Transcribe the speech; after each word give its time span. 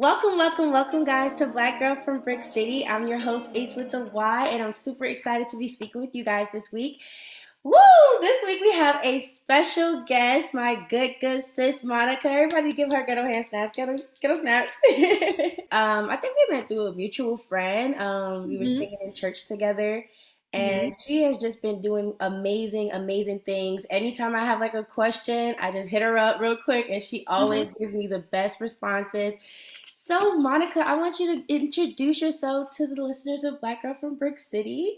Welcome, 0.00 0.38
welcome, 0.38 0.72
welcome, 0.72 1.04
guys, 1.04 1.34
to 1.34 1.46
Black 1.46 1.78
Girl 1.78 1.94
from 1.94 2.20
Brick 2.20 2.42
City. 2.42 2.86
I'm 2.86 3.06
your 3.06 3.18
host, 3.18 3.50
Ace 3.54 3.76
with 3.76 3.90
the 3.90 4.06
Y, 4.06 4.46
and 4.48 4.62
I'm 4.62 4.72
super 4.72 5.04
excited 5.04 5.50
to 5.50 5.58
be 5.58 5.68
speaking 5.68 6.00
with 6.00 6.14
you 6.14 6.24
guys 6.24 6.46
this 6.54 6.72
week. 6.72 7.02
Woo! 7.64 7.74
This 8.22 8.42
week 8.46 8.62
we 8.62 8.72
have 8.72 8.98
a 9.04 9.20
special 9.20 10.02
guest, 10.08 10.54
my 10.54 10.86
good, 10.88 11.16
good 11.20 11.44
sis 11.44 11.84
Monica. 11.84 12.30
Everybody 12.30 12.72
give 12.72 12.90
her 12.90 13.04
ghetto 13.04 13.24
hand 13.24 13.44
snaps. 13.44 13.76
Ghetto, 13.76 13.96
ghetto 14.22 14.36
snaps. 14.36 14.74
um, 15.70 16.08
I 16.08 16.16
think 16.16 16.34
we 16.34 16.56
went 16.56 16.68
through 16.68 16.86
a 16.86 16.94
mutual 16.94 17.36
friend. 17.36 17.94
Um, 17.96 18.48
we 18.48 18.56
were 18.56 18.64
mm-hmm. 18.64 18.78
singing 18.78 18.98
in 19.04 19.12
church 19.12 19.48
together. 19.48 20.06
And 20.52 20.90
mm-hmm. 20.92 21.02
she 21.06 21.22
has 21.24 21.38
just 21.38 21.62
been 21.62 21.80
doing 21.80 22.14
amazing, 22.20 22.90
amazing 22.92 23.40
things. 23.40 23.86
Anytime 23.88 24.34
I 24.34 24.44
have 24.44 24.60
like 24.60 24.74
a 24.74 24.82
question, 24.82 25.54
I 25.60 25.70
just 25.70 25.88
hit 25.88 26.02
her 26.02 26.18
up 26.18 26.40
real 26.40 26.56
quick 26.56 26.86
and 26.88 27.02
she 27.02 27.24
always 27.26 27.68
mm-hmm. 27.68 27.78
gives 27.78 27.92
me 27.92 28.06
the 28.06 28.18
best 28.18 28.60
responses. 28.60 29.34
So, 30.02 30.38
Monica, 30.38 30.80
I 30.80 30.94
want 30.96 31.20
you 31.20 31.36
to 31.36 31.54
introduce 31.54 32.22
yourself 32.22 32.70
to 32.76 32.86
the 32.86 33.02
listeners 33.04 33.44
of 33.44 33.60
Black 33.60 33.82
Girl 33.82 33.94
from 34.00 34.16
Brick 34.16 34.38
City. 34.38 34.96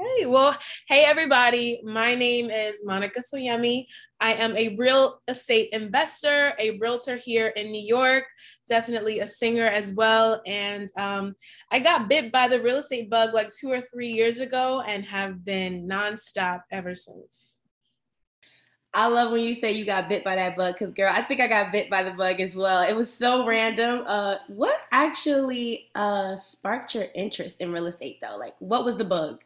Hey, 0.00 0.26
well, 0.26 0.58
hey 0.88 1.04
everybody. 1.04 1.80
My 1.84 2.16
name 2.16 2.50
is 2.50 2.84
Monica 2.84 3.20
Soyemi. 3.20 3.86
I 4.20 4.32
am 4.32 4.56
a 4.56 4.74
real 4.74 5.22
estate 5.28 5.68
investor, 5.70 6.54
a 6.58 6.76
realtor 6.78 7.16
here 7.16 7.46
in 7.46 7.70
New 7.70 7.80
York, 7.80 8.24
definitely 8.66 9.20
a 9.20 9.28
singer 9.28 9.68
as 9.68 9.92
well. 9.92 10.42
And 10.44 10.88
um, 10.98 11.36
I 11.70 11.78
got 11.78 12.08
bit 12.08 12.32
by 12.32 12.48
the 12.48 12.60
real 12.60 12.78
estate 12.78 13.08
bug 13.08 13.32
like 13.32 13.50
two 13.50 13.70
or 13.70 13.80
three 13.80 14.10
years 14.10 14.40
ago 14.40 14.80
and 14.80 15.04
have 15.04 15.44
been 15.44 15.86
nonstop 15.86 16.62
ever 16.72 16.96
since. 16.96 17.55
I 18.94 19.08
love 19.08 19.30
when 19.30 19.42
you 19.42 19.54
say 19.54 19.72
you 19.72 19.84
got 19.84 20.08
bit 20.08 20.24
by 20.24 20.36
that 20.36 20.56
bug 20.56 20.74
because, 20.74 20.92
girl, 20.94 21.12
I 21.12 21.22
think 21.22 21.40
I 21.40 21.48
got 21.48 21.70
bit 21.70 21.90
by 21.90 22.02
the 22.02 22.12
bug 22.12 22.40
as 22.40 22.56
well. 22.56 22.82
It 22.82 22.96
was 22.96 23.12
so 23.12 23.46
random. 23.46 24.04
Uh, 24.06 24.36
what 24.48 24.80
actually 24.90 25.90
uh, 25.94 26.34
sparked 26.36 26.94
your 26.94 27.06
interest 27.14 27.60
in 27.60 27.72
real 27.72 27.86
estate, 27.86 28.18
though? 28.22 28.38
Like, 28.38 28.54
what 28.58 28.86
was 28.86 28.96
the 28.96 29.04
bug? 29.04 29.42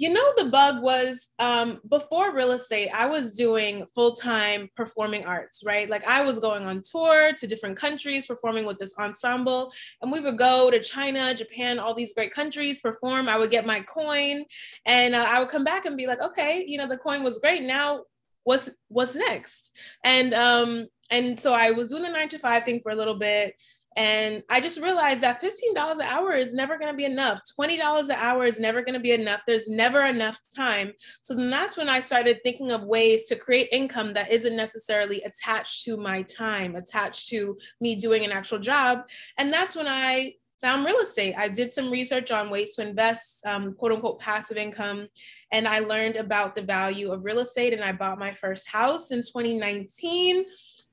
You 0.00 0.10
know, 0.10 0.32
the 0.36 0.44
bug 0.44 0.80
was 0.80 1.30
um, 1.40 1.80
before 1.88 2.32
real 2.32 2.52
estate, 2.52 2.88
I 2.94 3.06
was 3.06 3.34
doing 3.34 3.84
full 3.86 4.12
time 4.12 4.70
performing 4.76 5.24
arts, 5.24 5.64
right? 5.64 5.90
Like 5.90 6.06
I 6.06 6.22
was 6.22 6.38
going 6.38 6.64
on 6.64 6.82
tour 6.82 7.32
to 7.36 7.46
different 7.48 7.76
countries, 7.76 8.24
performing 8.24 8.64
with 8.64 8.78
this 8.78 8.96
ensemble. 8.96 9.72
And 10.00 10.12
we 10.12 10.20
would 10.20 10.38
go 10.38 10.70
to 10.70 10.80
China, 10.80 11.34
Japan, 11.34 11.80
all 11.80 11.94
these 11.94 12.12
great 12.12 12.32
countries, 12.32 12.78
perform. 12.78 13.28
I 13.28 13.38
would 13.38 13.50
get 13.50 13.66
my 13.66 13.80
coin 13.80 14.44
and 14.86 15.16
uh, 15.16 15.26
I 15.28 15.40
would 15.40 15.48
come 15.48 15.64
back 15.64 15.84
and 15.84 15.96
be 15.96 16.06
like, 16.06 16.20
okay, 16.20 16.64
you 16.64 16.78
know, 16.78 16.86
the 16.86 16.96
coin 16.96 17.24
was 17.24 17.40
great. 17.40 17.64
Now, 17.64 18.04
what's 18.48 18.70
what's 18.88 19.14
next 19.14 19.76
and 20.04 20.32
um 20.32 20.86
and 21.10 21.38
so 21.38 21.52
i 21.52 21.70
was 21.70 21.90
doing 21.90 22.02
the 22.02 22.08
nine 22.08 22.30
to 22.30 22.38
five 22.38 22.64
thing 22.64 22.80
for 22.80 22.92
a 22.92 22.96
little 22.96 23.18
bit 23.18 23.54
and 23.96 24.44
I 24.48 24.60
just 24.60 24.80
realized 24.80 25.22
that 25.22 25.42
$15 25.42 25.94
an 25.94 26.02
hour 26.02 26.32
is 26.32 26.54
never 26.54 26.78
going 26.78 26.92
to 26.92 26.96
be 26.96 27.04
enough. 27.04 27.40
$20 27.58 28.04
an 28.04 28.10
hour 28.12 28.44
is 28.44 28.60
never 28.60 28.80
going 28.82 28.94
to 28.94 29.00
be 29.00 29.10
enough. 29.10 29.42
There's 29.44 29.68
never 29.68 30.04
enough 30.04 30.38
time. 30.54 30.92
So 31.22 31.34
then 31.34 31.50
that's 31.50 31.76
when 31.76 31.88
I 31.88 31.98
started 31.98 32.38
thinking 32.44 32.70
of 32.70 32.84
ways 32.84 33.26
to 33.26 33.34
create 33.34 33.70
income 33.72 34.14
that 34.14 34.30
isn't 34.30 34.54
necessarily 34.54 35.20
attached 35.22 35.84
to 35.86 35.96
my 35.96 36.22
time, 36.22 36.76
attached 36.76 37.28
to 37.30 37.58
me 37.80 37.96
doing 37.96 38.24
an 38.24 38.30
actual 38.30 38.60
job. 38.60 39.00
And 39.36 39.52
that's 39.52 39.74
when 39.74 39.88
I 39.88 40.34
found 40.60 40.84
real 40.84 40.98
estate. 40.98 41.34
I 41.36 41.48
did 41.48 41.72
some 41.72 41.90
research 41.90 42.30
on 42.30 42.50
ways 42.50 42.74
to 42.74 42.86
invest, 42.86 43.44
um, 43.46 43.74
quote 43.74 43.92
unquote, 43.92 44.20
passive 44.20 44.56
income. 44.56 45.08
And 45.52 45.68
I 45.68 45.80
learned 45.80 46.16
about 46.16 46.54
the 46.54 46.62
value 46.62 47.12
of 47.12 47.24
real 47.24 47.38
estate. 47.38 47.72
And 47.72 47.84
I 47.84 47.92
bought 47.92 48.18
my 48.18 48.34
first 48.34 48.68
house 48.68 49.10
in 49.10 49.18
2019, 49.18 50.44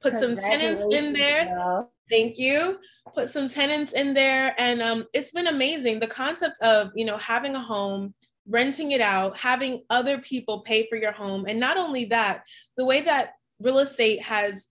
put 0.01 0.15
some 0.15 0.35
tenants 0.35 0.85
in 0.91 1.13
there. 1.13 1.45
Girl. 1.45 1.91
Thank 2.09 2.37
you. 2.37 2.77
Put 3.15 3.29
some 3.29 3.47
tenants 3.47 3.93
in 3.93 4.13
there. 4.13 4.53
And 4.59 4.81
um, 4.81 5.05
it's 5.13 5.31
been 5.31 5.47
amazing. 5.47 5.99
The 5.99 6.07
concept 6.07 6.59
of, 6.61 6.91
you 6.95 7.05
know, 7.05 7.17
having 7.17 7.55
a 7.55 7.61
home, 7.61 8.13
renting 8.47 8.91
it 8.91 9.01
out, 9.01 9.37
having 9.39 9.83
other 9.89 10.19
people 10.19 10.59
pay 10.59 10.85
for 10.85 10.97
your 10.97 11.11
home. 11.11 11.45
And 11.47 11.59
not 11.59 11.77
only 11.77 12.05
that, 12.05 12.43
the 12.77 12.85
way 12.85 13.01
that 13.01 13.31
real 13.59 13.79
estate 13.79 14.21
has 14.21 14.67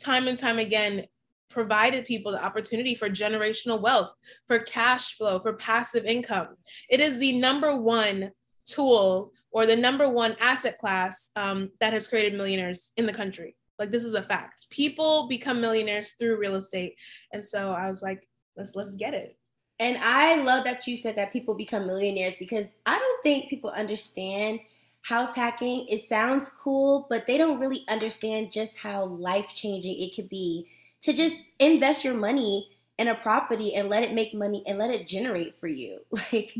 time 0.00 0.28
and 0.28 0.38
time 0.38 0.58
again 0.58 1.04
provided 1.50 2.04
people 2.04 2.32
the 2.32 2.44
opportunity 2.44 2.94
for 2.94 3.08
generational 3.08 3.80
wealth, 3.80 4.12
for 4.46 4.58
cash 4.58 5.16
flow, 5.16 5.38
for 5.40 5.54
passive 5.54 6.04
income. 6.04 6.48
It 6.88 7.00
is 7.00 7.18
the 7.18 7.38
number 7.38 7.76
one 7.76 8.32
tool 8.64 9.32
or 9.50 9.66
the 9.66 9.76
number 9.76 10.08
one 10.10 10.36
asset 10.40 10.78
class 10.78 11.30
um, 11.36 11.70
that 11.80 11.92
has 11.92 12.08
created 12.08 12.34
millionaires 12.34 12.92
in 12.96 13.06
the 13.06 13.12
country. 13.12 13.56
Like 13.78 13.90
this 13.90 14.04
is 14.04 14.14
a 14.14 14.22
fact. 14.22 14.68
People 14.70 15.28
become 15.28 15.60
millionaires 15.60 16.12
through 16.18 16.38
real 16.38 16.56
estate, 16.56 16.98
and 17.32 17.44
so 17.44 17.70
I 17.72 17.88
was 17.88 18.02
like, 18.02 18.28
let's 18.56 18.74
let's 18.74 18.96
get 18.96 19.14
it. 19.14 19.36
And 19.78 19.96
I 19.98 20.42
love 20.42 20.64
that 20.64 20.86
you 20.88 20.96
said 20.96 21.16
that 21.16 21.32
people 21.32 21.54
become 21.54 21.86
millionaires 21.86 22.34
because 22.36 22.66
I 22.84 22.98
don't 22.98 23.22
think 23.22 23.48
people 23.48 23.70
understand 23.70 24.58
house 25.02 25.36
hacking. 25.36 25.86
It 25.88 26.00
sounds 26.00 26.48
cool, 26.48 27.06
but 27.08 27.28
they 27.28 27.38
don't 27.38 27.60
really 27.60 27.84
understand 27.88 28.50
just 28.50 28.78
how 28.78 29.04
life 29.04 29.54
changing 29.54 30.00
it 30.00 30.16
could 30.16 30.28
be 30.28 30.66
to 31.02 31.12
just 31.12 31.36
invest 31.58 32.04
your 32.04 32.14
money 32.14 32.68
in 32.98 33.08
a 33.08 33.14
property 33.14 33.74
and 33.74 33.88
let 33.88 34.02
it 34.02 34.12
make 34.12 34.34
money 34.34 34.62
and 34.66 34.78
let 34.78 34.90
it 34.90 35.06
generate 35.06 35.58
for 35.58 35.68
you. 35.68 36.00
Like, 36.32 36.54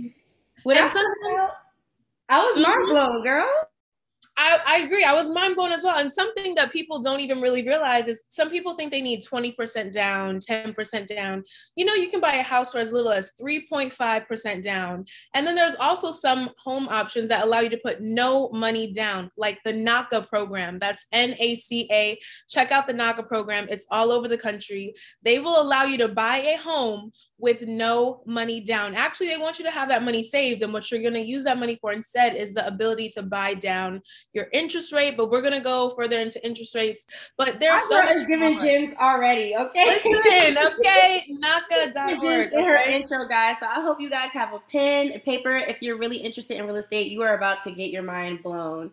when 0.65 0.76
I, 0.76 0.82
I 2.28 2.44
was 2.44 2.56
mind 2.56 2.76
mm-hmm. 2.76 2.91
blown, 2.91 3.25
girl. 3.25 3.49
I, 4.38 4.59
I 4.65 4.76
agree. 4.78 5.03
I 5.03 5.15
was 5.15 5.28
mind 5.31 5.56
blown 5.56 5.72
as 5.72 5.82
well. 5.82 5.99
And 5.99 6.10
something 6.10 6.54
that 6.54 6.72
people 6.72 7.00
don't 7.00 7.19
even 7.19 7.41
really 7.41 7.66
realize 7.66 8.06
is 8.06 8.22
some 8.28 8.49
people 8.49 8.76
think 8.76 8.93
they 8.93 9.00
need 9.00 9.21
20% 9.21 9.91
down, 9.91 10.38
10% 10.38 11.06
down. 11.09 11.43
You 11.75 11.84
know, 11.84 11.94
you 11.94 12.09
can 12.09 12.21
buy 12.21 12.34
a 12.34 12.43
house 12.44 12.71
for 12.71 12.78
as 12.78 12.93
little 12.93 13.10
as 13.10 13.32
3.5% 13.41 14.62
down. 14.62 15.06
And 15.34 15.44
then 15.44 15.56
there's 15.56 15.75
also 15.75 16.12
some 16.12 16.50
home 16.62 16.88
options 16.88 17.28
that 17.31 17.43
allow 17.43 17.59
you 17.60 17.69
to 17.71 17.78
put 17.78 18.00
no 18.00 18.49
money 18.50 18.93
down, 18.93 19.28
like 19.37 19.59
the 19.65 19.72
NACA 19.72 20.28
program. 20.28 20.78
That's 20.78 21.05
N 21.10 21.34
A 21.41 21.56
C 21.56 21.88
A. 21.91 22.16
Check 22.49 22.70
out 22.70 22.87
the 22.87 22.94
NACA 22.94 23.26
program, 23.26 23.66
it's 23.69 23.88
all 23.91 24.12
over 24.12 24.28
the 24.28 24.38
country. 24.38 24.94
They 25.22 25.41
will 25.41 25.60
allow 25.60 25.82
you 25.82 25.99
to 25.99 26.09
buy 26.09 26.38
a 26.38 26.56
home 26.56 27.10
with 27.38 27.62
no 27.62 28.21
money 28.26 28.60
down. 28.60 28.94
Actually, 28.94 29.28
they 29.28 29.38
want 29.38 29.59
you 29.59 29.65
to 29.65 29.71
have 29.71 29.88
that 29.88 30.03
money 30.03 30.22
saved. 30.22 30.62
And 30.62 30.72
what 30.72 30.91
you're 30.91 31.00
going 31.00 31.15
to 31.15 31.21
use 31.21 31.44
that 31.44 31.59
money 31.59 31.76
for 31.81 31.93
instead 31.93 32.34
is 32.34 32.54
the 32.54 32.66
ability 32.66 33.09
to 33.10 33.22
buy 33.22 33.54
down 33.54 34.03
your 34.32 34.49
interest 34.53 34.93
rate. 34.93 35.16
But 35.16 35.31
we're 35.31 35.41
going 35.41 35.54
to 35.54 35.60
go 35.60 35.91
further 35.91 36.19
into 36.19 36.44
interest 36.44 36.75
rates. 36.75 37.06
But 37.37 37.60
there's 37.60 37.88
so 37.88 38.03
much 38.03 38.26
giving 38.26 38.59
gems 38.59 38.94
already. 39.00 39.54
Okay. 39.56 40.00
Listen, 40.04 40.59
okay. 40.81 41.26
NACA.org. 41.43 42.19
Okay? 42.19 42.62
Her 42.62 42.88
intro, 42.88 43.26
guys. 43.28 43.60
So 43.60 43.66
I 43.66 43.81
hope 43.81 44.00
you 44.00 44.10
guys 44.10 44.31
have 44.32 44.53
a 44.53 44.60
pen 44.70 45.12
and 45.12 45.22
paper. 45.22 45.55
If 45.56 45.81
you're 45.81 45.99
really 45.99 46.19
interested 46.19 46.56
in 46.56 46.66
real 46.66 46.76
estate, 46.76 47.10
you 47.10 47.22
are 47.22 47.37
about 47.37 47.62
to 47.62 47.70
get 47.70 47.91
your 47.91 48.03
mind 48.03 48.43
blown. 48.43 48.91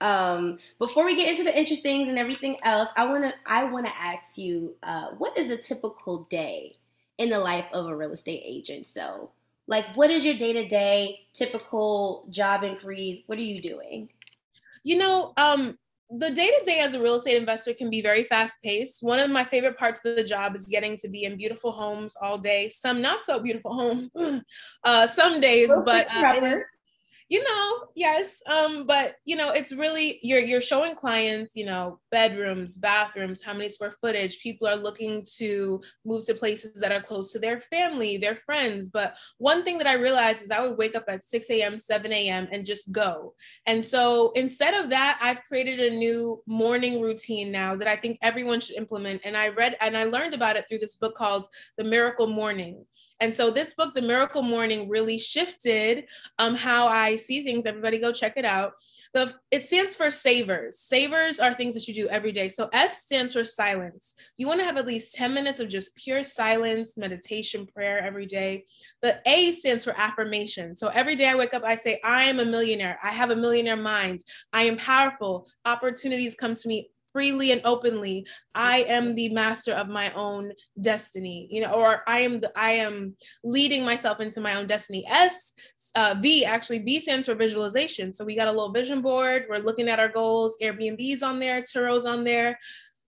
Um, 0.00 0.58
before 0.78 1.04
we 1.04 1.16
get 1.16 1.28
into 1.28 1.42
the 1.42 1.58
interesting 1.58 2.08
and 2.08 2.18
everything 2.18 2.56
else, 2.62 2.88
I 2.96 3.04
wanna 3.06 3.34
I 3.46 3.64
wanna 3.64 3.92
ask 3.98 4.38
you, 4.38 4.76
uh, 4.84 5.08
what 5.18 5.36
is 5.36 5.50
a 5.50 5.56
typical 5.56 6.28
day 6.30 6.77
in 7.18 7.30
the 7.30 7.38
life 7.38 7.66
of 7.72 7.86
a 7.86 7.96
real 7.96 8.12
estate 8.12 8.42
agent. 8.44 8.86
So, 8.86 9.32
like, 9.66 9.96
what 9.96 10.12
is 10.12 10.24
your 10.24 10.34
day 10.34 10.52
to 10.54 10.66
day 10.66 11.26
typical 11.34 12.26
job 12.30 12.64
inquiries? 12.64 13.22
What 13.26 13.38
are 13.38 13.42
you 13.42 13.60
doing? 13.60 14.08
You 14.82 14.96
know, 14.96 15.34
um, 15.36 15.76
the 16.10 16.30
day 16.30 16.46
to 16.46 16.64
day 16.64 16.78
as 16.78 16.94
a 16.94 17.02
real 17.02 17.16
estate 17.16 17.36
investor 17.36 17.74
can 17.74 17.90
be 17.90 18.00
very 18.00 18.24
fast 18.24 18.62
paced. 18.62 19.02
One 19.02 19.18
of 19.18 19.30
my 19.30 19.44
favorite 19.44 19.76
parts 19.76 20.02
of 20.04 20.16
the 20.16 20.24
job 20.24 20.54
is 20.54 20.64
getting 20.64 20.96
to 20.98 21.08
be 21.08 21.24
in 21.24 21.36
beautiful 21.36 21.70
homes 21.70 22.16
all 22.22 22.38
day. 22.38 22.70
Some 22.70 23.02
not 23.02 23.24
so 23.24 23.38
beautiful 23.40 23.74
homes, 24.14 24.42
uh, 24.84 25.06
some 25.06 25.40
days, 25.40 25.70
but 25.84 26.06
uh, 26.10 26.56
you 27.28 27.44
know 27.44 27.88
yes 27.94 28.42
um 28.46 28.86
but 28.86 29.16
you 29.24 29.36
know 29.36 29.50
it's 29.50 29.72
really 29.72 30.18
you're 30.22 30.40
you're 30.40 30.60
showing 30.60 30.94
clients 30.94 31.54
you 31.54 31.66
know 31.66 32.00
bedrooms 32.10 32.78
bathrooms 32.78 33.42
how 33.42 33.52
many 33.52 33.68
square 33.68 33.92
footage. 34.00 34.40
People 34.40 34.66
are 34.66 34.76
looking 34.76 35.24
to 35.36 35.80
move 36.04 36.24
to 36.24 36.34
places 36.34 36.80
that 36.80 36.92
are 36.92 37.02
close 37.02 37.32
to 37.32 37.38
their 37.38 37.60
family 37.60 38.16
their 38.16 38.34
friends. 38.34 38.88
But 38.88 39.16
one 39.38 39.62
thing 39.64 39.78
that 39.78 39.86
i 39.86 39.92
realized 39.92 40.42
is 40.42 40.50
i 40.50 40.60
would 40.60 40.78
wake 40.78 40.96
up 40.96 41.04
at 41.08 41.24
6 41.24 41.50
a.m 41.50 41.78
7 41.78 42.12
a.m 42.12 42.48
and 42.50 42.64
just 42.64 42.92
go. 42.92 43.34
And 43.66 43.84
so 43.84 44.32
instead 44.34 44.74
of 44.74 44.90
that 44.90 45.18
i've 45.22 45.44
created 45.46 45.80
a 45.80 45.96
new 45.96 46.42
morning 46.46 47.00
routine 47.00 47.52
now 47.52 47.76
that 47.76 47.88
i 47.88 47.96
think 47.96 48.18
everyone 48.22 48.60
should 48.60 48.76
implement. 48.76 49.20
And 49.24 49.36
i 49.36 49.48
read 49.48 49.76
and 49.80 49.96
i 49.96 50.04
learned 50.04 50.34
about 50.34 50.56
it 50.56 50.64
through 50.68 50.78
this 50.78 50.96
book 50.96 51.14
called 51.14 51.46
the 51.76 51.84
miracle 51.84 52.26
morning 52.26 52.84
and 53.20 53.34
so 53.34 53.50
this 53.50 53.74
book, 53.74 53.94
The 53.94 54.02
Miracle 54.02 54.42
Morning, 54.42 54.88
really 54.88 55.18
shifted 55.18 56.08
um, 56.38 56.54
how 56.54 56.86
I 56.86 57.16
see 57.16 57.42
things. 57.42 57.66
Everybody 57.66 57.98
go 57.98 58.12
check 58.12 58.34
it 58.36 58.44
out. 58.44 58.74
The, 59.12 59.34
it 59.50 59.64
stands 59.64 59.94
for 59.94 60.10
savers. 60.10 60.78
Savers 60.78 61.40
are 61.40 61.52
things 61.52 61.74
that 61.74 61.88
you 61.88 61.94
do 61.94 62.08
every 62.08 62.30
day. 62.30 62.48
So 62.48 62.68
S 62.72 63.02
stands 63.02 63.32
for 63.32 63.42
silence. 63.42 64.14
You 64.36 64.46
want 64.46 64.60
to 64.60 64.64
have 64.64 64.76
at 64.76 64.86
least 64.86 65.14
10 65.14 65.34
minutes 65.34 65.58
of 65.58 65.68
just 65.68 65.96
pure 65.96 66.22
silence, 66.22 66.96
meditation, 66.96 67.66
prayer 67.66 67.98
every 67.98 68.26
day. 68.26 68.66
The 69.02 69.18
A 69.26 69.50
stands 69.52 69.84
for 69.84 69.98
affirmation. 69.98 70.76
So 70.76 70.88
every 70.88 71.16
day 71.16 71.26
I 71.26 71.34
wake 71.34 71.54
up, 71.54 71.64
I 71.64 71.74
say, 71.74 72.00
I 72.04 72.24
am 72.24 72.38
a 72.38 72.44
millionaire. 72.44 72.98
I 73.02 73.10
have 73.10 73.30
a 73.30 73.36
millionaire 73.36 73.76
mind. 73.76 74.22
I 74.52 74.64
am 74.64 74.76
powerful. 74.76 75.48
Opportunities 75.64 76.36
come 76.36 76.54
to 76.54 76.68
me 76.68 76.90
freely 77.18 77.50
and 77.50 77.60
openly 77.64 78.16
i 78.54 78.78
am 78.82 79.14
the 79.14 79.28
master 79.30 79.72
of 79.72 79.88
my 79.88 80.12
own 80.12 80.52
destiny 80.80 81.48
you 81.50 81.60
know 81.60 81.72
or 81.72 82.02
i 82.06 82.20
am 82.20 82.38
the, 82.40 82.50
i 82.56 82.70
am 82.70 83.16
leading 83.42 83.84
myself 83.84 84.20
into 84.20 84.40
my 84.40 84.54
own 84.54 84.66
destiny. 84.66 85.04
S 85.08 85.52
uh, 85.94 86.14
v 86.20 86.44
actually 86.44 86.80
b 86.80 87.00
stands 87.00 87.26
for 87.26 87.34
visualization. 87.34 88.12
So 88.12 88.24
we 88.24 88.36
got 88.36 88.48
a 88.48 88.52
little 88.52 88.72
vision 88.72 89.02
board. 89.02 89.46
We're 89.48 89.58
looking 89.58 89.88
at 89.88 89.98
our 89.98 90.08
goals. 90.08 90.56
Airbnb's 90.62 91.22
on 91.22 91.38
there. 91.38 91.62
Turo's 91.62 92.04
on 92.04 92.24
there. 92.24 92.58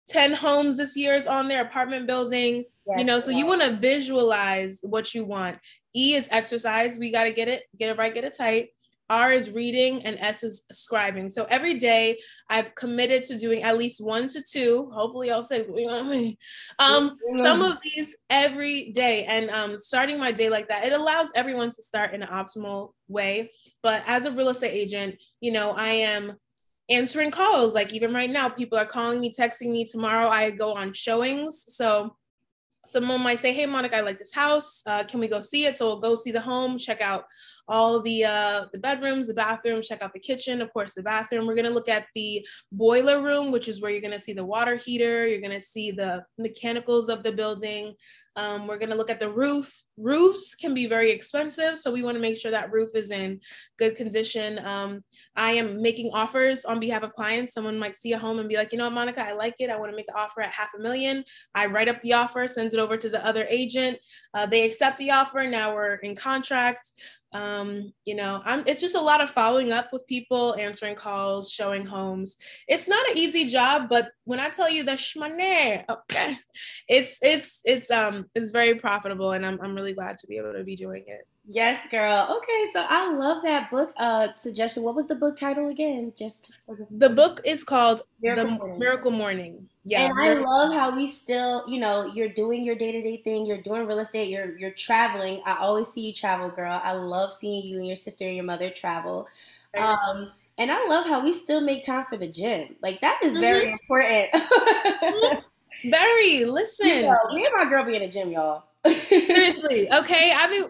10 0.10 0.34
homes 0.34 0.78
this 0.78 0.96
year 0.96 1.16
is 1.16 1.28
on 1.28 1.48
there. 1.48 1.64
Apartment 1.64 2.08
building. 2.08 2.64
Yes, 2.88 3.00
you 3.00 3.06
know 3.06 3.20
so 3.20 3.32
you 3.32 3.46
want 3.46 3.62
to 3.62 3.76
visualize 3.76 4.80
what 4.84 5.14
you 5.14 5.26
want. 5.26 5.58
E 5.94 6.16
is 6.16 6.30
exercise. 6.32 6.98
We 6.98 7.12
got 7.12 7.26
to 7.26 7.32
get 7.32 7.48
it 7.48 7.64
get 7.78 7.90
it 7.90 7.98
right 7.98 8.14
get 8.14 8.24
it 8.24 8.36
tight 8.38 8.70
R 9.10 9.32
is 9.32 9.52
reading 9.52 10.04
and 10.06 10.18
S 10.20 10.44
is 10.44 10.64
scribing. 10.74 11.32
So 11.32 11.46
every 11.46 11.76
day 11.76 12.20
I've 12.50 12.76
committed 12.76 13.24
to 13.24 13.38
doing 13.38 13.64
at 13.64 13.78
least 13.78 14.04
one 14.04 14.28
to 14.30 14.42
two. 14.42 14.92
Hopefully 14.94 15.32
I'll 15.32 15.42
say 15.42 15.66
um, 16.80 17.18
some 17.38 17.62
of 17.62 17.78
these 17.82 18.16
every 18.30 18.92
day 18.92 19.24
and 19.26 19.50
um, 19.50 19.80
starting 19.80 20.20
my 20.20 20.32
day 20.32 20.50
like 20.50 20.68
that. 20.68 20.86
It 20.86 20.94
allows 20.94 21.32
everyone 21.36 21.70
to 21.70 21.84
start 21.84 22.14
in 22.14 22.22
an 22.22 22.30
optimal 22.30 22.92
way. 23.08 23.52
But 23.82 24.04
as 24.06 24.26
a 24.26 24.32
real 24.32 24.50
estate 24.50 24.74
agent, 24.74 25.24
you 25.40 25.52
know, 25.52 25.72
I 25.72 25.90
am 25.90 26.36
answering 26.90 27.32
calls. 27.32 27.74
Like 27.74 27.94
even 27.94 28.14
right 28.14 28.30
now, 28.30 28.50
people 28.50 28.78
are 28.78 28.86
calling 28.86 29.20
me, 29.20 29.32
texting 29.32 29.72
me. 29.72 29.86
Tomorrow 29.86 30.30
I 30.30 30.52
go 30.52 30.74
on 30.74 30.94
showings. 30.94 31.66
So 31.68 32.16
someone 32.86 33.22
might 33.22 33.40
say, 33.40 33.54
Hey, 33.54 33.66
Monica, 33.66 33.98
I 33.98 34.02
like 34.02 34.18
this 34.18 34.34
house. 34.34 34.82
Uh, 34.86 35.04
can 35.04 35.20
we 35.20 35.28
go 35.28 35.40
see 35.40 35.66
it? 35.66 35.76
So 35.76 35.88
we'll 35.88 36.00
go 36.00 36.16
see 36.16 36.32
the 36.32 36.42
home, 36.42 36.78
check 36.78 37.02
out 37.02 37.26
all 37.68 38.02
the 38.02 38.24
uh, 38.24 38.66
the 38.72 38.78
bedrooms, 38.78 39.28
the 39.28 39.34
bathroom, 39.34 39.82
check 39.82 40.02
out 40.02 40.14
the 40.14 40.20
kitchen, 40.20 40.62
of 40.62 40.72
course, 40.74 40.94
the 40.94 41.04
bathroom. 41.04 41.46
We're 41.46 41.56
gonna 41.56 41.70
look 41.70 41.90
at 41.90 42.06
the 42.16 42.46
boiler 42.72 43.22
room, 43.22 43.52
which 43.52 43.68
is 43.68 43.82
where 43.82 43.92
you're 43.92 44.02
gonna 44.02 44.20
see 44.20 44.34
the 44.34 44.46
water 44.46 44.76
heater. 44.76 45.28
You're 45.28 45.42
gonna 45.42 45.62
see 45.62 45.92
the 45.92 46.24
mechanicals 46.38 47.10
of 47.10 47.24
the 47.24 47.32
building. 47.32 47.94
Um, 48.36 48.68
we're 48.68 48.78
gonna 48.78 48.96
look 48.96 49.10
at 49.10 49.20
the 49.20 49.32
roof. 49.32 49.84
Roofs 49.98 50.54
can 50.54 50.74
be 50.74 50.86
very 50.86 51.12
expensive, 51.12 51.80
so 51.80 51.92
we 51.92 52.04
want 52.04 52.16
to 52.16 52.22
make 52.22 52.38
sure 52.38 52.52
that 52.52 52.72
roof 52.72 52.92
is 52.94 53.12
in 53.12 53.40
good 53.80 53.96
condition. 53.96 54.60
Um, 54.64 55.04
I 55.36 55.54
am 55.54 55.82
making 55.82 56.12
offers 56.14 56.64
on 56.64 56.80
behalf 56.80 57.02
of 57.02 57.14
clients. 57.14 57.54
Someone 57.54 57.80
might 57.80 57.96
see 57.96 58.14
a 58.14 58.20
home 58.20 58.38
and 58.38 58.48
be 58.48 58.56
like, 58.56 58.72
you 58.72 58.78
know, 58.78 58.86
what, 58.86 58.94
Monica, 58.94 59.22
I 59.22 59.34
like 59.34 59.56
it. 59.60 59.72
I 59.72 59.78
want 59.78 59.92
to 59.92 59.96
make 59.96 60.08
an 60.08 60.16
offer 60.16 60.42
at 60.42 60.52
half 60.52 60.70
a 60.78 60.80
million. 60.80 61.24
I 61.56 61.66
write 61.66 61.90
up 61.90 62.00
the 62.02 62.14
offer, 62.14 62.48
send 62.48 62.74
it 62.74 62.80
over 62.80 62.96
to 62.96 63.10
the 63.10 63.26
other 63.26 63.46
agent. 63.50 63.98
Uh, 64.36 64.46
they 64.46 64.64
accept 64.64 64.98
the 64.98 65.12
offer. 65.12 65.44
Now 65.48 65.74
we're 65.74 65.96
in 65.96 66.16
contract 66.16 66.92
um, 67.34 67.94
you 68.06 68.16
know 68.16 68.42
i'm 68.46 68.64
it's 68.66 68.82
just 68.82 68.96
a 68.96 69.02
lot 69.02 69.22
of 69.22 69.30
following 69.30 69.72
up 69.72 69.92
with 69.92 70.08
people 70.08 70.56
answering 70.60 70.96
calls 70.96 71.52
showing 71.52 71.86
homes 71.86 72.38
it's 72.68 72.88
not 72.88 73.10
an 73.10 73.18
easy 73.18 73.46
job 73.46 73.90
but 73.90 74.10
when 74.24 74.40
i 74.40 74.50
tell 74.50 74.70
you 74.70 74.84
the 74.84 74.94
shmane 74.94 75.84
okay 75.90 76.38
it's 76.88 77.20
it's 77.22 77.62
it's 77.66 77.92
um 77.92 78.26
it's 78.34 78.52
very 78.52 78.76
profitable 78.76 79.32
and 79.32 79.46
i'm, 79.46 79.60
I'm 79.62 79.76
really 79.76 79.94
glad 79.94 80.18
to 80.20 80.28
be 80.28 80.38
able 80.38 80.54
to 80.54 80.64
be 80.64 80.76
doing 80.76 81.04
it 81.08 81.28
Yes, 81.50 81.80
girl. 81.90 82.28
Okay, 82.30 82.66
so 82.74 82.86
I 82.90 83.14
love 83.14 83.42
that 83.44 83.72
book 83.72 83.94
uh 83.96 84.28
suggestion. 84.38 84.84
What 84.84 84.96
was 84.96 85.08
the 85.08 85.16
book 85.16 85.38
title 85.38 85.70
again? 85.70 86.12
Just 86.18 86.52
the 86.92 87.10
book 87.10 87.40
is 87.46 87.64
called 87.64 88.02
Miracle 88.22 88.44
The 88.44 88.52
Morning. 88.52 88.80
Miracle 88.80 89.12
Morning. 89.12 89.70
Yeah. 89.88 90.10
And 90.10 90.20
I 90.20 90.34
love 90.34 90.74
how 90.74 90.94
we 90.94 91.08
still, 91.08 91.64
you 91.68 91.80
know, 91.80 92.12
you're 92.14 92.28
doing 92.28 92.64
your 92.66 92.76
day-to-day 92.76 93.22
thing, 93.24 93.46
you're 93.46 93.62
doing 93.62 93.88
real 93.88 94.00
estate, 94.00 94.30
you're 94.30 94.58
you're 94.58 94.72
traveling. 94.72 95.42
I 95.46 95.56
always 95.56 95.88
see 95.88 96.02
you 96.02 96.14
travel, 96.14 96.50
girl. 96.50 96.82
I 96.84 96.92
love 96.92 97.32
seeing 97.32 97.66
you 97.66 97.78
and 97.78 97.88
your 97.88 97.96
sister 97.96 98.26
and 98.26 98.36
your 98.36 98.46
mother 98.46 98.70
travel. 98.70 99.28
Um 99.78 100.32
and 100.58 100.72
I 100.72 100.88
love 100.88 101.06
how 101.06 101.24
we 101.24 101.32
still 101.32 101.62
make 101.62 101.84
time 101.84 102.06
for 102.10 102.18
the 102.18 102.28
gym. 102.28 102.76
Like 102.82 103.00
that 103.00 103.20
is 103.24 103.38
very 103.38 103.68
mm-hmm. 103.68 103.78
important. 103.82 105.44
Mm-hmm. 105.78 105.92
very. 105.92 106.44
Listen. 106.46 106.88
You 106.88 107.02
know, 107.04 107.18
me 107.32 107.46
and 107.46 107.54
my 107.56 107.70
girl 107.70 107.86
be 107.86 107.96
in 107.96 108.02
the 108.02 108.08
gym, 108.08 108.32
y'all. 108.32 108.64
Seriously, 108.90 109.92
okay. 109.94 110.34
I 110.34 110.50
mean, 110.50 110.66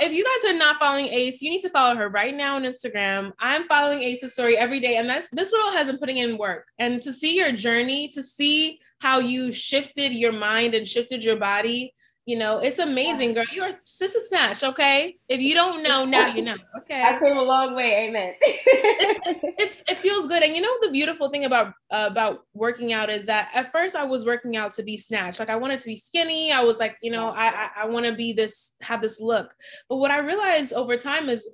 if 0.00 0.12
you 0.12 0.24
guys 0.24 0.50
are 0.50 0.56
not 0.56 0.78
following 0.78 1.06
Ace, 1.06 1.42
you 1.42 1.50
need 1.50 1.62
to 1.62 1.70
follow 1.70 1.96
her 1.96 2.08
right 2.08 2.34
now 2.34 2.56
on 2.56 2.62
Instagram. 2.62 3.32
I'm 3.38 3.64
following 3.64 4.02
Ace's 4.02 4.32
story 4.32 4.56
every 4.56 4.80
day, 4.80 4.96
and 4.96 5.08
that's 5.08 5.28
this 5.30 5.52
girl 5.52 5.72
has 5.72 5.86
been 5.86 5.98
putting 5.98 6.18
in 6.18 6.38
work. 6.38 6.68
And 6.78 7.00
to 7.02 7.12
see 7.12 7.36
your 7.36 7.52
journey, 7.52 8.08
to 8.08 8.22
see 8.22 8.80
how 9.00 9.18
you 9.18 9.52
shifted 9.52 10.12
your 10.12 10.32
mind 10.32 10.74
and 10.74 10.86
shifted 10.86 11.24
your 11.24 11.36
body 11.36 11.92
you 12.26 12.36
know, 12.36 12.58
it's 12.58 12.78
amazing, 12.78 13.34
girl. 13.34 13.44
You're 13.52 13.72
sister 13.82 14.20
snatch, 14.20 14.62
okay? 14.62 15.16
If 15.28 15.40
you 15.40 15.54
don't 15.54 15.82
know, 15.82 16.04
now 16.04 16.28
you 16.28 16.42
know. 16.48 16.56
Okay. 16.78 17.02
I 17.02 17.18
came 17.18 17.36
a 17.36 17.42
long 17.42 17.74
way, 17.74 18.08
amen. 18.08 18.34
it's, 18.40 19.54
it's, 19.58 19.90
it 19.90 19.98
feels 19.98 20.26
good. 20.26 20.42
And 20.42 20.54
you 20.54 20.60
know 20.60 20.74
the 20.82 20.90
beautiful 20.90 21.30
thing 21.30 21.44
about 21.44 21.68
uh, 21.90 22.06
about 22.10 22.40
working 22.54 22.92
out 22.92 23.10
is 23.10 23.26
that 23.26 23.50
at 23.54 23.72
first 23.72 23.96
I 23.96 24.04
was 24.04 24.24
working 24.24 24.56
out 24.56 24.72
to 24.74 24.82
be 24.82 24.96
snatched. 24.96 25.40
Like 25.40 25.50
I 25.50 25.56
wanted 25.56 25.80
to 25.80 25.86
be 25.86 25.96
skinny. 25.96 26.52
I 26.52 26.62
was 26.62 26.78
like, 26.78 26.96
you 27.02 27.10
know, 27.10 27.30
I 27.30 27.46
I, 27.48 27.68
I 27.82 27.86
want 27.86 28.06
to 28.06 28.14
be 28.14 28.32
this, 28.32 28.74
have 28.82 29.00
this 29.00 29.20
look. 29.20 29.52
But 29.88 29.96
what 29.96 30.10
I 30.10 30.18
realized 30.18 30.72
over 30.72 30.96
time 30.96 31.30
is 31.30 31.48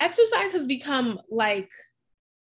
exercise 0.00 0.52
has 0.52 0.66
become 0.66 1.20
like 1.30 1.70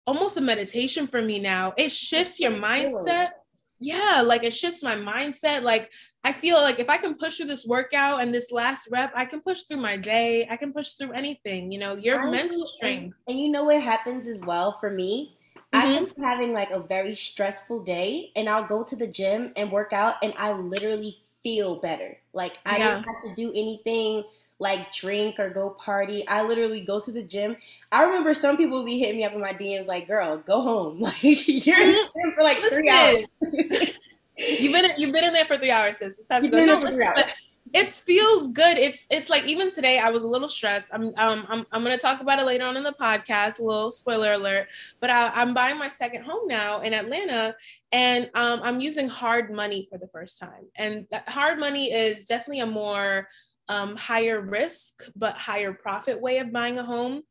almost 0.06 0.38
a 0.38 0.42
meditation 0.42 1.07
for 1.07 1.21
me 1.21 1.39
now. 1.39 1.74
It 1.77 1.92
shifts 1.92 2.39
your 2.39 2.51
mindset 2.51 3.30
yeah, 3.79 4.21
like 4.21 4.43
it 4.43 4.53
shifts 4.53 4.83
my 4.83 4.95
mindset. 4.95 5.63
Like 5.63 5.91
I 6.23 6.33
feel 6.33 6.57
like 6.57 6.79
if 6.79 6.89
I 6.89 6.97
can 6.97 7.15
push 7.15 7.37
through 7.37 7.47
this 7.47 7.65
workout 7.65 8.21
and 8.21 8.33
this 8.33 8.51
last 8.51 8.89
rep, 8.91 9.11
I 9.15 9.25
can 9.25 9.41
push 9.41 9.63
through 9.63 9.77
my 9.77 9.95
day. 9.95 10.47
I 10.49 10.57
can 10.57 10.73
push 10.73 10.93
through 10.93 11.13
anything, 11.13 11.71
you 11.71 11.79
know, 11.79 11.95
your 11.95 12.19
Honestly, 12.19 12.47
mental 12.47 12.65
strength. 12.65 13.17
And, 13.27 13.35
and, 13.35 13.39
you 13.39 13.51
know 13.51 13.63
what 13.65 13.81
happens 13.81 14.27
as 14.27 14.39
well 14.41 14.77
for 14.79 14.89
me? 14.89 15.37
Mm-hmm. 15.73 16.05
I'm 16.05 16.23
having 16.23 16.51
like 16.51 16.71
a 16.71 16.79
very 16.79 17.15
stressful 17.15 17.83
day 17.83 18.31
and 18.35 18.49
I'll 18.49 18.67
go 18.67 18.83
to 18.83 18.95
the 18.95 19.07
gym 19.07 19.53
and 19.55 19.71
work 19.71 19.93
out 19.93 20.15
and 20.23 20.33
I 20.37 20.51
literally 20.53 21.19
feel 21.43 21.75
better. 21.75 22.17
Like 22.33 22.57
I 22.65 22.77
yeah. 22.77 22.89
don't 22.89 23.03
have 23.03 23.21
to 23.23 23.33
do 23.35 23.51
anything 23.51 24.23
like 24.59 24.94
drink 24.94 25.39
or 25.39 25.50
go 25.50 25.71
party. 25.71 26.27
I 26.27 26.44
literally 26.44 26.81
go 26.81 27.00
to 27.00 27.11
the 27.11 27.23
gym. 27.23 27.56
I 27.91 28.03
remember 28.03 28.33
some 28.33 28.57
people 28.57 28.79
would 28.79 28.85
be 28.85 29.00
hitting 29.00 29.17
me 29.17 29.23
up 29.23 29.33
in 29.33 29.41
my 29.41 29.53
DMs 29.53 29.88
like, 29.88 30.07
"Girl, 30.07 30.38
go 30.38 30.61
home. 30.61 31.00
Like 31.09 31.23
you're 31.23 31.81
in 31.81 31.91
the 31.91 32.09
gym 32.15 32.33
for 32.35 32.44
like 32.44 32.61
listen, 32.61 32.79
three 32.79 32.89
hours." 32.89 33.25
you've 34.38 34.73
been 34.73 34.91
you've 34.97 35.13
been 35.13 35.23
in 35.23 35.33
there 35.33 35.45
for 35.45 35.57
three 35.57 35.71
hours, 35.71 35.97
sis. 35.97 36.19
It's 36.19 36.27
time 36.27 36.44
to 36.44 36.50
go. 36.50 36.63
No, 36.65 36.79
listen, 36.79 37.09
but 37.15 37.29
it 37.73 37.88
feels 37.89 38.47
good. 38.50 38.77
It's 38.77 39.07
it's 39.09 39.29
like 39.29 39.44
even 39.44 39.69
today 39.69 40.00
I 40.00 40.09
was 40.09 40.23
a 40.23 40.27
little 40.27 40.50
stressed. 40.50 40.94
I'm 40.94 41.13
um 41.17 41.45
I'm 41.47 41.65
I'm 41.71 41.83
gonna 41.83 41.97
talk 41.97 42.21
about 42.21 42.39
it 42.39 42.45
later 42.45 42.65
on 42.65 42.77
in 42.77 42.83
the 42.83 42.94
podcast. 42.94 43.59
A 43.59 43.63
little 43.63 43.91
spoiler 43.91 44.33
alert. 44.33 44.68
But 44.99 45.09
I, 45.09 45.42
am 45.42 45.54
buying 45.54 45.78
my 45.78 45.89
second 45.89 46.23
home 46.23 46.47
now 46.47 46.81
in 46.81 46.94
Atlanta, 46.94 47.56
and 47.92 48.30
um 48.33 48.61
I'm 48.63 48.80
using 48.80 49.07
hard 49.07 49.51
money 49.51 49.87
for 49.89 49.97
the 49.97 50.07
first 50.07 50.39
time. 50.39 50.66
And 50.75 51.06
hard 51.28 51.59
money 51.59 51.92
is 51.92 52.25
definitely 52.25 52.61
a 52.61 52.66
more 52.66 53.28
um, 53.69 53.95
higher 53.95 54.42
risk 54.42 55.04
but 55.16 55.38
higher 55.38 55.71
profit 55.71 56.19
way 56.19 56.40
of 56.40 56.52
buying 56.52 56.80
a 56.80 56.83
home. 56.83 57.21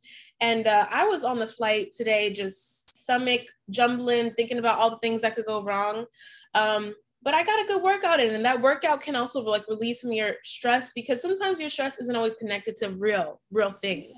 And 0.40 0.66
uh, 0.66 0.86
I 0.90 1.04
was 1.04 1.24
on 1.24 1.38
the 1.38 1.48
flight 1.48 1.92
today, 1.92 2.32
just 2.32 2.96
stomach 2.96 3.42
jumbling, 3.70 4.32
thinking 4.34 4.58
about 4.58 4.78
all 4.78 4.90
the 4.90 4.98
things 4.98 5.22
that 5.22 5.34
could 5.34 5.46
go 5.46 5.62
wrong. 5.62 6.06
Um, 6.54 6.94
but 7.22 7.34
I 7.34 7.42
got 7.42 7.60
a 7.60 7.66
good 7.66 7.82
workout 7.82 8.20
in, 8.20 8.34
and 8.34 8.44
that 8.44 8.62
workout 8.62 9.00
can 9.00 9.16
also 9.16 9.40
like 9.40 9.66
release 9.68 10.04
of 10.04 10.12
your 10.12 10.34
stress 10.44 10.92
because 10.92 11.20
sometimes 11.20 11.58
your 11.58 11.68
stress 11.68 11.98
isn't 11.98 12.14
always 12.14 12.36
connected 12.36 12.76
to 12.76 12.90
real, 12.90 13.40
real 13.50 13.70
things, 13.70 14.16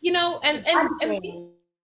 you 0.00 0.10
know. 0.10 0.40
And 0.42 0.66
and, 0.66 0.88
and 1.00 1.50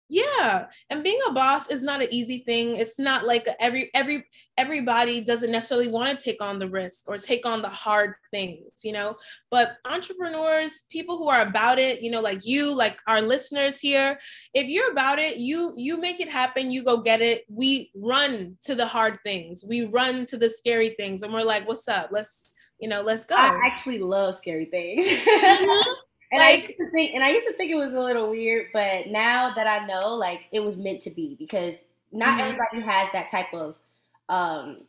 yeah 0.09 0.67
and 0.89 1.03
being 1.03 1.19
a 1.27 1.33
boss 1.33 1.69
is 1.69 1.81
not 1.81 2.01
an 2.01 2.07
easy 2.11 2.39
thing. 2.39 2.77
It's 2.77 2.97
not 2.97 3.25
like 3.25 3.47
every 3.59 3.89
every 3.93 4.25
everybody 4.57 5.21
doesn't 5.21 5.51
necessarily 5.51 5.87
want 5.87 6.17
to 6.17 6.23
take 6.23 6.41
on 6.41 6.59
the 6.59 6.69
risk 6.69 7.05
or 7.07 7.17
take 7.17 7.45
on 7.45 7.61
the 7.61 7.69
hard 7.69 8.15
things 8.31 8.83
you 8.83 8.91
know? 8.91 9.15
But 9.51 9.77
entrepreneurs 9.85 10.83
people 10.89 11.17
who 11.17 11.27
are 11.27 11.41
about 11.41 11.79
it 11.79 12.01
you 12.01 12.11
know 12.11 12.21
like 12.21 12.45
you 12.45 12.73
like 12.73 12.99
our 13.07 13.21
listeners 13.21 13.79
here 13.79 14.17
if 14.53 14.67
you're 14.67 14.91
about 14.91 15.19
it 15.19 15.37
you 15.37 15.73
you 15.75 15.99
make 15.99 16.19
it 16.19 16.29
happen 16.29 16.71
you 16.71 16.83
go 16.83 16.97
get 17.01 17.21
it. 17.21 17.45
We 17.49 17.91
run 17.95 18.57
to 18.61 18.75
the 18.75 18.85
hard 18.85 19.19
things. 19.23 19.63
We 19.67 19.85
run 19.85 20.25
to 20.27 20.37
the 20.37 20.49
scary 20.49 20.91
things 20.91 21.23
and 21.23 21.33
we're 21.33 21.43
like 21.43 21.67
what's 21.67 21.87
up? 21.87 22.09
Let's 22.11 22.47
you 22.79 22.87
know 22.87 23.01
let's 23.01 23.25
go. 23.25 23.35
I 23.35 23.59
actually 23.65 23.99
love 23.99 24.35
scary 24.35 24.65
things. 24.65 25.05
Mm-hmm. 25.05 25.91
And 26.31 26.41
like, 26.41 26.50
I 26.50 26.55
used 26.55 26.77
to 26.79 26.89
think, 26.91 27.15
and 27.15 27.24
I 27.24 27.29
used 27.29 27.48
to 27.48 27.53
think 27.53 27.72
it 27.72 27.75
was 27.75 27.93
a 27.93 28.00
little 28.00 28.29
weird, 28.29 28.67
but 28.74 29.07
now 29.07 29.53
that 29.53 29.67
I 29.67 29.86
know, 29.86 30.15
like 30.15 30.41
it 30.51 30.63
was 30.63 30.75
meant 30.75 31.01
to 31.03 31.10
be 31.10 31.36
because 31.39 31.86
not 32.12 32.29
mm-hmm. 32.29 32.39
everybody 32.39 32.81
has 32.81 33.10
that 33.13 33.31
type 33.31 33.53
of 33.53 33.77
um, 34.27 34.81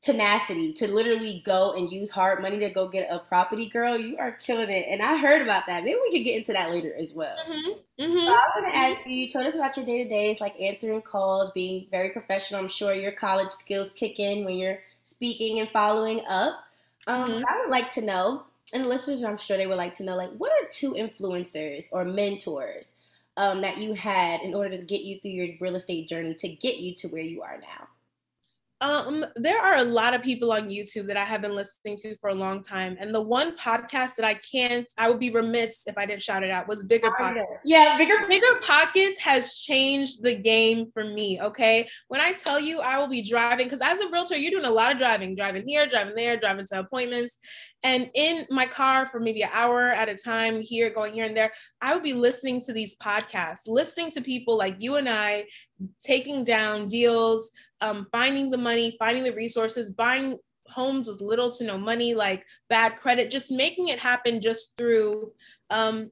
tenacity 0.00 0.72
to 0.72 0.90
literally 0.90 1.42
go 1.44 1.74
and 1.76 1.90
use 1.90 2.10
hard 2.10 2.40
money 2.40 2.58
to 2.60 2.70
go 2.70 2.88
get 2.88 3.08
a 3.10 3.18
property. 3.18 3.68
Girl, 3.68 3.98
you 3.98 4.16
are 4.18 4.32
killing 4.32 4.70
it, 4.70 4.86
and 4.88 5.02
I 5.02 5.18
heard 5.18 5.42
about 5.42 5.66
that. 5.66 5.84
Maybe 5.84 5.98
we 6.00 6.16
could 6.16 6.24
get 6.24 6.36
into 6.36 6.52
that 6.54 6.70
later 6.70 6.94
as 6.96 7.12
well. 7.12 7.36
Mm-hmm. 7.46 8.02
Mm-hmm. 8.02 8.26
So 8.26 8.32
I 8.32 8.46
want 8.54 8.72
to 8.72 8.78
ask 8.78 9.00
you. 9.06 9.12
You 9.12 9.30
told 9.30 9.46
us 9.46 9.54
about 9.54 9.76
your 9.76 9.84
day 9.84 10.04
to 10.04 10.08
days, 10.08 10.40
like 10.40 10.58
answering 10.60 11.02
calls, 11.02 11.50
being 11.50 11.88
very 11.90 12.10
professional. 12.10 12.60
I'm 12.60 12.68
sure 12.68 12.94
your 12.94 13.12
college 13.12 13.52
skills 13.52 13.90
kick 13.90 14.18
in 14.18 14.46
when 14.46 14.56
you're 14.56 14.78
speaking 15.04 15.60
and 15.60 15.68
following 15.68 16.22
up. 16.26 16.64
Um, 17.06 17.28
mm-hmm. 17.28 17.44
I 17.46 17.60
would 17.60 17.70
like 17.70 17.90
to 17.92 18.00
know 18.00 18.45
and 18.72 18.86
listeners, 18.86 19.22
I'm 19.22 19.36
sure 19.36 19.56
they 19.56 19.66
would 19.66 19.76
like 19.76 19.94
to 19.94 20.04
know, 20.04 20.16
like, 20.16 20.32
what 20.36 20.52
are 20.52 20.68
two 20.70 20.94
influencers 20.94 21.86
or 21.92 22.04
mentors 22.04 22.94
um, 23.36 23.62
that 23.62 23.78
you 23.78 23.94
had 23.94 24.40
in 24.40 24.54
order 24.54 24.76
to 24.76 24.84
get 24.84 25.02
you 25.02 25.20
through 25.20 25.32
your 25.32 25.48
real 25.60 25.76
estate 25.76 26.08
journey 26.08 26.34
to 26.34 26.48
get 26.48 26.78
you 26.78 26.94
to 26.96 27.08
where 27.08 27.22
you 27.22 27.42
are 27.42 27.58
now? 27.60 27.88
Um, 28.82 29.24
there 29.36 29.58
are 29.58 29.76
a 29.76 29.84
lot 29.84 30.12
of 30.12 30.22
people 30.22 30.52
on 30.52 30.68
YouTube 30.68 31.06
that 31.06 31.16
I 31.16 31.24
have 31.24 31.40
been 31.40 31.54
listening 31.54 31.96
to 32.02 32.14
for 32.16 32.28
a 32.28 32.34
long 32.34 32.62
time, 32.62 32.98
and 33.00 33.14
the 33.14 33.22
one 33.22 33.56
podcast 33.56 34.16
that 34.16 34.26
I 34.26 34.34
can't, 34.34 34.86
I 34.98 35.08
would 35.08 35.18
be 35.18 35.30
remiss 35.30 35.86
if 35.86 35.96
I 35.96 36.04
didn't 36.04 36.20
shout 36.20 36.42
it 36.42 36.50
out, 36.50 36.68
was 36.68 36.84
Bigger 36.84 37.10
Pockets. 37.16 37.46
Yeah, 37.64 37.96
Bigger 37.96 38.26
Bigger 38.28 38.60
Pockets 38.62 39.18
has 39.20 39.56
changed 39.56 40.22
the 40.22 40.34
game 40.34 40.90
for 40.92 41.04
me. 41.04 41.40
Okay, 41.40 41.88
when 42.08 42.20
I 42.20 42.32
tell 42.32 42.60
you 42.60 42.80
I 42.80 42.98
will 42.98 43.08
be 43.08 43.22
driving, 43.22 43.66
because 43.66 43.80
as 43.80 44.00
a 44.00 44.10
realtor, 44.10 44.36
you're 44.36 44.50
doing 44.50 44.66
a 44.66 44.70
lot 44.70 44.92
of 44.92 44.98
driving, 44.98 45.34
driving 45.34 45.66
here, 45.66 45.86
driving 45.86 46.14
there, 46.14 46.36
driving 46.36 46.66
to 46.66 46.80
appointments, 46.80 47.38
and 47.82 48.10
in 48.14 48.46
my 48.50 48.66
car 48.66 49.06
for 49.06 49.20
maybe 49.20 49.40
an 49.40 49.50
hour 49.54 49.88
at 49.88 50.10
a 50.10 50.16
time, 50.16 50.60
here, 50.60 50.90
going 50.90 51.14
here 51.14 51.24
and 51.24 51.36
there, 51.36 51.50
I 51.80 51.94
would 51.94 52.02
be 52.02 52.12
listening 52.12 52.60
to 52.62 52.74
these 52.74 52.94
podcasts, 52.96 53.62
listening 53.66 54.10
to 54.10 54.20
people 54.20 54.58
like 54.58 54.76
you 54.80 54.96
and 54.96 55.08
I 55.08 55.44
taking 56.02 56.44
down 56.44 56.88
deals, 56.88 57.50
um, 57.80 58.06
finding 58.12 58.50
the 58.50 58.58
money, 58.58 58.96
finding 58.98 59.24
the 59.24 59.34
resources, 59.34 59.90
buying 59.90 60.38
homes 60.68 61.08
with 61.08 61.20
little 61.20 61.50
to 61.52 61.64
no 61.64 61.78
money, 61.78 62.14
like 62.14 62.46
bad 62.68 62.96
credit, 62.96 63.30
just 63.30 63.50
making 63.50 63.88
it 63.88 63.98
happen 63.98 64.40
just 64.40 64.76
through 64.76 65.32
um, 65.70 66.10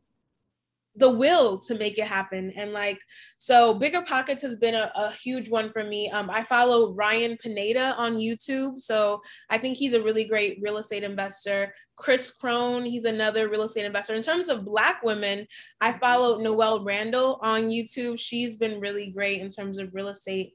the 0.97 1.11
will 1.11 1.59
to 1.59 1.75
make 1.75 1.99
it 1.99 2.07
happen. 2.07 2.53
And 2.55 2.73
like, 2.73 3.01
so 3.39 3.75
Bigger 3.75 4.03
Pockets 4.03 4.43
has 4.43 4.57
been 4.57 4.77
a, 4.77 4.93
a 4.95 5.13
huge 5.13 5.51
one 5.51 5.73
for 5.73 5.83
me. 5.83 6.09
Um, 6.11 6.31
I 6.31 6.45
follow 6.45 6.95
Ryan 6.95 7.37
Pineda 7.37 7.95
on 7.97 8.17
YouTube. 8.17 8.81
So 8.81 9.21
I 9.51 9.59
think 9.59 9.77
he's 9.77 9.95
a 9.95 10.03
really 10.03 10.25
great 10.25 10.59
real 10.63 10.77
estate 10.77 11.03
investor. 11.03 11.73
Kris 11.97 12.33
Krohn, 12.41 12.89
he's 12.89 13.05
another 13.05 13.49
real 13.49 13.63
estate 13.63 13.87
investor. 13.87 14.15
In 14.15 14.23
terms 14.23 14.49
of 14.49 14.65
Black 14.65 15.03
women, 15.03 15.47
I 15.81 15.99
follow 15.99 16.39
Noelle 16.39 16.85
Randall 16.85 17.41
on 17.43 17.71
YouTube. 17.71 18.19
She's 18.19 18.57
been 18.57 18.81
really 18.81 19.11
great 19.11 19.41
in 19.41 19.49
terms 19.49 19.79
of 19.79 19.95
real 19.95 20.09
estate 20.09 20.55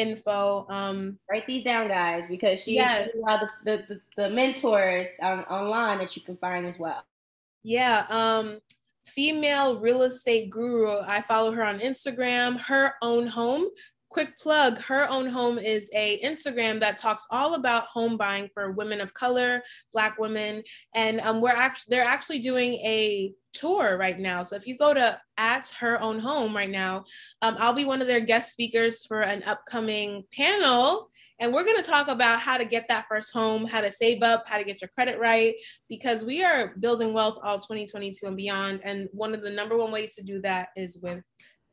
info. 0.00 0.66
Um, 0.68 1.18
Write 1.30 1.46
these 1.46 1.64
down, 1.64 1.88
guys, 1.88 2.24
because 2.28 2.62
she's 2.62 2.74
yes. 2.74 3.10
the, 3.12 3.50
the, 3.64 3.76
the, 3.88 4.00
the 4.16 4.30
mentors 4.30 5.08
on, 5.20 5.40
online 5.44 5.98
that 5.98 6.16
you 6.16 6.22
can 6.22 6.36
find 6.36 6.66
as 6.66 6.78
well. 6.78 7.04
Yeah. 7.62 8.06
Um, 8.08 8.60
female 9.04 9.80
real 9.80 10.02
estate 10.02 10.50
guru. 10.50 11.00
I 11.00 11.22
follow 11.22 11.52
her 11.52 11.64
on 11.64 11.80
Instagram, 11.80 12.60
her 12.62 12.94
own 13.02 13.26
home. 13.26 13.66
Quick 14.10 14.38
plug, 14.40 14.78
her 14.78 15.08
own 15.08 15.28
home 15.28 15.56
is 15.58 15.88
a 15.94 16.20
Instagram 16.24 16.80
that 16.80 16.96
talks 16.96 17.26
all 17.30 17.54
about 17.54 17.86
home 17.86 18.16
buying 18.16 18.48
for 18.52 18.72
women 18.72 19.00
of 19.00 19.14
color, 19.14 19.62
black 19.92 20.18
women. 20.18 20.64
And 20.96 21.20
um, 21.20 21.40
we're 21.40 21.50
actually 21.50 21.96
they're 21.96 22.04
actually 22.04 22.40
doing 22.40 22.74
a 22.74 23.32
tour 23.52 23.96
right 23.98 24.18
now. 24.18 24.42
So 24.42 24.56
if 24.56 24.66
you 24.66 24.76
go 24.76 24.92
to 24.94 25.18
at 25.36 25.68
her 25.78 26.00
own 26.00 26.18
home 26.18 26.56
right 26.56 26.70
now, 26.70 27.04
um, 27.42 27.56
I'll 27.58 27.72
be 27.72 27.84
one 27.84 28.00
of 28.00 28.08
their 28.08 28.20
guest 28.20 28.50
speakers 28.50 29.04
for 29.06 29.20
an 29.20 29.42
upcoming 29.44 30.24
panel. 30.34 31.08
And 31.38 31.54
we're 31.54 31.64
going 31.64 31.82
to 31.82 31.88
talk 31.88 32.08
about 32.08 32.40
how 32.40 32.58
to 32.58 32.64
get 32.64 32.86
that 32.88 33.06
first 33.08 33.32
home, 33.32 33.64
how 33.64 33.80
to 33.80 33.90
save 33.90 34.22
up, 34.22 34.44
how 34.46 34.58
to 34.58 34.64
get 34.64 34.80
your 34.80 34.88
credit 34.88 35.18
right, 35.18 35.54
because 35.88 36.24
we 36.24 36.44
are 36.44 36.74
building 36.80 37.14
wealth 37.14 37.38
all 37.42 37.58
2022 37.58 38.26
and 38.26 38.36
beyond. 38.36 38.80
And 38.84 39.08
one 39.12 39.34
of 39.34 39.42
the 39.42 39.50
number 39.50 39.76
one 39.76 39.92
ways 39.92 40.14
to 40.16 40.22
do 40.22 40.40
that 40.42 40.68
is 40.76 40.98
with 41.00 41.22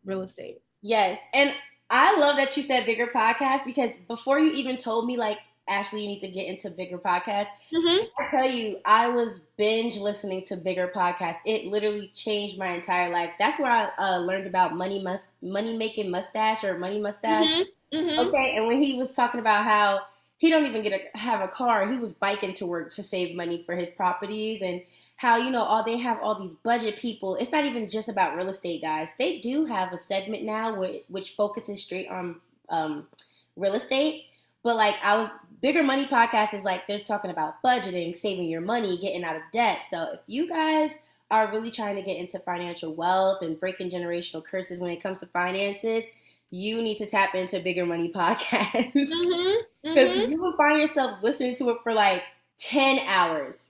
real 0.06 0.22
estate. 0.22 0.58
Yes. 0.82 1.20
And 1.34 1.54
I 1.90 2.18
love 2.20 2.38
that 2.38 2.56
you 2.58 2.64
said 2.64 2.86
bigger 2.86 3.08
podcast 3.08 3.66
because 3.66 3.92
before 4.08 4.40
you 4.40 4.54
even 4.54 4.78
told 4.78 5.06
me, 5.06 5.18
like, 5.18 5.40
Ashley, 5.70 6.02
you 6.02 6.08
need 6.08 6.22
to 6.22 6.30
get 6.30 6.48
into 6.48 6.70
bigger 6.70 6.98
podcasts. 6.98 7.50
Mm-hmm. 7.74 8.06
I 8.18 8.32
tell 8.32 8.50
you, 8.50 8.80
I 8.86 9.10
was 9.10 9.42
binge 9.58 9.98
listening 9.98 10.46
to 10.46 10.56
bigger 10.56 10.90
podcasts. 10.94 11.40
It 11.46 11.66
literally 11.66 12.10
changed 12.14 12.58
my 12.58 12.70
entire 12.70 13.10
life. 13.10 13.32
That's 13.38 13.60
where 13.60 13.72
I 13.72 13.90
uh, 13.98 14.20
learned 14.20 14.48
about 14.48 14.76
money 14.76 15.02
must 15.02 15.30
money 15.42 15.76
making 15.76 16.10
mustache 16.10 16.64
or 16.64 16.78
money 16.78 17.00
mustache. 17.00 17.46
Mm-hmm. 17.46 17.98
Mm-hmm. 17.98 18.28
Okay, 18.28 18.54
and 18.56 18.68
when 18.68 18.82
he 18.82 18.96
was 18.96 19.14
talking 19.14 19.40
about 19.40 19.64
how 19.64 20.02
he 20.38 20.50
don't 20.50 20.66
even 20.66 20.84
get 20.84 20.94
a, 20.94 21.18
have 21.18 21.42
a 21.42 21.48
car, 21.48 21.92
he 21.92 21.98
was 21.98 22.14
biking 22.14 22.54
to 22.56 22.66
work 22.66 22.94
to 22.94 23.04
save 23.04 23.36
money 23.36 23.64
for 23.66 23.76
his 23.76 23.90
properties 23.90 24.62
and 24.62 24.82
how 25.18 25.36
you 25.36 25.50
know 25.50 25.64
all 25.64 25.84
they 25.84 25.98
have 25.98 26.20
all 26.22 26.40
these 26.40 26.54
budget 26.64 27.00
people. 27.00 27.36
It's 27.36 27.52
not 27.52 27.66
even 27.66 27.90
just 27.90 28.08
about 28.08 28.38
real 28.38 28.50
estate, 28.50 28.82
guys. 28.82 29.10
They 29.20 29.40
do 29.40 29.66
have 29.66 29.92
a 29.92 29.98
segment 29.98 30.44
now 30.44 30.80
which, 30.80 31.04
which 31.10 31.36
focuses 31.36 31.82
straight 31.82 32.08
on 32.08 32.40
um, 32.70 33.08
real 33.56 33.74
estate. 33.74 34.26
But 34.64 34.76
like 34.76 34.96
I 35.04 35.18
was 35.18 35.30
bigger 35.62 35.84
money 35.84 36.06
podcast 36.06 36.54
is 36.54 36.64
like 36.64 36.88
they're 36.88 37.00
talking 37.00 37.32
about 37.32 37.62
budgeting, 37.64 38.16
saving 38.16 38.46
your 38.46 38.62
money, 38.62 38.98
getting 38.98 39.24
out 39.24 39.36
of 39.36 39.42
debt. 39.52 39.84
So 39.90 40.12
if 40.14 40.20
you 40.28 40.48
guys 40.48 41.00
are 41.32 41.52
really 41.52 41.72
trying 41.72 41.96
to 41.96 42.02
get 42.02 42.18
into 42.18 42.40
financial 42.40 42.94
wealth 42.94 43.42
and 43.42 43.60
breaking 43.60 43.90
generational 43.90 44.44
curses 44.44 44.80
when 44.80 44.92
it 44.92 45.02
comes 45.02 45.20
to 45.20 45.26
finances, 45.28 46.06
you 46.52 46.82
need 46.82 46.98
to 47.00 47.06
tap 47.06 47.36
into 47.36 47.60
Bigger 47.60 47.86
Money 47.86 48.12
Podcast. 48.16 48.94
Because 48.94 49.10
mm-hmm, 49.10 49.90
mm-hmm. 49.90 50.32
you 50.32 50.42
will 50.42 50.56
find 50.56 50.80
yourself 50.80 51.22
listening 51.22 51.56
to 51.56 51.70
it 51.70 51.78
for 51.84 51.94
like 51.94 52.24
10 52.60 53.00
hours. 53.08 53.67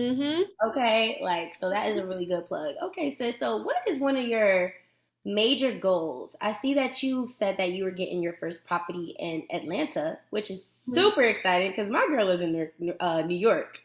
Mm-hmm. 0.00 0.68
Okay, 0.70 1.18
like, 1.22 1.54
so 1.54 1.70
that 1.70 1.88
is 1.88 1.98
a 1.98 2.06
really 2.06 2.26
good 2.26 2.46
plug. 2.46 2.74
Okay, 2.82 3.14
sis, 3.14 3.38
so 3.38 3.58
what 3.58 3.76
is 3.86 3.98
one 3.98 4.16
of 4.16 4.24
your 4.24 4.72
major 5.24 5.72
goals. 5.72 6.36
I 6.40 6.52
see 6.52 6.74
that 6.74 7.02
you 7.02 7.28
said 7.28 7.56
that 7.58 7.72
you 7.72 7.84
were 7.84 7.90
getting 7.90 8.22
your 8.22 8.32
first 8.34 8.64
property 8.64 9.14
in 9.18 9.44
Atlanta, 9.52 10.18
which 10.30 10.50
is 10.50 10.60
mm-hmm. 10.60 10.94
super 10.94 11.22
exciting 11.22 11.70
because 11.70 11.88
my 11.88 12.06
girl 12.08 12.30
is 12.30 12.40
in 12.40 12.70
uh, 13.00 13.22
New 13.22 13.36
York. 13.36 13.80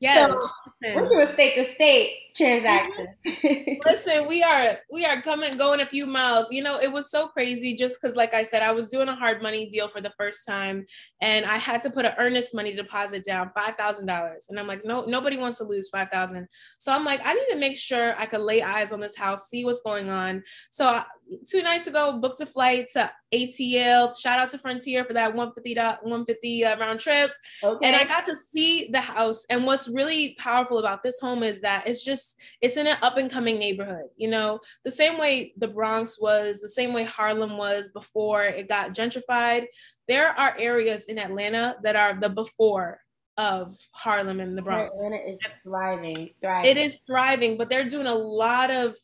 Yes. 0.00 0.30
So 0.30 0.48
we're 0.94 1.08
doing 1.08 1.26
state 1.26 1.56
to 1.56 1.64
state 1.64 2.27
transactions. 2.38 3.08
Listen, 3.84 4.26
we 4.28 4.42
are 4.42 4.78
we 4.90 5.04
are 5.04 5.20
coming 5.20 5.58
going 5.58 5.80
a 5.80 5.86
few 5.86 6.06
miles. 6.06 6.46
You 6.50 6.62
know, 6.62 6.80
it 6.80 6.90
was 6.90 7.10
so 7.10 7.26
crazy 7.26 7.74
just 7.74 8.00
because, 8.00 8.16
like 8.16 8.32
I 8.32 8.42
said, 8.42 8.62
I 8.62 8.70
was 8.70 8.90
doing 8.90 9.08
a 9.08 9.14
hard 9.14 9.42
money 9.42 9.68
deal 9.68 9.88
for 9.88 10.00
the 10.00 10.12
first 10.16 10.46
time, 10.46 10.86
and 11.20 11.44
I 11.44 11.58
had 11.58 11.82
to 11.82 11.90
put 11.90 12.06
an 12.06 12.12
earnest 12.18 12.54
money 12.54 12.74
deposit 12.74 13.24
down 13.24 13.50
five 13.54 13.76
thousand 13.76 14.06
dollars. 14.06 14.46
And 14.48 14.58
I'm 14.58 14.66
like, 14.66 14.84
no, 14.84 15.04
nobody 15.04 15.36
wants 15.36 15.58
to 15.58 15.64
lose 15.64 15.88
five 15.90 16.08
thousand. 16.10 16.48
So 16.78 16.92
I'm 16.92 17.04
like, 17.04 17.20
I 17.24 17.34
need 17.34 17.46
to 17.50 17.56
make 17.58 17.76
sure 17.76 18.16
I 18.18 18.26
could 18.26 18.40
lay 18.40 18.62
eyes 18.62 18.92
on 18.92 19.00
this 19.00 19.16
house, 19.16 19.48
see 19.48 19.64
what's 19.64 19.82
going 19.82 20.08
on. 20.08 20.42
So 20.70 21.02
two 21.48 21.62
nights 21.62 21.86
ago, 21.86 22.18
booked 22.18 22.40
a 22.40 22.46
flight 22.46 22.88
to 22.92 23.10
ATL. 23.32 24.18
Shout 24.18 24.38
out 24.38 24.48
to 24.50 24.58
Frontier 24.58 25.04
for 25.04 25.12
that 25.12 25.34
150 25.34 25.74
150 25.74 26.64
uh, 26.64 26.78
round 26.78 27.00
trip. 27.00 27.32
Okay. 27.62 27.86
And 27.86 27.96
I 27.96 28.04
got 28.04 28.24
to 28.26 28.36
see 28.36 28.88
the 28.90 29.00
house. 29.00 29.44
And 29.50 29.66
what's 29.66 29.88
really 29.88 30.36
powerful 30.38 30.78
about 30.78 31.02
this 31.02 31.20
home 31.20 31.42
is 31.42 31.60
that 31.60 31.86
it's 31.86 32.04
just 32.04 32.27
it's 32.60 32.76
in 32.76 32.86
an 32.86 32.96
up 33.02 33.16
and 33.16 33.30
coming 33.30 33.58
neighborhood. 33.58 34.06
You 34.16 34.28
know, 34.28 34.60
the 34.84 34.90
same 34.90 35.18
way 35.18 35.52
the 35.56 35.68
Bronx 35.68 36.20
was, 36.20 36.60
the 36.60 36.68
same 36.68 36.92
way 36.92 37.04
Harlem 37.04 37.56
was 37.56 37.88
before 37.88 38.44
it 38.44 38.68
got 38.68 38.94
gentrified. 38.94 39.66
There 40.06 40.28
are 40.28 40.56
areas 40.58 41.06
in 41.06 41.18
Atlanta 41.18 41.76
that 41.82 41.96
are 41.96 42.18
the 42.18 42.28
before 42.28 43.00
of 43.36 43.76
Harlem 43.92 44.40
and 44.40 44.58
the 44.58 44.62
Bronx. 44.62 44.98
Atlanta 44.98 45.22
is 45.28 45.38
thriving, 45.64 46.30
thriving. 46.40 46.70
It 46.70 46.76
is 46.76 47.00
thriving, 47.06 47.56
but 47.56 47.68
they're 47.68 47.88
doing 47.88 48.06
a 48.06 48.14
lot 48.14 48.70
of 48.70 48.96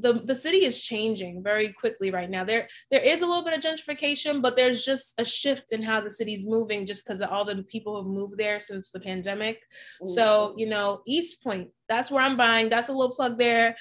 the, 0.00 0.14
the 0.24 0.34
city 0.34 0.64
is 0.64 0.80
changing 0.80 1.42
very 1.42 1.72
quickly 1.72 2.10
right 2.10 2.30
now. 2.30 2.44
There 2.44 2.66
there 2.90 3.00
is 3.00 3.22
a 3.22 3.26
little 3.26 3.44
bit 3.44 3.54
of 3.54 3.60
gentrification, 3.60 4.42
but 4.42 4.56
there's 4.56 4.84
just 4.84 5.14
a 5.18 5.24
shift 5.24 5.72
in 5.72 5.82
how 5.82 6.00
the 6.00 6.10
city's 6.10 6.48
moving 6.48 6.86
just 6.86 7.04
because 7.04 7.20
of 7.20 7.30
all 7.30 7.44
the 7.44 7.62
people 7.64 7.96
who've 7.96 8.12
moved 8.12 8.36
there 8.36 8.60
since 8.60 8.90
the 8.90 9.00
pandemic. 9.00 9.56
Mm-hmm. 9.56 10.06
So, 10.06 10.54
you 10.56 10.68
know, 10.68 11.00
East 11.06 11.42
Point, 11.42 11.70
that's 11.88 12.10
where 12.10 12.22
I'm 12.22 12.36
buying. 12.36 12.68
That's 12.68 12.88
a 12.88 12.92
little 12.92 13.14
plug 13.14 13.38
there 13.38 13.76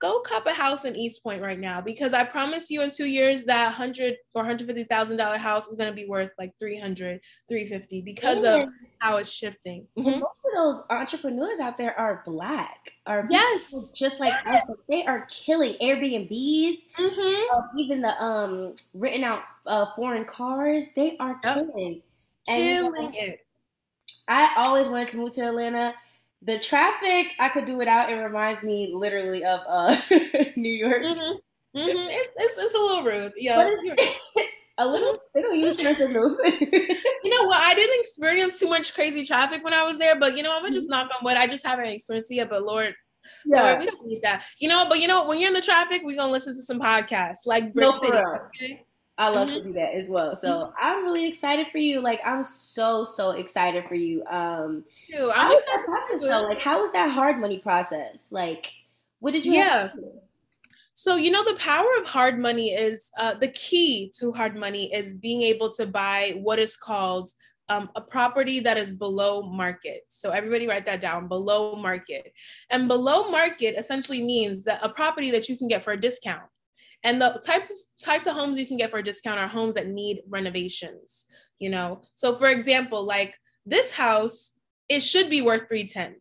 go 0.00 0.20
cop 0.20 0.46
a 0.46 0.52
house 0.52 0.84
in 0.84 0.96
East 0.96 1.22
Point 1.22 1.42
right 1.42 1.58
now 1.58 1.80
because 1.80 2.14
I 2.14 2.24
promise 2.24 2.70
you 2.70 2.82
in 2.82 2.90
two 2.90 3.04
years 3.04 3.44
that 3.44 3.72
hundred 3.74 4.16
or 4.34 4.44
hundred 4.44 4.66
fifty 4.66 4.84
thousand 4.84 5.18
dollar 5.18 5.36
house 5.36 5.68
is 5.68 5.76
going 5.76 5.90
to 5.90 5.94
be 5.94 6.06
worth 6.06 6.30
like 6.38 6.52
300, 6.58 7.20
350 7.48 8.02
because 8.02 8.42
of 8.42 8.68
how 8.98 9.18
it's 9.18 9.30
shifting. 9.30 9.86
Mm-hmm. 9.98 10.22
Of 10.50 10.56
those 10.56 10.82
entrepreneurs 10.90 11.60
out 11.60 11.78
there 11.78 11.98
are 11.98 12.22
black. 12.24 12.92
Are 13.06 13.26
yes, 13.30 13.94
just 13.98 14.18
like 14.20 14.34
yes. 14.44 14.68
us. 14.68 14.86
They 14.86 15.04
are 15.06 15.26
killing 15.30 15.74
Airbnbs. 15.80 16.78
Mm-hmm. 16.98 17.56
Uh, 17.56 17.62
even 17.78 18.02
the 18.02 18.22
um 18.22 18.74
written 18.94 19.24
out 19.24 19.42
uh, 19.66 19.86
foreign 19.96 20.24
cars, 20.24 20.92
they 20.94 21.16
are 21.18 21.38
killing. 21.40 22.02
Yep. 22.46 22.56
Killing 22.56 23.06
and, 23.06 23.14
it. 23.14 23.46
I 24.28 24.52
always 24.56 24.88
wanted 24.88 25.08
to 25.08 25.16
move 25.18 25.34
to 25.34 25.48
Atlanta 25.48 25.94
the 26.42 26.58
traffic 26.58 27.28
I 27.38 27.48
could 27.48 27.64
do 27.64 27.76
without. 27.76 28.10
It 28.10 28.16
reminds 28.16 28.62
me 28.62 28.92
literally 28.94 29.44
of 29.44 29.60
uh 29.68 29.96
New 30.56 30.72
York. 30.72 31.02
Mm-hmm. 31.02 31.78
Mm-hmm. 31.78 32.08
It's, 32.10 32.32
it's, 32.36 32.58
it's, 32.58 32.74
a 32.74 32.78
little 32.78 33.04
rude. 33.04 33.32
Yeah, 33.36 33.70
a 34.80 34.86
little. 34.86 35.18
They 35.34 35.42
don't 35.42 35.58
use 35.58 35.76
turn 35.76 35.94
signals. 35.94 36.36
you 36.44 37.30
know 37.30 37.46
what? 37.46 37.60
I 37.60 37.74
didn't 37.74 38.00
experience 38.00 38.58
too 38.58 38.66
much 38.66 38.94
crazy 38.94 39.24
traffic 39.24 39.62
when 39.62 39.74
I 39.74 39.84
was 39.84 39.98
there, 39.98 40.18
but 40.18 40.36
you 40.36 40.42
know, 40.42 40.52
I'm 40.52 40.62
gonna 40.62 40.72
just 40.72 40.88
mm-hmm. 40.90 41.08
knock 41.08 41.10
on 41.16 41.24
wood. 41.24 41.36
I 41.36 41.46
just 41.46 41.64
haven't 41.64 41.86
experienced 41.86 42.30
it 42.32 42.36
yet. 42.36 42.50
But 42.50 42.64
Lord, 42.64 42.94
yeah, 43.44 43.62
Lord, 43.62 43.78
we 43.80 43.86
don't 43.86 44.06
need 44.06 44.22
that. 44.22 44.44
You 44.58 44.68
know, 44.68 44.86
but 44.88 45.00
you 45.00 45.06
know, 45.06 45.26
when 45.26 45.38
you're 45.38 45.48
in 45.48 45.54
the 45.54 45.62
traffic, 45.62 46.02
we're 46.04 46.16
gonna 46.16 46.32
listen 46.32 46.54
to 46.54 46.62
some 46.62 46.80
podcasts 46.80 47.46
like 47.46 47.72
Brick 47.72 47.84
no, 47.84 47.90
City. 47.92 48.12
Okay? 48.12 48.84
I 49.18 49.28
love 49.28 49.48
mm-hmm. 49.48 49.58
to 49.58 49.64
do 49.64 49.72
that 49.74 49.92
as 49.92 50.08
well. 50.08 50.34
So 50.34 50.48
mm-hmm. 50.48 50.72
I'm 50.80 51.04
really 51.04 51.28
excited 51.28 51.66
for 51.70 51.78
you. 51.78 52.00
Like 52.00 52.20
I'm 52.24 52.42
so 52.42 53.04
so 53.04 53.32
excited 53.32 53.84
for 53.86 53.94
you. 53.94 54.24
Um, 54.30 54.84
Dude, 55.10 55.30
I'm 55.30 55.52
excited 55.52 55.66
that 55.66 55.84
process 55.84 56.20
though. 56.20 56.42
Like 56.42 56.58
how 56.58 56.80
was 56.80 56.90
that 56.92 57.10
hard 57.10 57.38
money 57.38 57.58
process? 57.58 58.28
Like 58.32 58.72
what 59.18 59.32
did 59.32 59.44
you? 59.44 59.52
Yeah. 59.52 59.90
So, 61.00 61.16
you 61.16 61.30
know, 61.30 61.42
the 61.42 61.54
power 61.54 61.88
of 61.98 62.06
hard 62.06 62.38
money 62.38 62.74
is 62.74 63.10
uh, 63.16 63.32
the 63.32 63.48
key 63.48 64.12
to 64.18 64.32
hard 64.32 64.54
money 64.54 64.92
is 64.92 65.14
being 65.14 65.40
able 65.40 65.72
to 65.72 65.86
buy 65.86 66.34
what 66.42 66.58
is 66.58 66.76
called 66.76 67.30
um, 67.70 67.88
a 67.96 68.02
property 68.02 68.60
that 68.60 68.76
is 68.76 68.92
below 68.92 69.40
market. 69.40 70.02
So, 70.08 70.28
everybody 70.28 70.68
write 70.68 70.84
that 70.84 71.00
down 71.00 71.26
below 71.26 71.74
market. 71.74 72.34
And 72.68 72.86
below 72.86 73.30
market 73.30 73.76
essentially 73.78 74.20
means 74.20 74.64
that 74.64 74.80
a 74.82 74.90
property 74.90 75.30
that 75.30 75.48
you 75.48 75.56
can 75.56 75.68
get 75.68 75.82
for 75.82 75.94
a 75.94 75.98
discount. 75.98 76.42
And 77.02 77.18
the 77.18 77.42
types 77.42 77.92
types 77.98 78.26
of 78.26 78.34
homes 78.34 78.58
you 78.58 78.66
can 78.66 78.76
get 78.76 78.90
for 78.90 78.98
a 78.98 79.02
discount 79.02 79.40
are 79.40 79.48
homes 79.48 79.76
that 79.76 79.86
need 79.88 80.20
renovations, 80.28 81.24
you 81.58 81.70
know. 81.70 82.02
So 82.14 82.36
for 82.36 82.50
example, 82.50 83.06
like 83.06 83.38
this 83.64 83.90
house, 83.90 84.50
it 84.90 85.00
should 85.00 85.30
be 85.30 85.40
worth 85.40 85.66
310 85.66 86.20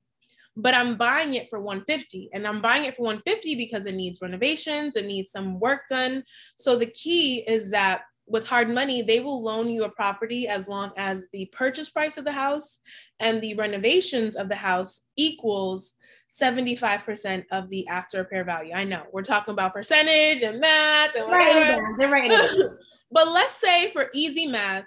but 0.62 0.74
I'm 0.74 0.98
buying 0.98 1.36
it 1.36 1.50
for 1.50 1.60
150 1.60 2.30
and 2.34 2.46
I'm 2.46 2.62
buying 2.62 2.86
it 2.86 2.96
for 2.96 3.04
150 3.04 3.56
because 3.56 3.86
it 3.86 3.96
needs 3.96 4.22
renovations, 4.22 4.96
it 4.96 5.06
needs 5.06 5.32
some 5.32 5.60
work 5.60 5.82
done. 5.90 6.24
So 6.58 6.76
the 6.76 6.88
key 6.88 7.44
is 7.48 7.72
that 7.72 8.02
with 8.28 8.46
hard 8.46 8.70
money, 8.70 9.02
they 9.02 9.22
will 9.22 9.42
loan 9.42 9.70
you 9.70 9.86
a 9.86 9.90
property 9.90 10.48
as 10.48 10.68
long 10.68 10.92
as 10.98 11.28
the 11.34 11.46
purchase 11.46 11.90
price 11.90 12.18
of 12.18 12.26
the 12.26 12.32
house 12.32 12.80
and 13.20 13.42
the 13.42 13.56
renovations 13.56 14.36
of 14.36 14.50
the 14.50 14.56
house 14.56 15.02
equals 15.16 15.96
75% 16.32 17.46
of 17.52 17.70
the 17.70 17.88
after 17.88 18.20
repair 18.20 18.44
value. 18.44 18.74
I 18.74 18.84
know 18.84 19.04
we're 19.12 19.24
talking 19.24 19.54
about 19.54 19.74
percentage 19.74 20.44
and 20.44 20.60
math 20.60 21.16
and 21.16 21.28
right, 21.32 21.82
they're 21.98 22.10
right. 22.10 22.30
but 23.12 23.32
let's 23.32 23.56
say 23.56 23.92
for 23.92 24.10
easy 24.14 24.46
math, 24.46 24.86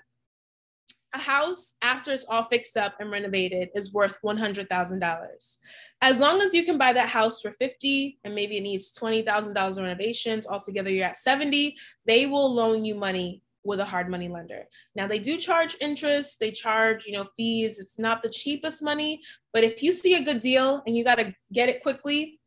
a 1.15 1.19
house 1.19 1.75
after 1.83 2.13
it's 2.13 2.25
all 2.25 2.45
fixed 2.45 2.77
up 2.77 2.95
and 2.99 3.11
renovated 3.11 3.69
is 3.75 3.93
worth 3.93 4.19
$100,000. 4.25 5.59
As 6.01 6.21
long 6.21 6.41
as 6.41 6.55
you 6.55 6.65
can 6.65 6.79
buy 6.79 6.93
that 6.93 7.09
house 7.09 7.43
for 7.43 7.53
50 7.53 8.19
and 8.25 8.35
maybe 8.35 8.57
it 8.57 8.63
needs 8.63 8.97
$20,000 8.97 9.77
in 9.77 9.83
renovations, 9.83 10.47
altogether 10.47 10.91
you're 10.91 11.07
at 11.07 11.17
70, 11.17 11.77
they 12.07 12.27
will 12.27 12.53
loan 12.53 12.85
you 12.85 12.95
money 12.95 13.43
with 13.65 13.79
a 13.79 13.85
hard 13.85 14.11
money 14.11 14.29
lender. 14.29 14.65
Now 14.97 15.07
they 15.07 15.19
do 15.19 15.37
charge 15.37 15.77
interest, 15.81 16.41
they 16.41 16.51
charge, 16.51 17.07
you 17.07 17.13
know, 17.13 17.27
fees. 17.37 17.79
It's 17.79 17.99
not 17.99 18.23
the 18.23 18.29
cheapest 18.29 18.83
money, 18.83 19.21
but 19.53 19.65
if 19.65 19.83
you 19.83 19.93
see 19.93 20.15
a 20.15 20.25
good 20.25 20.41
deal 20.41 20.83
and 20.87 20.97
you 20.97 21.05
got 21.05 21.17
to 21.17 21.35
get 21.53 21.69
it 21.69 21.83
quickly, 21.83 22.41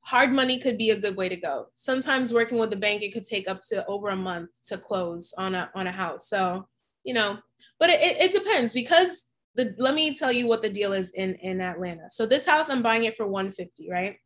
hard 0.00 0.32
money 0.32 0.58
could 0.58 0.78
be 0.78 0.90
a 0.90 0.98
good 0.98 1.16
way 1.16 1.28
to 1.28 1.36
go. 1.36 1.66
Sometimes 1.74 2.32
working 2.32 2.58
with 2.58 2.70
the 2.70 2.76
bank 2.76 3.02
it 3.02 3.12
could 3.12 3.26
take 3.26 3.48
up 3.48 3.60
to 3.68 3.84
over 3.86 4.08
a 4.10 4.16
month 4.16 4.64
to 4.68 4.78
close 4.78 5.34
on 5.36 5.54
a 5.54 5.68
on 5.74 5.86
a 5.86 5.92
house. 5.92 6.28
So, 6.28 6.68
you 7.06 7.14
know, 7.14 7.38
but 7.78 7.88
it, 7.88 8.00
it 8.00 8.32
depends 8.32 8.72
because 8.74 9.26
the 9.54 9.74
let 9.78 9.94
me 9.94 10.12
tell 10.12 10.32
you 10.32 10.46
what 10.46 10.60
the 10.60 10.68
deal 10.68 10.92
is 10.92 11.12
in 11.12 11.36
in 11.36 11.60
Atlanta. 11.60 12.10
So 12.10 12.26
this 12.26 12.46
house 12.46 12.68
I'm 12.68 12.82
buying 12.82 13.04
it 13.04 13.16
for 13.16 13.26
150, 13.26 13.88
right? 13.90 14.16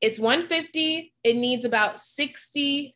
It's 0.00 0.18
150. 0.18 1.14
It 1.24 1.36
needs 1.36 1.64
about 1.64 1.98
60 1.98 2.92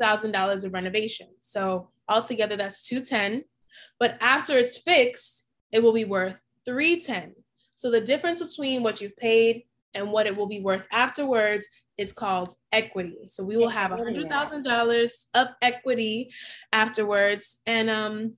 thousand 0.00 0.32
dollars 0.32 0.64
of 0.64 0.72
renovation. 0.72 1.28
So 1.38 1.90
altogether 2.08 2.56
that's 2.56 2.86
210. 2.86 3.44
But 3.98 4.16
after 4.20 4.56
it's 4.56 4.78
fixed, 4.78 5.46
it 5.72 5.82
will 5.82 5.92
be 5.92 6.04
worth 6.04 6.40
310. 6.64 7.34
So 7.74 7.90
the 7.90 8.00
difference 8.00 8.40
between 8.40 8.82
what 8.82 9.00
you've 9.00 9.16
paid 9.16 9.64
and 9.96 10.12
what 10.12 10.26
it 10.26 10.36
will 10.36 10.46
be 10.46 10.60
worth 10.60 10.86
afterwards 10.92 11.66
is 11.98 12.12
called 12.12 12.54
equity. 12.72 13.26
So 13.28 13.42
we 13.42 13.56
will 13.56 13.68
have 13.68 13.90
$100,000 13.90 15.26
of 15.34 15.48
equity 15.62 16.30
afterwards. 16.72 17.58
And 17.66 17.88
um, 17.88 18.34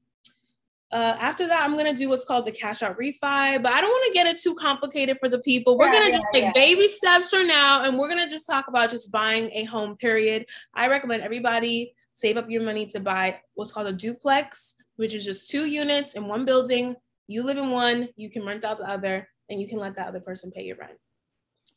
uh, 0.90 1.16
after 1.18 1.46
that, 1.46 1.64
I'm 1.64 1.76
gonna 1.76 1.94
do 1.94 2.08
what's 2.08 2.24
called 2.24 2.46
a 2.46 2.52
cash 2.52 2.82
out 2.82 2.96
refi, 2.98 3.62
but 3.62 3.72
I 3.72 3.80
don't 3.80 3.90
want 3.90 4.06
to 4.06 4.14
get 4.14 4.26
it 4.26 4.40
too 4.40 4.54
complicated 4.54 5.18
for 5.20 5.28
the 5.28 5.40
people. 5.40 5.76
We're 5.76 5.92
yeah, 5.92 6.00
gonna 6.00 6.12
just 6.12 6.26
take 6.32 6.44
yeah. 6.44 6.52
baby 6.54 6.88
steps 6.88 7.28
for 7.28 7.44
now, 7.44 7.84
and 7.84 7.98
we're 7.98 8.08
gonna 8.08 8.30
just 8.30 8.46
talk 8.46 8.68
about 8.68 8.90
just 8.90 9.12
buying 9.12 9.50
a 9.52 9.64
home. 9.64 9.96
Period. 9.96 10.46
I 10.72 10.88
recommend 10.88 11.22
everybody 11.22 11.92
save 12.14 12.36
up 12.36 12.48
your 12.48 12.62
money 12.62 12.86
to 12.86 13.00
buy 13.00 13.38
what's 13.54 13.70
called 13.70 13.86
a 13.86 13.92
duplex, 13.92 14.74
which 14.96 15.14
is 15.14 15.24
just 15.24 15.50
two 15.50 15.66
units 15.66 16.14
in 16.14 16.26
one 16.26 16.44
building. 16.44 16.96
You 17.26 17.42
live 17.42 17.58
in 17.58 17.70
one, 17.70 18.08
you 18.16 18.30
can 18.30 18.44
rent 18.44 18.64
out 18.64 18.78
the 18.78 18.88
other, 18.88 19.28
and 19.50 19.60
you 19.60 19.68
can 19.68 19.78
let 19.78 19.94
the 19.94 20.02
other 20.02 20.20
person 20.20 20.50
pay 20.50 20.62
your 20.62 20.76
rent. 20.76 20.98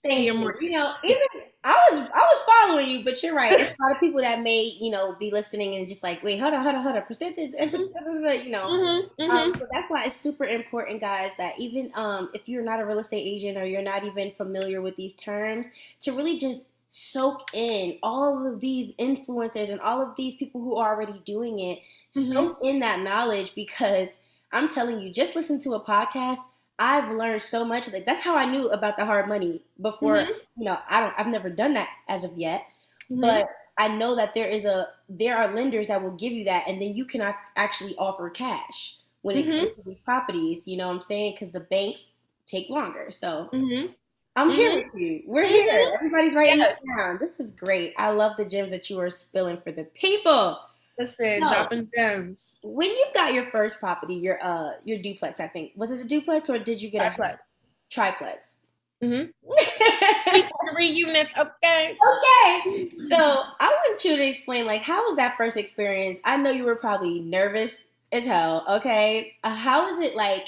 Thank 0.03 0.25
you. 0.25 0.53
You 0.61 0.71
know, 0.71 0.93
even 1.03 1.21
I 1.63 1.89
was 1.91 1.99
I 2.01 2.19
was 2.19 2.65
following 2.65 2.89
you, 2.89 3.03
but 3.03 3.21
you're 3.21 3.35
right. 3.35 3.59
It's 3.59 3.69
a 3.69 3.83
lot 3.83 3.91
of 3.91 3.99
people 3.99 4.19
that 4.21 4.41
may 4.41 4.63
you 4.63 4.89
know 4.89 5.15
be 5.19 5.29
listening 5.29 5.75
and 5.75 5.87
just 5.87 6.01
like, 6.01 6.23
wait, 6.23 6.39
hold 6.39 6.55
on, 6.55 6.63
hold 6.63 6.75
on, 6.75 6.81
hold 6.81 6.95
on, 6.95 7.03
percentage, 7.03 7.51
you 7.51 8.49
know. 8.51 8.67
Mm-hmm, 8.67 9.21
mm-hmm. 9.21 9.31
Um, 9.31 9.55
so 9.55 9.67
that's 9.71 9.89
why 9.89 10.05
it's 10.05 10.15
super 10.15 10.45
important, 10.45 11.01
guys, 11.01 11.35
that 11.37 11.59
even 11.59 11.91
um, 11.93 12.31
if 12.33 12.49
you're 12.49 12.63
not 12.63 12.79
a 12.79 12.85
real 12.85 12.97
estate 12.97 13.27
agent 13.27 13.59
or 13.59 13.65
you're 13.65 13.83
not 13.83 14.03
even 14.03 14.31
familiar 14.31 14.81
with 14.81 14.95
these 14.95 15.13
terms, 15.13 15.69
to 16.01 16.13
really 16.13 16.39
just 16.39 16.71
soak 16.89 17.43
in 17.53 17.99
all 18.01 18.47
of 18.47 18.59
these 18.59 18.95
influencers 18.95 19.69
and 19.69 19.79
all 19.81 20.01
of 20.01 20.15
these 20.17 20.35
people 20.35 20.61
who 20.61 20.77
are 20.77 20.95
already 20.95 21.21
doing 21.25 21.59
it, 21.59 21.77
mm-hmm. 22.15 22.21
soak 22.21 22.57
in 22.63 22.79
that 22.79 23.01
knowledge 23.01 23.53
because 23.53 24.09
I'm 24.51 24.67
telling 24.67 24.99
you, 24.99 25.13
just 25.13 25.35
listen 25.35 25.59
to 25.61 25.75
a 25.75 25.79
podcast 25.79 26.39
I've 26.81 27.11
learned 27.11 27.43
so 27.43 27.63
much. 27.63 27.93
Like 27.93 28.07
that's 28.07 28.23
how 28.23 28.35
I 28.35 28.45
knew 28.45 28.69
about 28.69 28.97
the 28.97 29.05
hard 29.05 29.29
money 29.29 29.61
before. 29.79 30.17
Mm-hmm. 30.17 30.31
You 30.57 30.65
know, 30.65 30.79
I 30.89 30.99
don't. 30.99 31.13
I've 31.15 31.27
never 31.27 31.49
done 31.49 31.75
that 31.75 31.89
as 32.09 32.23
of 32.23 32.35
yet, 32.35 32.65
mm-hmm. 33.09 33.21
but 33.21 33.45
I 33.77 33.87
know 33.87 34.15
that 34.15 34.33
there 34.33 34.47
is 34.47 34.65
a 34.65 34.87
there 35.07 35.37
are 35.37 35.53
lenders 35.53 35.89
that 35.89 36.01
will 36.01 36.15
give 36.15 36.33
you 36.33 36.45
that, 36.45 36.67
and 36.67 36.81
then 36.81 36.95
you 36.95 37.05
can 37.05 37.21
actually 37.55 37.95
offer 37.97 38.31
cash 38.31 38.97
when 39.21 39.37
it 39.37 39.45
mm-hmm. 39.45 39.59
comes 39.59 39.75
to 39.75 39.83
these 39.85 39.99
properties. 39.99 40.67
You 40.67 40.77
know 40.77 40.87
what 40.87 40.95
I'm 40.95 41.01
saying? 41.01 41.37
Because 41.39 41.53
the 41.53 41.59
banks 41.59 42.13
take 42.47 42.67
longer. 42.69 43.11
So 43.11 43.49
mm-hmm. 43.53 43.91
I'm 44.35 44.49
here 44.49 44.71
mm-hmm. 44.71 44.77
with 44.83 44.95
you. 44.95 45.21
We're 45.27 45.45
here. 45.45 45.71
Mm-hmm. 45.71 45.95
Everybody's 45.95 46.33
writing 46.33 46.61
yeah. 46.61 46.69
it 46.69 46.77
down. 46.97 47.19
This 47.19 47.39
is 47.39 47.51
great. 47.51 47.93
I 47.97 48.09
love 48.09 48.37
the 48.37 48.45
gems 48.45 48.71
that 48.71 48.89
you 48.89 48.99
are 48.99 49.11
spilling 49.11 49.61
for 49.61 49.71
the 49.71 49.83
people. 49.83 50.57
Listen, 51.01 51.39
no. 51.39 51.49
dropping 51.49 51.89
gems. 51.95 52.57
When 52.63 52.89
you 52.89 53.05
got 53.13 53.33
your 53.33 53.49
first 53.51 53.79
property, 53.79 54.15
your 54.15 54.43
uh 54.43 54.73
your 54.85 54.99
duplex, 54.99 55.39
I 55.39 55.47
think 55.47 55.71
was 55.75 55.91
it 55.91 55.99
a 55.99 56.03
duplex 56.03 56.49
or 56.49 56.59
did 56.59 56.81
you 56.81 56.89
get 56.89 57.15
triplex. 57.15 57.59
a 57.59 57.93
triplex? 57.93 58.57
Mm-hmm. 59.03 59.31
three, 60.73 60.87
units, 60.89 61.33
okay. 61.37 61.97
Okay. 61.97 62.89
So 63.09 63.17
I 63.17 63.67
want 63.67 64.05
you 64.05 64.15
to 64.15 64.27
explain, 64.27 64.65
like, 64.65 64.81
how 64.81 65.05
was 65.07 65.15
that 65.15 65.37
first 65.37 65.57
experience? 65.57 66.19
I 66.23 66.37
know 66.37 66.51
you 66.51 66.65
were 66.65 66.75
probably 66.75 67.19
nervous 67.19 67.87
as 68.11 68.25
hell. 68.25 68.63
Okay, 68.69 69.35
uh, 69.43 69.55
how 69.55 69.87
is 69.87 69.99
it 69.99 70.15
like 70.15 70.47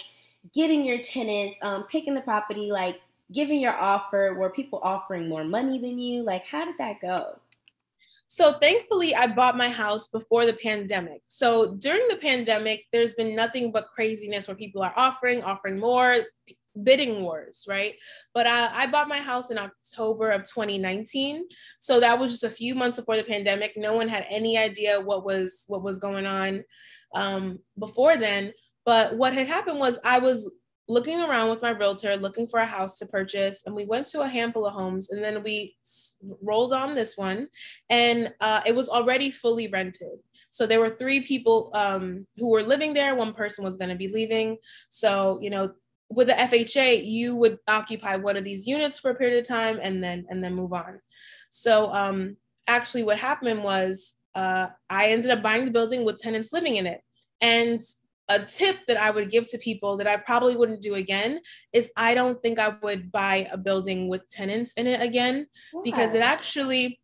getting 0.54 0.86
your 0.86 1.00
tenants, 1.00 1.58
um, 1.62 1.84
picking 1.84 2.14
the 2.14 2.22
property, 2.22 2.72
like 2.72 3.02
giving 3.32 3.60
your 3.60 3.74
offer? 3.74 4.36
Were 4.38 4.52
people 4.52 4.80
offering 4.84 5.28
more 5.28 5.44
money 5.44 5.80
than 5.80 5.98
you? 6.00 6.24
Like, 6.24 6.46
how 6.46 6.66
did 6.66 6.76
that 6.78 7.02
go? 7.02 7.40
So 8.34 8.54
thankfully, 8.54 9.14
I 9.14 9.28
bought 9.28 9.58
my 9.58 9.70
house 9.70 10.08
before 10.08 10.48
the 10.48 10.54
pandemic. 10.56 11.22
So 11.26 11.76
during 11.76 12.08
the 12.08 12.16
pandemic, 12.16 12.86
there's 12.92 13.14
been 13.14 13.36
nothing 13.36 13.72
but 13.72 13.90
craziness 13.94 14.48
where 14.48 14.58
people 14.58 14.82
are 14.82 14.94
offering, 14.96 15.44
offering 15.44 15.80
more, 15.80 16.18
bidding 16.82 17.22
wars, 17.22 17.68
right? 17.70 17.94
But 18.34 18.48
I, 18.48 18.86
I 18.86 18.88
bought 18.88 19.08
my 19.08 19.20
house 19.20 19.52
in 19.52 19.60
October 19.60 20.32
of 20.32 20.46
2019. 20.46 21.44
So 21.80 22.00
that 22.00 22.18
was 22.18 22.32
just 22.32 22.44
a 22.44 22.50
few 22.50 22.74
months 22.74 22.98
before 22.98 23.18
the 23.18 23.24
pandemic. 23.24 23.74
No 23.78 23.94
one 23.94 24.08
had 24.08 24.26
any 24.28 24.58
idea 24.58 25.00
what 25.00 25.24
was 25.24 25.66
what 25.68 25.84
was 25.84 26.00
going 26.00 26.26
on 26.26 26.64
um, 27.14 27.60
before 27.78 28.18
then. 28.18 28.54
But 28.84 29.16
what 29.16 29.36
had 29.36 29.46
happened 29.46 29.78
was 29.78 30.00
I 30.04 30.18
was 30.18 30.52
looking 30.88 31.22
around 31.22 31.50
with 31.50 31.62
my 31.62 31.70
realtor 31.70 32.16
looking 32.18 32.48
for 32.48 32.60
a 32.60 32.66
house 32.66 32.98
to 32.98 33.06
purchase 33.06 33.64
and 33.66 33.74
we 33.74 33.86
went 33.86 34.06
to 34.06 34.22
a 34.22 34.28
handful 34.28 34.66
of 34.66 34.74
homes 34.74 35.12
and 35.12 35.24
then 35.24 35.42
we 35.42 35.76
rolled 36.42 36.74
on 36.74 36.94
this 36.94 37.18
one 37.18 37.48
and 37.90 38.34
uh, 38.42 38.62
it 38.66 38.76
was 38.76 38.90
already 38.90 39.32
fully 39.32 39.68
rented. 39.68 40.20
So 40.50 40.68
there 40.68 40.80
were 40.80 40.90
three 40.90 41.22
people 41.22 41.72
um, 41.74 42.28
who 42.38 42.50
were 42.50 42.62
living 42.62 42.94
there. 42.94 43.16
One 43.16 43.34
person 43.34 43.64
was 43.64 43.78
going 43.78 43.90
to 43.90 43.96
be 43.96 44.10
leaving. 44.10 44.58
So 44.90 45.40
you 45.42 45.50
know 45.50 45.72
with 46.10 46.28
the 46.28 46.34
fha 46.34 47.02
you 47.04 47.36
would 47.36 47.58
occupy 47.68 48.18
one 48.18 48.38
of 48.38 48.44
these 48.44 48.68
units 48.68 49.00
for 49.00 49.12
a 49.12 49.16
period 49.16 49.40
of 49.40 49.48
time 49.48 49.80
and 49.82 50.04
then 50.04 50.26
and 50.30 50.44
then 50.44 50.54
move 50.54 50.74
on. 50.74 51.00
So 51.50 51.94
um, 51.94 52.38
actually 52.68 53.04
what 53.04 53.20
happened 53.20 53.64
was 53.64 54.16
uh, 54.36 54.68
i 54.90 55.10
ended 55.10 55.30
up 55.30 55.44
buying 55.44 55.64
the 55.64 55.72
building 55.72 56.04
with 56.04 56.18
tenants 56.18 56.52
living 56.52 56.76
in 56.76 56.88
it. 56.88 57.02
And 57.40 57.80
a 58.34 58.46
tip 58.46 58.78
that 58.88 58.98
I 58.98 59.12
would 59.12 59.30
give 59.30 59.50
to 59.52 59.58
people 59.58 59.98
that 59.98 60.08
I 60.08 60.18
probably 60.18 60.56
wouldn't 60.56 60.82
do 60.82 60.96
again 60.96 61.40
is 61.72 61.92
I 61.96 62.14
don't 62.16 62.42
think 62.42 62.58
I 62.60 62.76
would 62.82 63.12
buy 63.12 63.48
a 63.52 63.58
building 63.58 64.10
with 64.10 64.28
tenants 64.30 64.74
in 64.74 64.88
it 64.88 65.02
again 65.02 65.48
because 65.84 66.14
it 66.14 66.22
actually 66.22 67.00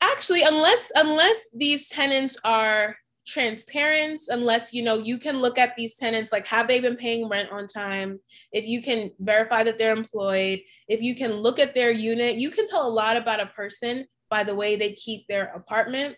actually 0.00 0.42
unless 0.42 0.90
unless 0.94 1.48
these 1.54 1.88
tenants 1.88 2.36
are 2.44 2.96
transparent 3.24 4.20
unless 4.30 4.72
you 4.72 4.82
know 4.82 4.98
you 4.98 5.16
can 5.16 5.38
look 5.38 5.56
at 5.56 5.76
these 5.76 5.94
tenants 5.94 6.32
like 6.32 6.44
have 6.48 6.66
they 6.66 6.80
been 6.80 6.96
paying 6.96 7.28
rent 7.28 7.48
on 7.52 7.68
time? 7.68 8.18
If 8.50 8.66
you 8.66 8.82
can 8.82 9.12
verify 9.20 9.62
that 9.62 9.78
they're 9.78 9.96
employed 9.96 10.60
if 10.88 11.00
you 11.00 11.14
can 11.14 11.32
look 11.34 11.60
at 11.60 11.74
their 11.74 11.92
unit 11.92 12.36
you 12.36 12.50
can 12.50 12.66
tell 12.66 12.86
a 12.86 12.90
lot 12.90 13.16
about 13.16 13.40
a 13.40 13.46
person 13.46 14.06
by 14.28 14.42
the 14.42 14.54
way 14.54 14.74
they 14.74 14.92
keep 14.92 15.26
their 15.28 15.52
apartment. 15.54 16.16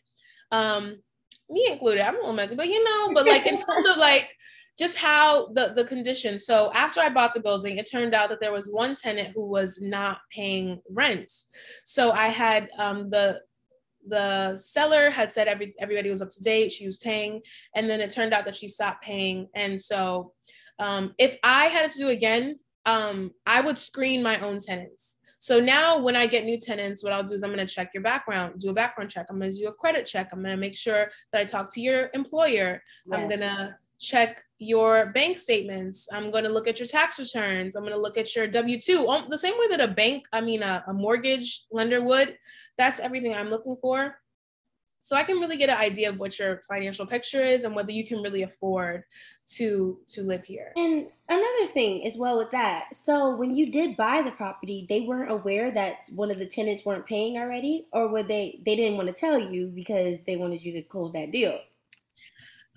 Um 0.50 1.04
me 1.50 1.68
included. 1.70 2.07
I'm 2.07 2.14
a 2.14 2.18
little 2.18 2.33
messy, 2.33 2.54
but 2.54 2.68
you 2.68 2.83
know, 2.83 3.12
but 3.14 3.26
like 3.26 3.46
in 3.46 3.57
terms 3.57 3.88
of 3.88 3.96
like 3.96 4.28
just 4.78 4.96
how 4.96 5.48
the 5.52 5.72
the 5.74 5.85
condition. 5.85 6.38
So 6.38 6.72
after 6.72 7.00
I 7.00 7.09
bought 7.09 7.35
the 7.35 7.40
building, 7.40 7.78
it 7.78 7.88
turned 7.90 8.14
out 8.14 8.28
that 8.30 8.40
there 8.40 8.52
was 8.52 8.70
one 8.70 8.94
tenant 8.94 9.33
who 9.35 9.46
was 9.46 9.80
not 9.80 10.18
paying 10.30 10.80
rent. 10.88 11.30
So 11.85 12.11
I 12.12 12.28
had 12.28 12.68
um, 12.78 13.11
the 13.11 13.40
the 14.07 14.57
seller 14.57 15.11
had 15.11 15.33
said 15.33 15.48
every 15.48 15.74
everybody 15.78 16.11
was 16.11 16.22
up 16.22 16.30
to 16.30 16.42
date, 16.42 16.72
she 16.72 16.87
was 16.87 16.96
paying, 16.96 17.42
and 17.74 17.88
then 17.88 18.00
it 18.00 18.11
turned 18.11 18.35
out 18.35 18.44
that 18.46 18.57
she 18.57 18.68
stopped 18.68 19.02
paying. 19.02 19.48
And 19.54 19.80
so, 19.80 20.33
um, 20.78 21.14
if 21.18 21.38
I 21.42 21.66
had 21.66 21.90
to 21.90 21.98
do 21.98 22.09
again, 22.09 22.59
um, 22.87 23.33
I 23.46 23.61
would 23.61 23.78
screen 23.78 24.22
my 24.22 24.40
own 24.40 24.59
tenants. 24.59 25.18
So 25.44 25.61
now 25.61 25.98
when 25.98 26.16
I 26.16 26.26
get 26.26 26.46
new 26.46 26.59
tenants, 26.59 27.04
what 27.04 27.12
I'll 27.12 27.22
do 27.22 27.35
is 27.35 27.42
I'm 27.42 27.52
going 27.52 27.66
to 27.66 27.70
check 27.70 27.90
your 27.92 28.02
background, 28.02 28.59
do 28.61 28.70
a 28.70 28.72
background 28.72 29.11
check. 29.11 29.26
I'm 29.28 29.38
going 29.38 29.52
to 29.52 29.59
do 29.59 29.68
a 29.68 29.74
credit 29.74 30.07
check. 30.07 30.30
I'm 30.33 30.40
going 30.40 30.57
to 30.57 30.57
make 30.57 30.74
sure 30.74 31.11
that 31.33 31.38
I 31.42 31.44
talk 31.44 31.70
to 31.74 31.83
your 31.83 32.09
employer. 32.14 32.83
I'm 33.12 33.28
going 33.28 33.40
to 33.40 33.76
check 34.00 34.42
your 34.57 35.12
bank 35.12 35.37
statements. 35.37 36.09
I'm 36.11 36.30
going 36.30 36.44
to 36.44 36.50
look 36.50 36.66
at 36.66 36.80
your 36.80 36.87
tax 36.87 37.18
returns. 37.18 37.76
I'm 37.76 37.83
going 37.83 37.92
to 37.92 38.00
look 38.00 38.16
at 38.16 38.35
your 38.35 38.46
W 38.46 38.80
2, 38.80 39.07
um, 39.07 39.26
the 39.28 39.37
same 39.37 39.52
way 39.59 39.68
that 39.68 39.83
a 39.83 39.88
bank, 39.88 40.24
I 40.33 40.40
mean, 40.40 40.62
a, 40.62 40.83
a 40.87 40.94
mortgage 40.94 41.66
lender 41.70 42.02
would. 42.02 42.38
That's 42.78 42.98
everything 42.98 43.35
I'm 43.35 43.50
looking 43.50 43.76
for. 43.83 44.16
So 45.05 45.17
I 45.17 45.23
can 45.23 45.38
really 45.38 45.59
get 45.59 45.69
an 45.69 45.77
idea 45.77 46.09
of 46.09 46.19
what 46.19 46.38
your 46.38 46.62
financial 46.67 47.05
picture 47.05 47.45
is 47.45 47.64
and 47.64 47.75
whether 47.75 47.93
you 47.93 48.07
can 48.07 48.23
really 48.23 48.43
afford 48.43 49.05
to 49.49 49.99
to 50.09 50.23
live 50.23 50.47
here. 50.47 50.73
And 50.77 51.09
another 51.29 51.67
thing 51.75 52.07
as 52.07 52.17
well 52.17 52.38
with 52.38 52.51
that. 52.53 52.97
So 52.97 53.37
when 53.37 53.55
you 53.55 53.71
did 53.71 53.99
buy 53.99 54.23
the 54.23 54.31
property, 54.31 54.87
they 54.88 55.03
weren't 55.03 55.31
aware 55.31 55.71
that 55.73 55.99
one 56.11 56.31
of 56.31 56.38
the 56.38 56.47
tenants 56.47 56.87
weren't 56.87 57.05
paying 57.05 57.37
already, 57.37 57.87
or 57.93 58.09
were 58.09 58.23
they 58.23 58.62
they 58.64 58.77
didn't 58.77 58.97
want 58.97 59.09
to 59.09 59.12
tell 59.12 59.38
you 59.38 59.67
because 59.67 60.21
they 60.27 60.37
wanted 60.37 60.62
you 60.62 60.73
to 60.73 60.83
close 60.83 61.12
that 61.12 61.31
deal? 61.31 61.61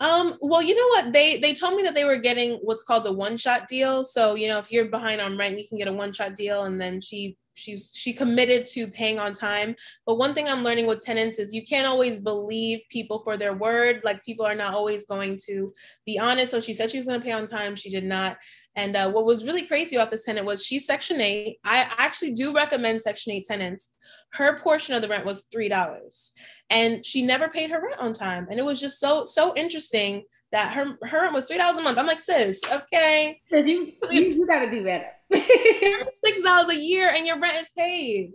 Um, 0.01 0.37
well, 0.41 0.61
you 0.61 0.75
know 0.75 0.87
what? 1.01 1.13
They 1.13 1.39
they 1.39 1.53
told 1.53 1.77
me 1.77 1.83
that 1.83 1.95
they 1.95 2.03
were 2.03 2.17
getting 2.17 2.59
what's 2.61 2.83
called 2.83 3.05
a 3.05 3.13
one-shot 3.13 3.69
deal. 3.69 4.03
So, 4.03 4.35
you 4.35 4.49
know, 4.49 4.59
if 4.59 4.69
you're 4.69 4.89
behind 4.89 5.21
on 5.21 5.37
rent, 5.37 5.57
you 5.57 5.65
can 5.65 5.77
get 5.77 5.87
a 5.87 5.93
one-shot 5.93 6.35
deal 6.35 6.63
and 6.63 6.79
then 6.79 6.99
she 6.99 7.37
she's 7.57 7.91
she 7.93 8.13
committed 8.13 8.65
to 8.65 8.87
paying 8.87 9.19
on 9.19 9.33
time. 9.33 9.75
But 10.05 10.17
one 10.17 10.33
thing 10.33 10.47
i'm 10.47 10.63
learning 10.63 10.87
with 10.87 11.03
tenants 11.03 11.39
is 11.39 11.53
you 11.53 11.63
can't 11.63 11.87
always 11.87 12.19
believe 12.19 12.81
people 12.89 13.19
for 13.23 13.37
their 13.37 13.53
word. 13.53 14.01
Like 14.03 14.23
people 14.23 14.45
are 14.45 14.55
not 14.55 14.73
always 14.73 15.05
going 15.05 15.37
to 15.47 15.73
be 16.05 16.19
honest. 16.19 16.51
So 16.51 16.59
she 16.59 16.73
said 16.73 16.91
she 16.91 16.97
was 16.97 17.07
going 17.07 17.19
to 17.19 17.25
pay 17.25 17.31
on 17.31 17.45
time. 17.45 17.75
She 17.75 17.89
did 17.89 18.03
not. 18.03 18.37
And 18.75 18.95
uh, 18.95 19.09
what 19.09 19.25
was 19.25 19.45
really 19.45 19.65
crazy 19.65 19.95
about 19.95 20.11
this 20.11 20.25
tenant 20.25 20.45
was 20.45 20.63
she's 20.63 20.85
section 20.85 21.19
8 21.19 21.57
i 21.65 21.89
actually 21.97 22.31
do 22.31 22.53
recommend 22.53 23.01
section 23.01 23.33
8 23.33 23.43
tenants. 23.45 23.93
Her 24.33 24.59
portion 24.59 24.93
of 24.93 25.01
the 25.01 25.07
rent 25.07 25.25
was 25.25 25.45
$3 25.53 26.31
and 26.69 27.05
she 27.05 27.21
never 27.21 27.47
paid 27.47 27.71
her 27.71 27.81
rent 27.81 27.99
on 27.99 28.13
time. 28.13 28.47
And 28.49 28.59
it 28.59 28.63
was 28.63 28.79
just 28.79 28.99
so 28.99 29.25
so 29.25 29.55
interesting 29.55 30.23
that 30.51 30.73
her 30.73 30.97
her 31.03 31.21
rent 31.21 31.33
was 31.33 31.49
$3 31.49 31.77
a 31.77 31.81
month. 31.81 31.97
I'm 31.97 32.07
like 32.07 32.19
sis 32.19 32.61
okay. 32.71 33.41
You, 33.51 33.93
you, 34.11 34.21
you 34.21 34.47
got 34.47 34.63
to 34.65 34.71
do 34.71 34.83
better. 34.83 35.11
Six 35.33 36.43
dollars 36.43 36.69
a 36.69 36.79
year 36.79 37.09
and 37.09 37.25
your 37.27 37.39
rent 37.39 37.57
is 37.57 37.69
paid. 37.69 38.33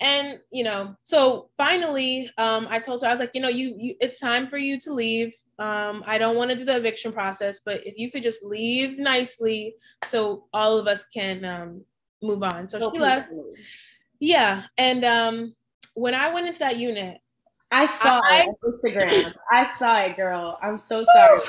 And 0.00 0.38
you 0.52 0.62
know 0.62 0.94
so 1.02 1.50
finally 1.56 2.30
um, 2.38 2.68
i 2.70 2.78
told 2.78 3.02
her 3.02 3.08
i 3.08 3.10
was 3.10 3.18
like 3.18 3.32
you 3.34 3.40
know 3.40 3.48
you, 3.48 3.74
you 3.76 3.94
it's 4.00 4.20
time 4.20 4.46
for 4.46 4.56
you 4.56 4.78
to 4.80 4.92
leave. 4.92 5.34
Um, 5.58 6.04
i 6.06 6.18
don't 6.18 6.36
want 6.36 6.50
to 6.50 6.56
do 6.56 6.64
the 6.64 6.76
eviction 6.76 7.12
process 7.12 7.60
but 7.64 7.84
if 7.84 7.94
you 7.96 8.10
could 8.10 8.22
just 8.22 8.44
leave 8.44 8.98
nicely 8.98 9.74
so 10.04 10.44
all 10.52 10.78
of 10.78 10.86
us 10.86 11.04
can 11.04 11.44
um, 11.44 11.82
move 12.22 12.42
on. 12.42 12.68
So 12.68 12.78
she 12.92 12.98
left. 12.98 13.34
Yeah 14.20 14.64
and 14.76 15.04
um, 15.04 15.54
when 15.94 16.14
i 16.14 16.32
went 16.32 16.46
into 16.46 16.60
that 16.60 16.76
unit 16.76 17.18
i 17.70 17.86
saw 17.86 18.20
I, 18.20 18.42
it 18.42 18.48
on 18.48 18.54
instagram 18.66 19.34
i 19.52 19.64
saw 19.64 20.02
it 20.02 20.16
girl 20.16 20.58
i'm 20.62 20.78
so 20.78 21.04
sorry 21.04 21.40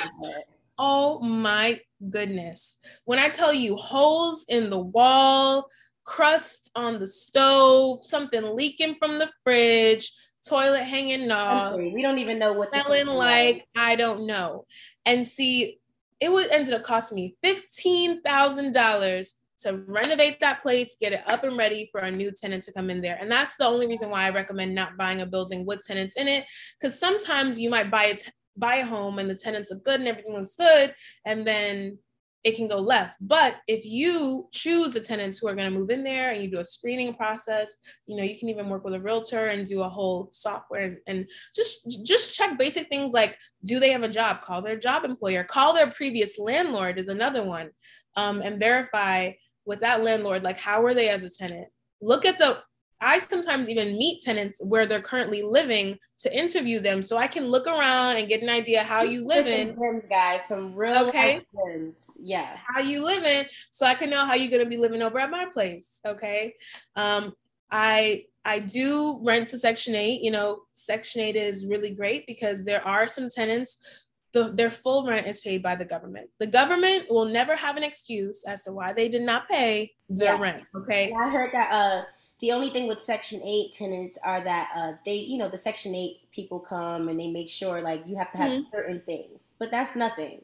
oh 0.79 1.19
my 1.19 1.79
goodness. 2.09 2.77
When 3.05 3.19
I 3.19 3.29
tell 3.29 3.53
you 3.53 3.75
holes 3.75 4.45
in 4.47 4.69
the 4.69 4.79
wall, 4.79 5.67
crust 6.03 6.71
on 6.75 6.99
the 6.99 7.07
stove, 7.07 8.03
something 8.03 8.55
leaking 8.55 8.95
from 8.95 9.19
the 9.19 9.29
fridge, 9.43 10.11
toilet 10.47 10.83
hanging 10.83 11.29
off. 11.29 11.75
We 11.77 12.01
don't 12.01 12.17
even 12.17 12.39
know 12.39 12.53
what 12.53 12.69
smelling 12.69 13.07
like. 13.07 13.67
I 13.75 13.95
don't 13.95 14.25
know. 14.25 14.65
And 15.05 15.27
see, 15.27 15.79
it 16.19 16.31
would 16.31 16.49
ended 16.49 16.73
up 16.73 16.83
costing 16.83 17.17
me 17.17 17.35
fifteen 17.41 18.21
thousand 18.21 18.73
dollars 18.73 19.35
to 19.59 19.83
renovate 19.87 20.39
that 20.39 20.61
place, 20.61 20.95
get 20.99 21.13
it 21.13 21.21
up 21.27 21.43
and 21.43 21.57
ready 21.57 21.89
for 21.91 22.01
a 22.01 22.11
new 22.11 22.31
tenant 22.31 22.63
to 22.63 22.73
come 22.73 22.89
in 22.89 23.01
there. 23.01 23.17
And 23.19 23.31
that's 23.31 23.55
the 23.57 23.65
only 23.65 23.87
reason 23.87 24.09
why 24.09 24.25
I 24.25 24.29
recommend 24.29 24.75
not 24.75 24.97
buying 24.97 25.21
a 25.21 25.25
building 25.25 25.65
with 25.65 25.81
tenants 25.81 26.15
in 26.15 26.27
it. 26.27 26.45
Because 26.79 26.99
sometimes 26.99 27.59
you 27.59 27.69
might 27.69 27.91
buy 27.91 28.05
a, 28.05 28.15
t- 28.15 28.31
buy 28.57 28.75
a 28.75 28.85
home 28.85 29.19
and 29.19 29.29
the 29.29 29.35
tenants 29.35 29.71
are 29.71 29.75
good 29.75 29.99
and 29.99 30.07
everything 30.07 30.33
looks 30.33 30.55
good, 30.55 30.93
and 31.25 31.45
then 31.45 31.97
it 32.43 32.55
can 32.55 32.67
go 32.67 32.77
left. 32.77 33.15
But 33.19 33.57
if 33.67 33.85
you 33.85 34.47
choose 34.53 34.93
the 34.93 35.01
tenants 35.01 35.37
who 35.37 35.47
are 35.47 35.55
going 35.55 35.71
to 35.71 35.77
move 35.77 35.89
in 35.89 36.03
there 36.03 36.31
and 36.31 36.41
you 36.41 36.49
do 36.49 36.59
a 36.59 36.65
screening 36.65 37.13
process, 37.13 37.77
you 38.07 38.15
know, 38.15 38.23
you 38.23 38.37
can 38.37 38.49
even 38.49 38.69
work 38.69 38.85
with 38.85 38.93
a 38.93 38.99
realtor 38.99 39.47
and 39.47 39.65
do 39.65 39.81
a 39.81 39.89
whole 39.89 40.29
software 40.31 40.99
and 41.05 41.29
just 41.53 41.85
just 42.05 42.33
check 42.33 42.57
basic 42.57 42.87
things 42.87 43.11
like 43.11 43.37
do 43.65 43.79
they 43.79 43.91
have 43.91 44.03
a 44.03 44.09
job? 44.09 44.41
Call 44.41 44.61
their 44.61 44.77
job 44.77 45.03
employer, 45.03 45.43
call 45.43 45.73
their 45.73 45.91
previous 45.91 46.39
landlord 46.39 46.97
is 46.97 47.09
another 47.09 47.43
one, 47.43 47.71
um, 48.15 48.41
and 48.41 48.57
verify 48.57 49.31
with 49.69 49.79
that 49.81 50.03
landlord 50.03 50.43
like 50.43 50.57
how 50.57 50.83
are 50.83 50.93
they 50.93 51.07
as 51.07 51.23
a 51.23 51.29
tenant. 51.29 51.67
Look 52.01 52.25
at 52.25 52.39
the 52.39 52.57
I 53.01 53.19
sometimes 53.19 53.69
even 53.69 53.97
meet 53.97 54.21
tenants 54.21 54.59
where 54.61 54.85
they're 54.85 55.01
currently 55.01 55.41
living 55.41 55.97
to 56.17 56.37
interview 56.37 56.81
them, 56.81 57.01
so 57.01 57.15
I 57.15 57.27
can 57.27 57.47
look 57.47 57.65
around 57.65 58.17
and 58.17 58.27
get 58.27 58.43
an 58.43 58.49
idea 58.49 58.83
how 58.83 59.03
you 59.03 59.25
live 59.25 59.47
in. 59.47 59.73
Gems, 59.73 60.05
guys, 60.05 60.45
some 60.45 60.75
real 60.75 61.07
okay. 61.07 61.41
Gems. 61.55 61.95
Yeah, 62.21 62.57
how 62.67 62.81
you 62.81 63.01
live 63.01 63.23
in, 63.23 63.45
so 63.71 63.85
I 63.85 63.95
can 63.95 64.09
know 64.09 64.25
how 64.25 64.33
you're 64.33 64.51
gonna 64.51 64.69
be 64.69 64.75
living 64.75 65.01
over 65.01 65.17
at 65.17 65.29
my 65.29 65.45
place. 65.45 66.01
Okay, 66.05 66.55
um, 66.97 67.33
I 67.71 68.25
I 68.43 68.59
do 68.59 69.21
rent 69.23 69.47
to 69.49 69.57
Section 69.57 69.95
Eight. 69.95 70.21
You 70.21 70.31
know, 70.31 70.63
Section 70.73 71.21
Eight 71.21 71.37
is 71.37 71.65
really 71.65 71.91
great 71.91 72.27
because 72.27 72.65
there 72.65 72.85
are 72.85 73.07
some 73.07 73.29
tenants 73.29 74.08
the, 74.31 74.51
their 74.51 74.69
full 74.69 75.05
rent 75.05 75.27
is 75.27 75.39
paid 75.39 75.63
by 75.63 75.75
the 75.75 75.85
government. 75.85 76.29
The 76.37 76.47
government 76.47 77.05
will 77.09 77.25
never 77.25 77.55
have 77.55 77.77
an 77.77 77.83
excuse 77.83 78.43
as 78.45 78.63
to 78.63 78.71
why 78.71 78.93
they 78.93 79.09
did 79.09 79.23
not 79.23 79.47
pay 79.49 79.93
their 80.07 80.35
yeah. 80.35 80.41
rent. 80.41 80.63
Okay. 80.75 81.09
Yeah, 81.09 81.17
I 81.17 81.29
heard 81.29 81.51
that 81.53 81.71
uh, 81.71 82.03
the 82.41 82.51
only 82.51 82.69
thing 82.69 82.87
with 82.87 83.03
Section 83.03 83.41
8 83.43 83.73
tenants 83.73 84.19
are 84.23 84.41
that 84.41 84.69
uh, 84.75 84.91
they, 85.05 85.15
you 85.15 85.37
know, 85.37 85.49
the 85.49 85.57
Section 85.57 85.95
8 85.95 86.31
people 86.31 86.59
come 86.59 87.09
and 87.09 87.19
they 87.19 87.27
make 87.27 87.49
sure 87.49 87.81
like 87.81 88.05
you 88.05 88.17
have 88.17 88.31
to 88.31 88.37
have 88.37 88.51
mm-hmm. 88.51 88.69
certain 88.71 89.01
things, 89.05 89.55
but 89.57 89.71
that's 89.71 89.95
nothing, 89.95 90.43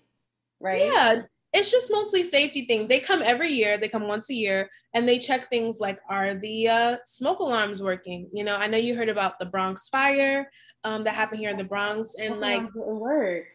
right? 0.60 0.86
Yeah. 0.86 1.22
It's 1.54 1.72
just 1.72 1.90
mostly 1.90 2.26
safety 2.26 2.66
things. 2.66 2.90
They 2.90 3.00
come 3.00 3.22
every 3.22 3.50
year, 3.50 3.78
they 3.78 3.88
come 3.88 4.10
once 4.10 4.30
a 4.30 4.34
year, 4.34 4.70
and 4.94 5.08
they 5.08 5.18
check 5.18 5.50
things 5.50 5.80
like 5.80 6.00
are 6.10 6.34
the 6.34 6.68
uh, 6.68 6.98
smoke 7.06 7.40
alarms 7.40 7.82
working? 7.82 8.28
You 8.34 8.44
know, 8.44 8.58
I 8.58 8.68
know 8.68 8.78
you 8.78 8.94
heard 8.94 9.08
about 9.08 9.40
the 9.40 9.46
Bronx 9.46 9.88
fire 9.88 10.52
um, 10.84 11.06
that 11.06 11.14
happened 11.14 11.40
here 11.40 11.52
in 11.52 11.58
the 11.58 11.64
Bronx, 11.64 12.16
and 12.20 12.42
like, 12.42 12.62
work 12.76 13.46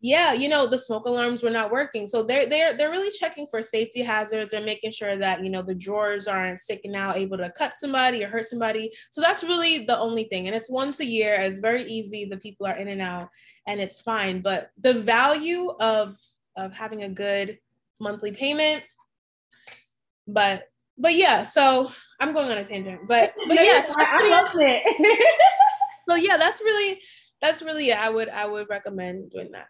yeah 0.00 0.32
you 0.32 0.48
know 0.48 0.66
the 0.66 0.78
smoke 0.78 1.06
alarms 1.06 1.42
were 1.42 1.50
not 1.50 1.70
working. 1.70 2.06
So 2.06 2.22
they're 2.22 2.48
they're 2.48 2.76
they're 2.76 2.90
really 2.90 3.10
checking 3.10 3.46
for 3.50 3.62
safety 3.62 4.02
hazards. 4.02 4.52
And 4.52 4.64
making 4.64 4.92
sure 4.92 5.18
that 5.18 5.42
you 5.42 5.50
know 5.50 5.62
the 5.62 5.74
drawers 5.74 6.28
aren't 6.28 6.60
sticking 6.60 6.94
out 6.94 7.16
able 7.16 7.38
to 7.38 7.50
cut 7.50 7.76
somebody 7.76 8.22
or 8.22 8.28
hurt 8.28 8.46
somebody. 8.46 8.92
So 9.10 9.20
that's 9.20 9.42
really 9.42 9.84
the 9.84 9.98
only 9.98 10.24
thing. 10.24 10.46
And 10.46 10.54
it's 10.56 10.70
once 10.70 11.00
a 11.00 11.04
year 11.04 11.34
it's 11.34 11.60
very 11.60 11.90
easy. 11.90 12.24
The 12.24 12.36
people 12.36 12.66
are 12.66 12.76
in 12.76 12.88
and 12.88 13.02
out 13.02 13.28
and 13.66 13.80
it's 13.80 14.00
fine. 14.00 14.42
But 14.42 14.70
the 14.80 14.94
value 14.94 15.70
of 15.80 16.16
of 16.56 16.72
having 16.72 17.04
a 17.04 17.08
good 17.08 17.58
monthly 18.00 18.32
payment 18.32 18.82
but 20.26 20.64
but 20.98 21.14
yeah 21.14 21.42
so 21.42 21.90
i'm 22.20 22.32
going 22.32 22.50
on 22.50 22.58
a 22.58 22.64
tangent 22.64 23.00
but 23.08 23.32
but 23.48 23.54
yeah 23.54 23.80
so 23.80 23.92
I, 23.96 24.28
love 24.28 24.50
it. 24.54 25.24
So 26.08 26.14
yeah 26.14 26.38
that's 26.38 26.62
really 26.62 27.00
that's 27.42 27.60
really 27.60 27.90
it. 27.90 27.98
i 27.98 28.08
would 28.08 28.30
i 28.30 28.46
would 28.46 28.68
recommend 28.70 29.30
doing 29.30 29.50
that 29.52 29.66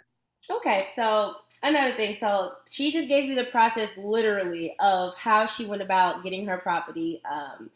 Okay, 0.50 0.86
so 0.88 1.34
another 1.62 1.94
thing. 1.94 2.14
So 2.14 2.52
she 2.70 2.90
just 2.90 3.08
gave 3.08 3.24
you 3.24 3.34
the 3.34 3.44
process 3.44 3.96
literally 3.96 4.74
of 4.80 5.14
how 5.16 5.46
she 5.46 5.66
went 5.66 5.82
about 5.82 6.22
getting 6.22 6.46
her 6.46 6.58
property. 6.58 7.20
Um, 7.30 7.70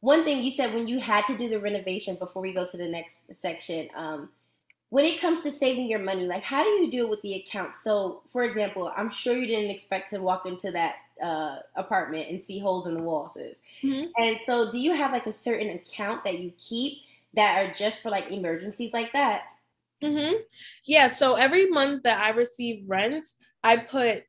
one 0.00 0.24
thing 0.24 0.42
you 0.42 0.50
said 0.50 0.74
when 0.74 0.86
you 0.86 1.00
had 1.00 1.26
to 1.28 1.36
do 1.36 1.48
the 1.48 1.58
renovation 1.58 2.16
before 2.18 2.42
we 2.42 2.52
go 2.52 2.66
to 2.66 2.76
the 2.76 2.88
next 2.88 3.34
section, 3.34 3.88
um, 3.94 4.30
when 4.90 5.04
it 5.04 5.20
comes 5.20 5.40
to 5.42 5.52
saving 5.52 5.88
your 5.88 5.98
money, 6.00 6.26
like 6.26 6.42
how 6.42 6.62
do 6.62 6.68
you 6.68 6.90
deal 6.90 7.08
with 7.08 7.22
the 7.22 7.34
account? 7.34 7.76
So, 7.76 8.22
for 8.32 8.42
example, 8.42 8.92
I'm 8.94 9.10
sure 9.10 9.36
you 9.36 9.46
didn't 9.46 9.70
expect 9.70 10.10
to 10.10 10.18
walk 10.18 10.46
into 10.46 10.70
that 10.72 10.96
uh, 11.22 11.58
apartment 11.76 12.28
and 12.28 12.42
see 12.42 12.58
holes 12.58 12.86
in 12.86 12.94
the 12.94 13.02
walls. 13.02 13.36
Mm-hmm. 13.82 14.06
And 14.16 14.38
so, 14.44 14.70
do 14.70 14.78
you 14.78 14.94
have 14.94 15.12
like 15.12 15.26
a 15.26 15.32
certain 15.32 15.70
account 15.70 16.24
that 16.24 16.38
you 16.40 16.52
keep 16.58 16.98
that 17.34 17.64
are 17.64 17.72
just 17.72 18.02
for 18.02 18.10
like 18.10 18.30
emergencies 18.30 18.92
like 18.92 19.12
that? 19.12 19.44
Mm-hmm. 20.02 20.34
Yeah. 20.86 21.06
So 21.08 21.34
every 21.34 21.68
month 21.68 22.02
that 22.04 22.20
I 22.20 22.30
receive 22.30 22.84
rent, 22.88 23.26
I 23.62 23.76
put 23.76 24.22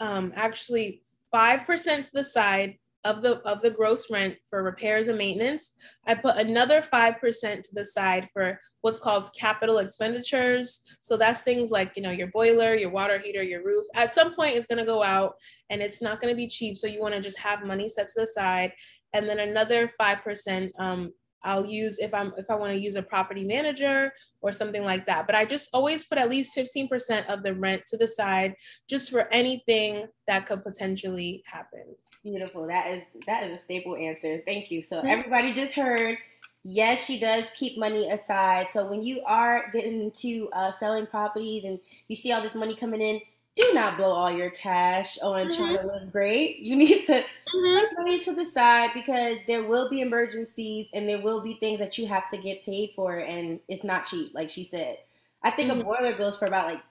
um, 0.00 0.32
actually 0.34 1.02
5% 1.34 2.02
to 2.04 2.10
the 2.12 2.24
side 2.24 2.78
of 3.04 3.20
the 3.20 3.36
of 3.42 3.60
the 3.60 3.70
gross 3.70 4.10
rent 4.10 4.34
for 4.48 4.62
repairs 4.62 5.08
and 5.08 5.18
maintenance. 5.18 5.72
I 6.06 6.14
put 6.14 6.36
another 6.36 6.80
5% 6.80 7.20
to 7.20 7.68
the 7.74 7.84
side 7.84 8.28
for 8.32 8.58
what's 8.80 8.98
called 8.98 9.28
capital 9.38 9.78
expenditures. 9.78 10.80
So 11.02 11.16
that's 11.16 11.42
things 11.42 11.70
like, 11.70 11.96
you 11.96 12.02
know, 12.02 12.10
your 12.10 12.28
boiler, 12.28 12.74
your 12.74 12.90
water 12.90 13.18
heater, 13.18 13.42
your 13.42 13.62
roof. 13.62 13.84
At 13.94 14.12
some 14.12 14.34
point 14.34 14.56
it's 14.56 14.66
going 14.66 14.78
to 14.78 14.86
go 14.86 15.02
out 15.02 15.34
and 15.68 15.82
it's 15.82 16.00
not 16.00 16.20
going 16.20 16.32
to 16.32 16.36
be 16.36 16.48
cheap, 16.48 16.78
so 16.78 16.86
you 16.86 17.00
want 17.00 17.14
to 17.14 17.20
just 17.20 17.38
have 17.38 17.62
money 17.62 17.88
set 17.88 18.08
to 18.08 18.20
the 18.20 18.26
side 18.26 18.72
and 19.12 19.28
then 19.28 19.38
another 19.38 19.90
5% 20.00 20.70
um, 20.78 21.12
I'll 21.44 21.66
use 21.66 21.98
if 21.98 22.12
I'm 22.12 22.32
if 22.36 22.46
I 22.50 22.54
want 22.54 22.72
to 22.72 22.78
use 22.78 22.96
a 22.96 23.02
property 23.02 23.44
manager 23.44 24.12
or 24.40 24.52
something 24.52 24.84
like 24.84 25.06
that. 25.06 25.26
But 25.26 25.34
I 25.34 25.44
just 25.44 25.70
always 25.72 26.04
put 26.04 26.18
at 26.18 26.30
least 26.30 26.56
15% 26.56 27.26
of 27.26 27.42
the 27.42 27.54
rent 27.54 27.82
to 27.86 27.96
the 27.96 28.08
side 28.08 28.54
just 28.88 29.10
for 29.10 29.32
anything 29.32 30.06
that 30.26 30.46
could 30.46 30.62
potentially 30.62 31.42
happen. 31.46 31.84
Beautiful. 32.22 32.66
That 32.66 32.88
is 32.88 33.02
that 33.26 33.44
is 33.44 33.52
a 33.52 33.56
staple 33.56 33.96
answer. 33.96 34.42
Thank 34.46 34.70
you. 34.70 34.82
So 34.82 34.98
mm-hmm. 34.98 35.08
everybody 35.08 35.52
just 35.52 35.74
heard 35.74 36.18
yes, 36.64 37.04
she 37.04 37.20
does 37.20 37.44
keep 37.54 37.78
money 37.78 38.10
aside. 38.10 38.68
So 38.72 38.86
when 38.86 39.02
you 39.04 39.22
are 39.26 39.70
getting 39.72 40.00
into 40.00 40.48
uh, 40.50 40.70
selling 40.70 41.06
properties 41.06 41.64
and 41.64 41.78
you 42.08 42.16
see 42.16 42.32
all 42.32 42.42
this 42.42 42.54
money 42.54 42.74
coming 42.74 43.02
in, 43.02 43.20
do 43.56 43.70
not 43.72 43.96
blow 43.96 44.12
all 44.12 44.30
your 44.30 44.50
cash 44.50 45.18
on 45.22 45.46
mm-hmm. 45.46 45.62
trying 45.62 45.78
to 45.78 45.86
look 45.86 46.10
great. 46.10 46.58
You 46.58 46.76
need 46.76 47.04
to 47.04 47.12
mm-hmm. 47.12 47.78
put 47.78 47.98
money 47.98 48.20
to 48.20 48.34
the 48.34 48.44
side 48.44 48.90
because 48.94 49.38
there 49.46 49.62
will 49.62 49.88
be 49.88 50.00
emergencies 50.00 50.88
and 50.92 51.08
there 51.08 51.20
will 51.20 51.40
be 51.40 51.54
things 51.54 51.78
that 51.78 51.96
you 51.96 52.06
have 52.08 52.28
to 52.30 52.38
get 52.38 52.64
paid 52.64 52.92
for, 52.96 53.18
and 53.18 53.60
it's 53.68 53.84
not 53.84 54.06
cheap, 54.06 54.34
like 54.34 54.50
she 54.50 54.64
said. 54.64 54.98
I 55.42 55.50
think 55.50 55.70
mm-hmm. 55.70 55.82
a 55.82 55.84
boiler 55.84 56.16
goes 56.16 56.36
for 56.36 56.46
about 56.46 56.66
like 56.66 56.82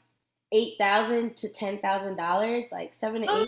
eight 0.51 0.75
thousand 0.79 1.35
to 1.37 1.49
ten 1.49 1.79
thousand 1.79 2.15
dollars, 2.15 2.65
like 2.71 2.93
seven 2.93 3.23
to 3.23 3.27
eight. 3.29 3.47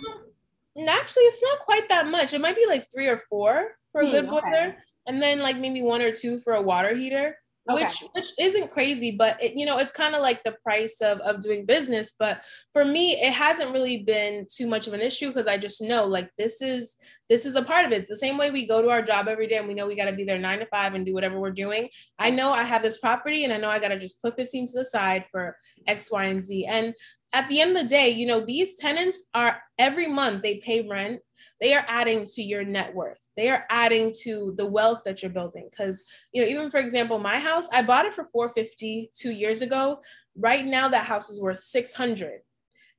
Um, 0.77 0.89
actually, 0.89 1.23
it's 1.23 1.41
not 1.41 1.59
quite 1.59 1.87
that 1.89 2.07
much. 2.07 2.33
It 2.33 2.41
might 2.41 2.55
be 2.55 2.65
like 2.67 2.91
three 2.91 3.07
or 3.07 3.17
four 3.29 3.77
for 3.91 4.01
a 4.01 4.05
hmm, 4.05 4.11
good 4.11 4.27
boiler, 4.27 4.41
okay. 4.43 4.75
and 5.07 5.21
then 5.21 5.39
like 5.39 5.57
maybe 5.57 5.81
one 5.81 6.01
or 6.01 6.11
two 6.11 6.39
for 6.39 6.53
a 6.53 6.61
water 6.61 6.93
heater 6.93 7.37
okay. 7.69 7.83
which 7.83 8.03
which 8.13 8.27
isn't 8.39 8.71
crazy 8.71 9.11
but 9.11 9.41
it, 9.41 9.53
you 9.55 9.65
know 9.65 9.77
it's 9.77 9.91
kind 9.91 10.15
of 10.15 10.21
like 10.21 10.43
the 10.43 10.55
price 10.63 11.01
of 11.01 11.19
of 11.19 11.41
doing 11.41 11.65
business 11.65 12.13
but 12.17 12.43
for 12.73 12.85
me 12.85 13.21
it 13.21 13.33
hasn't 13.33 13.71
really 13.71 14.03
been 14.03 14.45
too 14.49 14.67
much 14.67 14.87
of 14.87 14.93
an 14.93 15.01
issue 15.01 15.27
because 15.27 15.47
i 15.47 15.57
just 15.57 15.81
know 15.81 16.05
like 16.05 16.29
this 16.37 16.61
is 16.61 16.97
this 17.29 17.45
is 17.45 17.55
a 17.55 17.61
part 17.61 17.85
of 17.85 17.91
it 17.91 18.07
the 18.07 18.15
same 18.15 18.37
way 18.37 18.51
we 18.51 18.67
go 18.67 18.81
to 18.81 18.89
our 18.89 19.01
job 19.01 19.27
every 19.27 19.47
day 19.47 19.57
and 19.57 19.67
we 19.67 19.73
know 19.73 19.87
we 19.87 19.95
got 19.95 20.05
to 20.05 20.13
be 20.13 20.23
there 20.23 20.39
nine 20.39 20.59
to 20.59 20.65
five 20.67 20.93
and 20.93 21.05
do 21.05 21.13
whatever 21.13 21.39
we're 21.39 21.51
doing 21.51 21.89
i 22.19 22.29
know 22.29 22.51
i 22.51 22.63
have 22.63 22.83
this 22.83 22.97
property 22.97 23.43
and 23.43 23.53
i 23.53 23.57
know 23.57 23.69
i 23.69 23.79
got 23.79 23.89
to 23.89 23.99
just 23.99 24.21
put 24.21 24.35
15 24.35 24.67
to 24.67 24.73
the 24.73 24.85
side 24.85 25.25
for 25.31 25.57
x 25.87 26.11
y 26.11 26.25
and 26.25 26.43
z 26.43 26.65
and 26.65 26.93
at 27.35 27.49
the 27.49 27.59
end 27.59 27.75
of 27.75 27.83
the 27.83 27.89
day, 27.89 28.09
you 28.09 28.25
know, 28.25 28.39
these 28.39 28.77
tenants 28.77 29.23
are 29.33 29.61
every 29.77 30.07
month 30.07 30.41
they 30.41 30.59
pay 30.59 30.87
rent. 30.87 31.19
They 31.59 31.73
are 31.73 31.83
adding 31.89 32.23
to 32.27 32.41
your 32.41 32.63
net 32.63 32.95
worth. 32.95 33.29
They 33.35 33.49
are 33.49 33.65
adding 33.69 34.13
to 34.23 34.53
the 34.57 34.65
wealth 34.65 35.01
that 35.03 35.21
you're 35.21 35.31
building. 35.31 35.67
Because, 35.69 36.05
you 36.31 36.41
know, 36.41 36.47
even 36.47 36.71
for 36.71 36.79
example, 36.79 37.19
my 37.19 37.37
house, 37.37 37.67
I 37.73 37.81
bought 37.81 38.05
it 38.05 38.13
for 38.13 38.23
450 38.31 39.11
two 39.13 39.31
years 39.31 39.61
ago. 39.61 39.99
Right 40.37 40.65
now, 40.65 40.87
that 40.87 41.07
house 41.07 41.29
is 41.29 41.41
worth 41.41 41.59
600. 41.59 42.39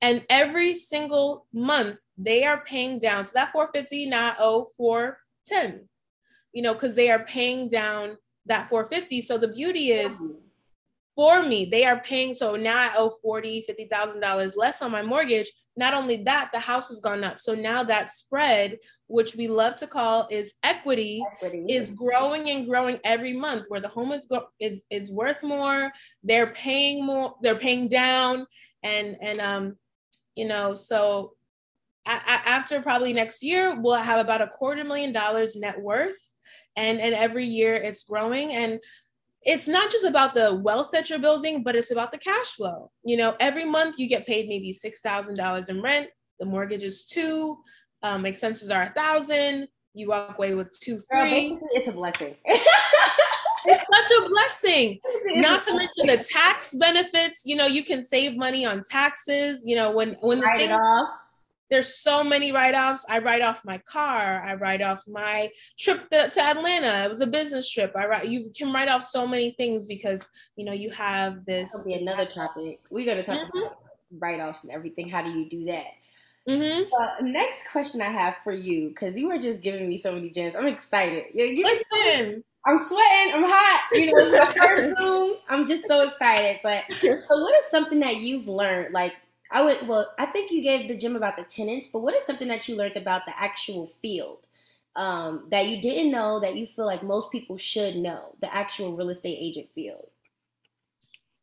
And 0.02 0.22
every 0.28 0.74
single 0.74 1.46
month 1.54 1.96
they 2.18 2.44
are 2.44 2.62
paying 2.62 2.98
down. 2.98 3.24
So 3.24 3.32
that 3.36 3.52
450 3.52 4.10
now 4.10 4.34
owe 4.38 4.66
410, 4.76 5.88
you 6.52 6.60
know, 6.60 6.74
because 6.74 6.94
they 6.94 7.10
are 7.10 7.24
paying 7.24 7.68
down 7.68 8.18
that 8.44 8.68
450. 8.68 9.22
So 9.22 9.38
the 9.38 9.48
beauty 9.48 9.92
is 9.92 10.20
for 11.16 11.42
me. 11.42 11.64
They 11.64 11.84
are 11.84 11.98
paying. 11.98 12.34
So 12.34 12.54
now 12.54 12.78
I 12.78 12.96
owe 12.96 13.10
forty, 13.22 13.62
fifty 13.62 13.86
thousand 13.86 14.20
dollars 14.20 14.54
less 14.54 14.82
on 14.82 14.92
my 14.92 15.02
mortgage. 15.02 15.50
Not 15.76 15.94
only 15.94 16.22
that, 16.24 16.50
the 16.52 16.60
house 16.60 16.88
has 16.88 17.00
gone 17.00 17.24
up. 17.24 17.40
So 17.40 17.54
now 17.54 17.82
that 17.84 18.12
spread, 18.12 18.76
which 19.08 19.34
we 19.34 19.48
love 19.48 19.74
to 19.76 19.86
call 19.86 20.28
is 20.30 20.54
equity, 20.62 21.24
equity. 21.42 21.64
is 21.68 21.90
growing 21.90 22.50
and 22.50 22.68
growing 22.68 23.00
every 23.02 23.32
month. 23.32 23.64
Where 23.68 23.80
the 23.80 23.88
home 23.88 24.12
is 24.12 24.26
go- 24.26 24.48
is 24.60 24.84
is 24.90 25.10
worth 25.10 25.42
more. 25.42 25.90
They're 26.22 26.52
paying 26.52 27.04
more. 27.04 27.34
They're 27.42 27.58
paying 27.58 27.88
down, 27.88 28.46
and 28.82 29.16
and 29.20 29.40
um, 29.40 29.76
you 30.36 30.46
know, 30.46 30.74
so. 30.74 31.32
after 32.06 32.80
probably 32.80 33.12
next 33.12 33.42
year, 33.42 33.74
we'll 33.80 33.94
have 33.94 34.20
about 34.20 34.40
a 34.40 34.46
quarter 34.46 34.84
million 34.84 35.12
dollars 35.12 35.56
net 35.56 35.80
worth, 35.80 36.20
and 36.76 37.00
and 37.00 37.14
every 37.16 37.46
year 37.46 37.74
it's 37.74 38.04
growing. 38.04 38.52
And 38.52 38.78
it's 39.46 39.68
not 39.68 39.90
just 39.90 40.04
about 40.04 40.34
the 40.34 40.54
wealth 40.54 40.90
that 40.90 41.08
you're 41.08 41.20
building, 41.20 41.62
but 41.62 41.76
it's 41.76 41.92
about 41.92 42.10
the 42.10 42.18
cash 42.18 42.54
flow. 42.54 42.90
You 43.04 43.16
know, 43.16 43.36
every 43.38 43.64
month 43.64 43.98
you 43.98 44.08
get 44.08 44.26
paid 44.26 44.48
maybe 44.48 44.72
six 44.72 45.00
thousand 45.00 45.36
dollars 45.36 45.68
in 45.68 45.80
rent. 45.80 46.08
The 46.40 46.46
mortgage 46.46 46.82
is 46.82 47.04
two, 47.04 47.56
um, 48.02 48.26
expenses 48.26 48.70
are 48.70 48.82
a 48.82 48.90
thousand. 48.90 49.68
You 49.94 50.08
walk 50.08 50.36
away 50.36 50.54
with 50.54 50.76
two, 50.78 50.98
three. 50.98 51.50
Girl, 51.50 51.60
it's 51.72 51.86
a 51.86 51.92
blessing. 51.92 52.34
it's 52.44 54.10
such 54.10 54.18
a 54.18 54.28
blessing. 54.28 55.00
Not 55.26 55.62
to 55.62 55.74
mention 55.74 56.06
the 56.06 56.26
tax 56.28 56.74
benefits. 56.74 57.42
You 57.46 57.56
know, 57.56 57.66
you 57.66 57.84
can 57.84 58.02
save 58.02 58.36
money 58.36 58.66
on 58.66 58.82
taxes. 58.82 59.62
You 59.64 59.76
know, 59.76 59.92
when 59.92 60.16
when 60.20 60.40
the 60.40 60.50
thing, 60.56 60.72
off 60.72 61.08
there's 61.70 62.00
so 62.00 62.22
many 62.22 62.52
write-offs 62.52 63.04
i 63.08 63.18
write 63.18 63.42
off 63.42 63.64
my 63.64 63.78
car 63.78 64.42
i 64.44 64.54
write 64.54 64.82
off 64.82 65.02
my 65.06 65.50
trip 65.78 66.08
to, 66.10 66.28
to 66.28 66.42
atlanta 66.42 67.04
it 67.04 67.08
was 67.08 67.20
a 67.20 67.26
business 67.26 67.70
trip 67.70 67.92
i 67.96 68.06
write 68.06 68.28
you 68.28 68.50
can 68.56 68.72
write 68.72 68.88
off 68.88 69.02
so 69.02 69.26
many 69.26 69.50
things 69.52 69.86
because 69.86 70.26
you 70.56 70.64
know 70.64 70.72
you 70.72 70.90
have 70.90 71.44
this 71.44 71.72
That'll 71.72 71.86
be 71.86 71.94
another 71.94 72.26
topic 72.26 72.80
we're 72.90 73.04
going 73.04 73.18
to 73.18 73.24
talk 73.24 73.38
mm-hmm. 73.38 73.58
about 73.58 73.78
write-offs 74.18 74.64
and 74.64 74.72
everything 74.72 75.08
how 75.08 75.22
do 75.22 75.30
you 75.30 75.48
do 75.48 75.64
that 75.66 75.86
Mm-hmm. 76.48 76.92
Uh, 76.94 77.28
next 77.28 77.64
question 77.72 78.00
I 78.00 78.04
have 78.04 78.36
for 78.44 78.52
you, 78.52 78.90
because 78.90 79.16
you 79.16 79.28
were 79.28 79.38
just 79.38 79.62
giving 79.62 79.88
me 79.88 79.96
so 79.96 80.12
many 80.12 80.30
gems. 80.30 80.54
I'm 80.54 80.68
excited. 80.68 81.24
Listen, 81.34 82.44
I'm 82.64 82.78
sweating. 82.78 83.34
I'm 83.34 83.44
hot. 83.44 83.88
You 83.92 84.06
know, 84.06 84.18
it's 84.18 84.56
my 84.56 84.66
first 84.66 84.96
Zoom. 84.96 85.36
I'm 85.48 85.66
just 85.66 85.86
so 85.88 86.06
excited. 86.06 86.60
But 86.62 86.84
so, 87.00 87.16
what 87.28 87.58
is 87.58 87.66
something 87.66 87.98
that 88.00 88.16
you've 88.16 88.46
learned, 88.46 88.94
like 88.94 89.14
I 89.50 89.62
would 89.62 89.86
well, 89.86 90.12
I 90.18 90.26
think 90.26 90.50
you 90.50 90.62
gave 90.62 90.88
the 90.88 90.96
gym 90.96 91.16
about 91.16 91.36
the 91.36 91.44
tenants, 91.44 91.88
but 91.92 92.00
what 92.00 92.14
is 92.14 92.24
something 92.24 92.48
that 92.48 92.68
you 92.68 92.76
learned 92.76 92.96
about 92.96 93.26
the 93.26 93.38
actual 93.38 93.92
field 94.02 94.46
um, 94.96 95.46
that 95.50 95.66
you 95.68 95.80
didn't 95.80 96.10
know 96.10 96.40
that 96.40 96.56
you 96.56 96.66
feel 96.66 96.86
like 96.86 97.02
most 97.02 97.30
people 97.30 97.56
should 97.56 97.96
know, 97.96 98.34
the 98.40 98.52
actual 98.54 98.96
real 98.96 99.10
estate 99.10 99.38
agent 99.40 99.68
field? 99.74 100.08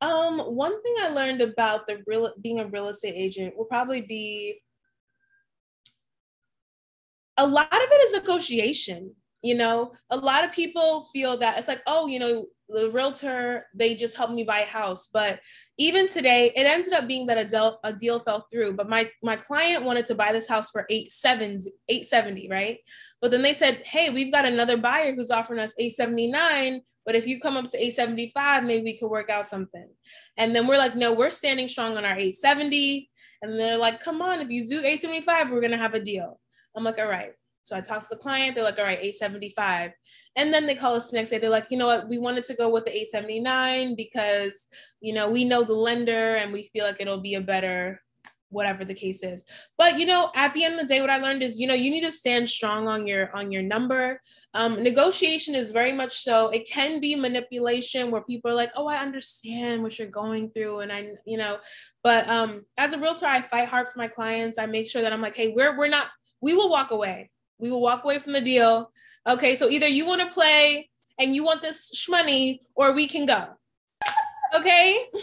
Um, 0.01 0.39
one 0.39 0.81
thing 0.83 0.95
I 1.01 1.09
learned 1.09 1.41
about 1.41 1.87
the 1.87 2.03
real 2.05 2.33
being 2.41 2.59
a 2.59 2.65
real 2.67 2.89
estate 2.89 3.15
agent 3.15 3.55
will 3.55 3.65
probably 3.65 4.01
be 4.01 4.61
a 7.37 7.47
lot 7.47 7.73
of 7.73 7.81
it 7.89 8.01
is 8.03 8.11
negotiation. 8.11 9.15
You 9.41 9.55
know, 9.55 9.93
a 10.09 10.17
lot 10.17 10.43
of 10.43 10.51
people 10.51 11.07
feel 11.13 11.37
that 11.37 11.57
it's 11.57 11.67
like, 11.67 11.81
oh, 11.87 12.07
you 12.07 12.19
know, 12.19 12.45
the 12.73 12.89
realtor 12.89 13.67
they 13.73 13.93
just 13.95 14.17
helped 14.17 14.33
me 14.33 14.43
buy 14.43 14.61
a 14.61 14.65
house. 14.65 15.07
But 15.07 15.39
even 15.77 16.07
today 16.07 16.51
it 16.55 16.63
ended 16.63 16.93
up 16.93 17.07
being 17.07 17.27
that 17.27 17.37
a 17.37 17.45
deal, 17.45 17.79
a 17.83 17.93
deal 17.93 18.19
fell 18.19 18.45
through. 18.51 18.73
But 18.73 18.89
my 18.89 19.09
my 19.21 19.35
client 19.35 19.83
wanted 19.83 20.05
to 20.07 20.15
buy 20.15 20.31
this 20.31 20.47
house 20.47 20.71
for 20.71 20.85
870 20.89 21.71
870 21.89 22.49
right? 22.49 22.79
But 23.21 23.31
then 23.31 23.41
they 23.41 23.53
said 23.53 23.83
hey 23.85 24.09
we've 24.09 24.31
got 24.31 24.45
another 24.45 24.77
buyer 24.77 25.13
who's 25.13 25.31
offering 25.31 25.59
us 25.59 25.73
879 25.77 26.81
but 27.05 27.15
if 27.15 27.27
you 27.27 27.39
come 27.39 27.57
up 27.57 27.67
to 27.67 27.77
875 27.77 28.63
maybe 28.63 28.83
we 28.83 28.97
could 28.97 29.09
work 29.09 29.29
out 29.29 29.45
something. 29.45 29.87
And 30.37 30.55
then 30.55 30.67
we're 30.67 30.77
like 30.77 30.95
no 30.95 31.13
we're 31.13 31.29
standing 31.29 31.67
strong 31.67 31.95
on 31.97 32.05
our 32.05 32.17
870 32.17 33.09
and 33.41 33.59
they're 33.59 33.77
like 33.77 33.99
come 33.99 34.21
on 34.21 34.41
if 34.41 34.49
you 34.49 34.67
do 34.67 34.79
875 34.79 35.51
we're 35.51 35.61
gonna 35.61 35.77
have 35.77 35.93
a 35.93 35.99
deal. 35.99 36.39
I'm 36.75 36.83
like 36.83 36.97
all 36.97 37.07
right 37.07 37.33
so 37.63 37.77
I 37.77 37.81
talked 37.81 38.03
to 38.03 38.09
the 38.11 38.21
client. 38.21 38.55
They're 38.55 38.63
like, 38.63 38.77
all 38.77 38.83
right, 38.83 38.99
875. 38.99 39.91
And 40.35 40.53
then 40.53 40.67
they 40.67 40.75
call 40.75 40.95
us 40.95 41.09
the 41.09 41.17
next 41.17 41.29
day. 41.29 41.37
They're 41.37 41.49
like, 41.49 41.67
you 41.69 41.77
know 41.77 41.87
what? 41.87 42.09
We 42.09 42.17
wanted 42.17 42.43
to 42.45 42.55
go 42.55 42.69
with 42.69 42.85
the 42.85 42.91
879 42.91 43.95
because, 43.95 44.67
you 44.99 45.13
know, 45.13 45.31
we 45.31 45.45
know 45.45 45.63
the 45.63 45.73
lender 45.73 46.35
and 46.35 46.51
we 46.51 46.63
feel 46.73 46.85
like 46.85 46.99
it'll 46.99 47.21
be 47.21 47.35
a 47.35 47.41
better 47.41 48.01
whatever 48.53 48.85
the 48.85 48.93
case 48.93 49.23
is 49.23 49.43
but 49.79 49.97
you 49.97 50.05
know 50.05 50.29
at 50.35 50.53
the 50.53 50.63
end 50.63 50.75
of 50.75 50.79
the 50.79 50.85
day 50.85 51.01
what 51.01 51.09
i 51.09 51.17
learned 51.17 51.41
is 51.41 51.57
you 51.57 51.65
know 51.65 51.73
you 51.73 51.89
need 51.89 52.03
to 52.03 52.11
stand 52.11 52.47
strong 52.47 52.87
on 52.87 53.07
your 53.07 53.35
on 53.35 53.51
your 53.51 53.63
number 53.63 54.21
um, 54.53 54.83
negotiation 54.83 55.55
is 55.55 55.71
very 55.71 55.91
much 55.91 56.19
so 56.19 56.49
it 56.49 56.69
can 56.69 57.01
be 57.01 57.15
manipulation 57.15 58.11
where 58.11 58.21
people 58.21 58.51
are 58.51 58.55
like 58.55 58.71
oh 58.75 58.87
i 58.87 58.97
understand 58.97 59.81
what 59.81 59.97
you're 59.97 60.07
going 60.07 60.51
through 60.51 60.81
and 60.81 60.93
i 60.93 61.09
you 61.25 61.37
know 61.37 61.57
but 62.03 62.29
um, 62.29 62.63
as 62.77 62.93
a 62.93 62.99
realtor 62.99 63.25
i 63.25 63.41
fight 63.41 63.67
hard 63.67 63.87
for 63.87 63.97
my 63.97 64.07
clients 64.07 64.59
i 64.59 64.67
make 64.67 64.87
sure 64.87 65.01
that 65.01 65.11
i'm 65.11 65.21
like 65.21 65.35
hey 65.35 65.51
we're 65.55 65.75
we're 65.75 65.87
not 65.87 66.07
we 66.39 66.53
will 66.53 66.69
walk 66.69 66.91
away 66.91 67.31
we 67.63 67.71
will 67.71 67.81
walk 67.81 68.03
away 68.03 68.19
from 68.19 68.33
the 68.33 68.41
deal. 68.41 68.91
Okay, 69.25 69.55
so 69.55 69.69
either 69.69 69.87
you 69.87 70.05
want 70.05 70.19
to 70.19 70.27
play 70.27 70.89
and 71.17 71.33
you 71.33 71.45
want 71.45 71.61
this 71.61 72.07
money, 72.09 72.61
or 72.75 72.91
we 72.91 73.07
can 73.07 73.25
go. 73.25 73.47
Okay, 74.53 75.05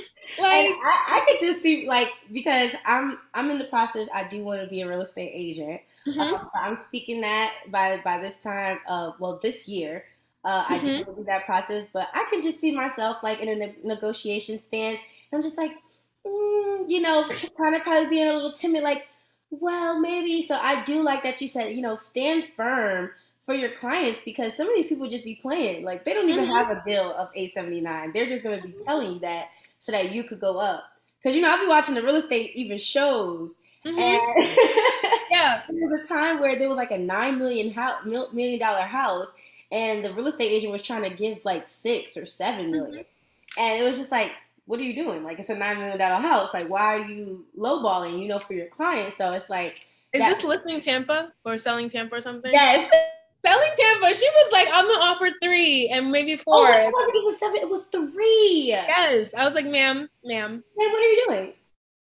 like 0.40 0.70
I, 0.70 1.06
I, 1.08 1.26
could 1.28 1.46
just 1.46 1.60
see 1.60 1.86
like 1.86 2.08
because 2.32 2.72
I'm 2.86 3.18
I'm 3.34 3.50
in 3.50 3.58
the 3.58 3.64
process. 3.64 4.08
I 4.12 4.26
do 4.26 4.42
want 4.42 4.62
to 4.62 4.66
be 4.66 4.80
a 4.80 4.88
real 4.88 5.02
estate 5.02 5.32
agent. 5.34 5.82
Mm-hmm. 6.08 6.18
So 6.18 6.48
I'm 6.54 6.76
speaking 6.76 7.20
that 7.20 7.52
by 7.68 8.00
by 8.02 8.18
this 8.18 8.42
time. 8.42 8.78
Uh, 8.88 9.12
well, 9.20 9.38
this 9.42 9.68
year. 9.68 10.04
Uh, 10.42 10.64
I 10.66 10.78
mm-hmm. 10.78 11.10
do 11.10 11.16
do 11.16 11.24
that 11.26 11.44
process, 11.44 11.84
but 11.92 12.08
I 12.14 12.26
can 12.30 12.40
just 12.40 12.60
see 12.60 12.72
myself 12.72 13.18
like 13.22 13.40
in 13.40 13.50
a 13.50 13.56
ne- 13.56 13.76
negotiation 13.84 14.58
stance. 14.58 14.98
I'm 15.34 15.42
just 15.42 15.58
like, 15.58 15.72
mm, 16.26 16.84
you 16.88 17.02
know, 17.02 17.28
kind 17.58 17.74
of 17.74 17.82
probably 17.82 18.08
being 18.08 18.26
a 18.26 18.32
little 18.32 18.52
timid, 18.52 18.82
like, 18.82 19.06
Well, 19.50 19.98
maybe. 19.98 20.42
So 20.42 20.56
I 20.56 20.84
do 20.84 21.02
like 21.02 21.24
that 21.24 21.40
you 21.40 21.48
said, 21.48 21.74
you 21.74 21.82
know, 21.82 21.96
stand 21.96 22.44
firm 22.56 23.10
for 23.44 23.54
your 23.54 23.70
clients 23.70 24.20
because 24.24 24.56
some 24.56 24.68
of 24.68 24.76
these 24.76 24.86
people 24.86 25.08
just 25.08 25.24
be 25.24 25.34
playing. 25.34 25.84
Like 25.84 26.04
they 26.04 26.14
don't 26.14 26.28
even 26.28 26.44
mm-hmm. 26.44 26.54
have 26.54 26.70
a 26.70 26.82
deal 26.84 27.12
of 27.12 27.30
879. 27.34 28.12
They're 28.12 28.26
just 28.26 28.42
going 28.42 28.60
to 28.60 28.68
be 28.68 28.74
telling 28.84 29.14
you 29.14 29.18
that 29.20 29.48
so 29.78 29.92
that 29.92 30.12
you 30.12 30.24
could 30.24 30.40
go 30.40 30.58
up. 30.58 30.84
Because 31.20 31.34
you 31.34 31.42
know, 31.42 31.50
I'll 31.50 31.60
be 31.60 31.66
watching 31.66 31.94
the 31.94 32.02
real 32.02 32.16
estate 32.16 32.52
even 32.54 32.78
shows, 32.78 33.58
mm-hmm. 33.84 33.98
and 33.98 34.20
yeah, 35.30 35.62
there 35.68 35.80
was 35.80 36.00
a 36.00 36.08
time 36.08 36.40
where 36.40 36.58
there 36.58 36.68
was 36.68 36.78
like 36.78 36.92
a 36.92 36.98
nine 36.98 37.38
million 37.38 37.72
house, 37.72 38.06
million 38.06 38.58
dollar 38.58 38.86
house, 38.86 39.30
and 39.70 40.02
the 40.02 40.14
real 40.14 40.28
estate 40.28 40.50
agent 40.50 40.72
was 40.72 40.82
trying 40.82 41.02
to 41.02 41.10
give 41.10 41.44
like 41.44 41.68
six 41.68 42.16
or 42.16 42.24
seven 42.24 42.70
million. 42.70 43.04
Mm-hmm. 43.04 43.60
and 43.60 43.80
it 43.80 43.82
was 43.82 43.98
just 43.98 44.10
like, 44.12 44.32
what 44.70 44.78
are 44.78 44.84
you 44.84 44.94
doing? 44.94 45.24
Like 45.24 45.40
it's 45.40 45.50
a 45.50 45.56
nine 45.56 45.78
million 45.78 45.98
dollar 45.98 46.22
house. 46.22 46.54
Like 46.54 46.70
why 46.70 46.94
are 46.94 47.04
you 47.04 47.44
lowballing? 47.58 48.22
You 48.22 48.28
know, 48.28 48.38
for 48.38 48.52
your 48.52 48.68
client. 48.68 49.12
So 49.12 49.32
it's 49.32 49.50
like, 49.50 49.86
is 50.12 50.20
that- 50.20 50.28
this 50.28 50.44
listing 50.44 50.80
Tampa 50.80 51.32
or 51.44 51.58
selling 51.58 51.88
Tampa 51.88 52.14
or 52.14 52.20
something? 52.22 52.52
Yes. 52.52 52.88
Selling 53.42 53.70
Tampa, 53.74 54.14
she 54.14 54.28
was 54.28 54.52
like, 54.52 54.68
I'm 54.72 54.86
gonna 54.86 55.02
offer 55.02 55.30
three 55.42 55.88
and 55.88 56.12
maybe 56.12 56.36
four. 56.36 56.68
Oh, 56.68 56.72
it 56.72 56.92
wasn't 56.92 57.16
even 57.16 57.36
seven, 57.38 57.56
it 57.56 57.68
was 57.68 57.84
three. 57.86 58.64
Yes. 58.66 59.34
I 59.34 59.44
was 59.44 59.54
like, 59.54 59.66
ma'am, 59.66 60.08
ma'am. 60.22 60.62
Hey, 60.78 60.86
what 60.86 60.98
are 60.98 61.06
you 61.06 61.24
doing? 61.26 61.52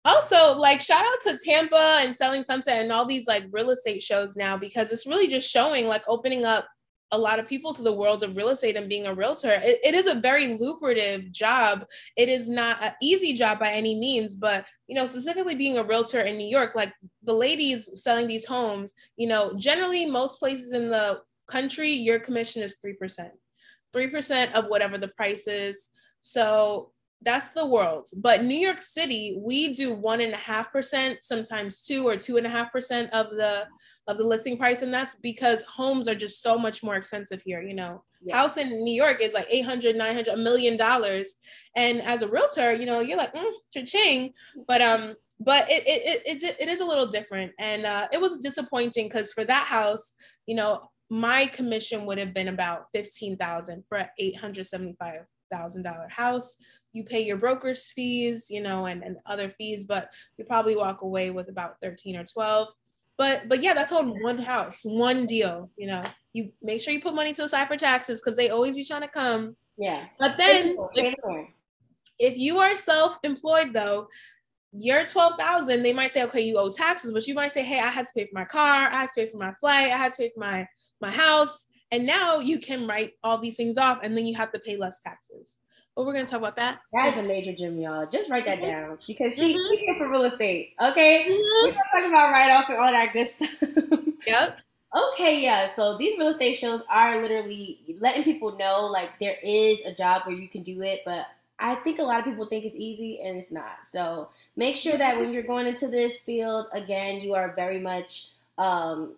Also, 0.05 0.57
like 0.57 0.81
shout 0.81 1.05
out 1.05 1.21
to 1.23 1.39
Tampa 1.45 1.99
and 2.01 2.17
Selling 2.17 2.43
Sunset 2.43 2.81
and 2.81 2.91
all 2.91 3.07
these 3.07 3.27
like 3.29 3.45
real 3.53 3.71
estate 3.71 4.03
shows 4.03 4.37
now 4.37 4.57
because 4.57 4.91
it's 4.91 5.07
really 5.07 5.29
just 5.29 5.49
showing 5.49 5.87
like 5.87 6.03
opening 6.09 6.45
up 6.45 6.67
a 7.13 7.19
lot 7.19 7.39
of 7.39 7.47
people 7.47 7.73
to 7.73 7.83
the 7.83 7.93
world 7.93 8.23
of 8.23 8.37
real 8.37 8.49
estate 8.49 8.77
and 8.77 8.89
being 8.89 9.07
a 9.07 9.15
realtor. 9.15 9.51
It, 9.51 9.81
it 9.85 9.95
is 9.95 10.07
a 10.07 10.15
very 10.15 10.59
lucrative 10.59 11.31
job. 11.31 11.85
It 12.17 12.29
is 12.29 12.49
not 12.49 12.83
an 12.83 12.93
easy 13.01 13.35
job 13.35 13.59
by 13.59 13.71
any 13.71 13.99
means, 13.99 14.35
but 14.35 14.67
you 14.89 14.97
know, 14.97 15.07
specifically 15.07 15.55
being 15.55 15.79
a 15.79 15.85
realtor 15.85 16.23
in 16.23 16.37
New 16.37 16.49
York, 16.49 16.75
like 16.75 16.93
the 17.23 17.33
ladies 17.33 17.91
selling 17.95 18.27
these 18.27 18.45
homes, 18.45 18.93
you 19.17 19.29
know, 19.29 19.55
generally 19.57 20.07
most 20.07 20.39
places 20.39 20.73
in 20.73 20.91
the 20.91 21.21
country, 21.49 21.93
your 21.93 22.19
commission 22.19 22.63
is 22.63 22.77
3%. 22.85 23.31
3% 23.95 24.53
of 24.53 24.67
whatever 24.67 24.99
the 24.99 25.09
price 25.09 25.47
is. 25.47 25.91
So 26.21 26.93
that's 27.23 27.49
the 27.49 27.67
world. 27.67 28.07
But 28.17 28.45
New 28.45 28.59
York 28.59 28.81
City, 28.81 29.39
we 29.41 29.73
do 29.75 29.95
one 29.95 30.21
and 30.21 30.35
a 30.35 30.39
half 30.39 30.71
percent, 30.71 31.19
sometimes 31.23 31.83
two 31.83 32.07
or 32.07 32.17
two 32.17 32.37
and 32.37 32.47
a 32.47 32.51
half 32.51 32.71
percent 32.71 33.13
of 33.13 33.31
the 33.31 33.65
of 34.07 34.19
the 34.19 34.25
listing 34.25 34.59
price, 34.59 34.83
and 34.83 34.93
that's 34.93 35.15
because 35.17 35.63
homes 35.65 36.09
are 36.09 36.15
just 36.15 36.43
so 36.43 36.59
much 36.59 36.83
more 36.83 36.97
expensive 36.97 37.43
here. 37.43 37.63
You 37.63 37.75
know, 37.75 38.03
yeah. 38.23 38.37
house 38.37 38.57
in 38.59 38.85
New 38.85 38.95
York 38.95 39.21
is 39.21 39.35
like 39.35 39.47
800, 39.51 39.97
900, 39.97 40.29
a 40.29 40.37
million 40.37 40.77
dollars, 40.77 41.37
and 41.75 42.03
as 42.03 42.23
a 42.23 42.29
realtor, 42.29 42.73
you 42.75 42.87
know, 42.87 43.01
you're 43.01 43.19
like, 43.19 43.35
mm, 43.35 43.53
cha-ching. 43.73 44.33
But 44.69 44.83
um, 44.83 45.15
but 45.41 45.71
it 45.71 45.85
it 45.87 46.23
it, 46.27 46.43
it, 46.43 46.57
it 46.61 46.69
is 46.69 46.81
a 46.81 46.85
little 46.85 47.07
different, 47.07 47.53
and 47.59 47.87
uh, 47.87 48.09
it 48.13 48.21
was 48.21 48.39
disappointing 48.39 49.07
because 49.07 49.33
for 49.33 49.45
that 49.45 49.67
house, 49.67 50.13
you 50.47 50.55
know, 50.55 50.91
my 51.09 51.47
commission 51.47 52.05
would 52.07 52.19
have 52.19 52.35
been 52.35 52.49
about 52.49 52.87
15,000 52.93 53.85
for 53.89 54.09
an 55.51 55.85
$875,000 55.85 56.11
house. 56.11 56.57
You 56.93 57.05
pay 57.05 57.21
your 57.21 57.37
broker's 57.37 57.89
fees, 57.89 58.47
you 58.51 58.63
know, 58.63 58.87
and, 58.87 59.03
and 59.03 59.17
other 59.27 59.51
fees, 59.51 59.85
but 59.85 60.13
you 60.37 60.45
probably 60.45 60.77
walk 60.77 61.03
away 61.03 61.31
with 61.31 61.49
about 61.49 61.81
13 61.83 62.17
or 62.17 62.25
12. 62.25 62.69
But 63.19 63.49
but 63.49 63.63
yeah, 63.63 63.73
that's 63.73 63.93
on 63.93 64.23
one 64.23 64.39
house, 64.39 64.83
one 64.85 65.27
deal, 65.27 65.71
you 65.77 65.87
know. 65.87 66.05
You 66.35 66.53
make 66.63 66.83
sure 66.83 66.93
you 66.93 67.01
put 67.01 67.15
money 67.15 67.33
to 67.33 67.43
the 67.43 67.49
side 67.49 67.67
for 67.67 67.77
taxes 67.77 68.21
because 68.21 68.37
they 68.37 68.51
always 68.51 68.75
be 68.75 68.85
trying 68.85 69.01
to 69.03 69.09
come. 69.09 69.57
Yeah. 69.79 70.05
But 70.19 70.37
then 70.37 70.77
if, 70.95 71.15
if 72.19 72.37
you 72.37 72.59
are 72.59 72.75
self-employed 72.75 73.73
though, 73.73 74.09
your 74.73 75.07
12,000, 75.07 75.83
they 75.83 75.93
might 75.93 76.13
say, 76.13 76.25
okay, 76.25 76.43
you 76.43 76.59
owe 76.59 76.69
taxes, 76.69 77.13
but 77.13 77.27
you 77.27 77.35
might 77.35 77.53
say, 77.53 77.63
hey, 77.63 77.81
I 77.81 77.89
had 77.89 78.05
to 78.07 78.13
pay 78.15 78.27
for 78.27 78.35
my 78.35 78.45
car, 78.45 78.89
I 78.89 79.01
had 79.01 79.09
to 79.09 79.15
pay 79.15 79.27
for 79.31 79.39
my 79.39 79.53
flight, 79.55 79.93
I 79.93 79.97
had 79.97 80.13
to 80.13 80.19
pay 80.19 80.31
for 80.35 80.41
my, 80.41 80.69
my 81.01 81.11
house. 81.11 81.65
And 81.97 82.05
now 82.05 82.41
you 82.41 82.59
can 82.59 82.87
write 82.87 83.15
all 83.25 83.39
these 83.39 83.57
things 83.57 83.79
off 83.79 84.01
and 84.03 84.15
then 84.15 84.27
you 84.27 84.35
have 84.35 84.53
to 84.53 84.59
pay 84.59 84.77
less 84.77 85.01
taxes. 85.01 85.57
But 85.95 86.05
we're 86.05 86.13
gonna 86.13 86.27
talk 86.27 86.41
about 86.41 86.57
that. 86.57 86.81
That 86.93 87.09
is 87.09 87.17
a 87.17 87.23
major 87.23 87.55
gem, 87.55 87.81
y'all. 87.81 88.07
Just 88.07 88.31
write 88.31 88.45
that 88.45 88.61
down 88.61 88.99
because 89.07 89.35
she, 89.35 89.55
mm-hmm. 89.55 89.67
she's 89.71 89.81
here 89.81 89.95
for 89.97 90.11
real 90.11 90.25
estate. 90.25 90.75
Okay. 90.79 91.25
Mm-hmm. 91.27 91.67
We're 91.67 91.71
gonna 91.71 91.83
talk 91.95 92.07
about 92.11 92.33
write-offs 92.33 92.69
and 92.69 92.79
all 92.79 92.93
that 92.93 93.13
good 93.15 93.27
stuff. 93.27 93.51
Yep. 94.27 94.59
Okay, 95.13 95.41
yeah. 95.41 95.67
So 95.67 95.97
these 95.97 96.19
real 96.19 96.29
estate 96.29 96.55
shows 96.55 96.83
are 96.91 97.23
literally 97.23 97.79
letting 98.01 98.25
people 98.25 98.59
know 98.59 98.89
like 98.93 99.21
there 99.21 99.37
is 99.41 99.81
a 99.83 99.95
job 99.95 100.23
where 100.25 100.35
you 100.35 100.49
can 100.49 100.65
do 100.65 100.83
it, 100.83 101.03
but 101.05 101.27
I 101.61 101.77
think 101.77 102.01
a 102.01 102.03
lot 102.03 102.19
of 102.19 102.25
people 102.25 102.47
think 102.47 102.65
it's 102.65 102.75
easy 102.75 103.21
and 103.23 103.39
it's 103.39 103.53
not. 103.53 103.87
So 103.89 104.31
make 104.57 104.75
sure 104.75 104.99
that 104.99 105.17
when 105.17 105.33
you're 105.33 105.45
going 105.45 105.69
into 105.69 105.87
this 105.87 106.19
field, 106.19 106.67
again, 106.73 107.21
you 107.21 107.35
are 107.35 107.55
very 107.55 107.79
much 107.79 108.31
um, 108.59 109.13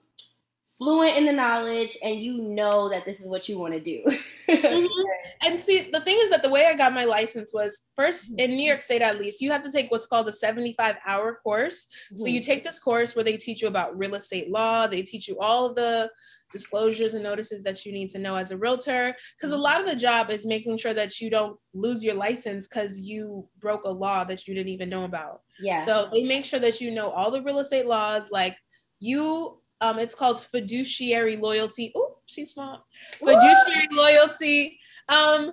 fluent 0.78 1.16
in 1.16 1.26
the 1.26 1.32
knowledge 1.32 1.98
and 2.04 2.20
you 2.20 2.40
know 2.40 2.88
that 2.88 3.04
this 3.04 3.20
is 3.20 3.26
what 3.26 3.48
you 3.48 3.58
want 3.58 3.74
to 3.74 3.80
do. 3.80 4.02
mm-hmm. 4.48 4.86
And 5.40 5.62
see, 5.62 5.88
the 5.92 6.00
thing 6.00 6.18
is 6.20 6.30
that 6.30 6.42
the 6.42 6.50
way 6.50 6.66
I 6.66 6.74
got 6.74 6.92
my 6.92 7.04
license 7.04 7.52
was 7.54 7.82
first 7.94 8.32
in 8.38 8.50
New 8.50 8.66
York 8.66 8.82
State, 8.82 9.02
at 9.02 9.20
least, 9.20 9.40
you 9.40 9.52
have 9.52 9.62
to 9.62 9.70
take 9.70 9.90
what's 9.90 10.06
called 10.06 10.28
a 10.28 10.32
75 10.32 10.96
hour 11.06 11.40
course. 11.42 11.86
Mm-hmm. 11.86 12.16
So 12.16 12.26
you 12.26 12.40
take 12.40 12.64
this 12.64 12.80
course 12.80 13.14
where 13.14 13.24
they 13.24 13.36
teach 13.36 13.62
you 13.62 13.68
about 13.68 13.96
real 13.96 14.16
estate 14.16 14.50
law, 14.50 14.88
they 14.88 15.02
teach 15.02 15.28
you 15.28 15.38
all 15.38 15.72
the 15.72 16.10
disclosures 16.50 17.14
and 17.14 17.22
notices 17.22 17.62
that 17.62 17.84
you 17.86 17.92
need 17.92 18.08
to 18.10 18.18
know 18.18 18.36
as 18.36 18.50
a 18.50 18.56
realtor. 18.56 19.14
Because 19.36 19.52
a 19.52 19.56
lot 19.56 19.80
of 19.80 19.86
the 19.86 19.96
job 19.96 20.30
is 20.30 20.44
making 20.44 20.76
sure 20.78 20.94
that 20.94 21.20
you 21.20 21.30
don't 21.30 21.56
lose 21.72 22.02
your 22.02 22.14
license 22.14 22.66
because 22.66 22.98
you 22.98 23.48
broke 23.60 23.84
a 23.84 23.90
law 23.90 24.24
that 24.24 24.48
you 24.48 24.54
didn't 24.54 24.72
even 24.72 24.88
know 24.88 25.04
about. 25.04 25.42
Yeah. 25.60 25.76
So 25.76 26.08
they 26.12 26.24
make 26.24 26.44
sure 26.44 26.60
that 26.60 26.80
you 26.80 26.90
know 26.90 27.10
all 27.10 27.30
the 27.30 27.42
real 27.42 27.60
estate 27.60 27.86
laws, 27.86 28.30
like 28.30 28.56
you 29.00 29.58
um, 29.80 29.98
it's 29.98 30.14
called 30.14 30.40
fiduciary 30.40 31.36
loyalty. 31.36 31.92
Oh, 31.94 32.18
she's 32.26 32.50
smart. 32.50 32.80
Fiduciary 33.18 33.88
loyalty. 33.92 34.78
Um, 35.08 35.52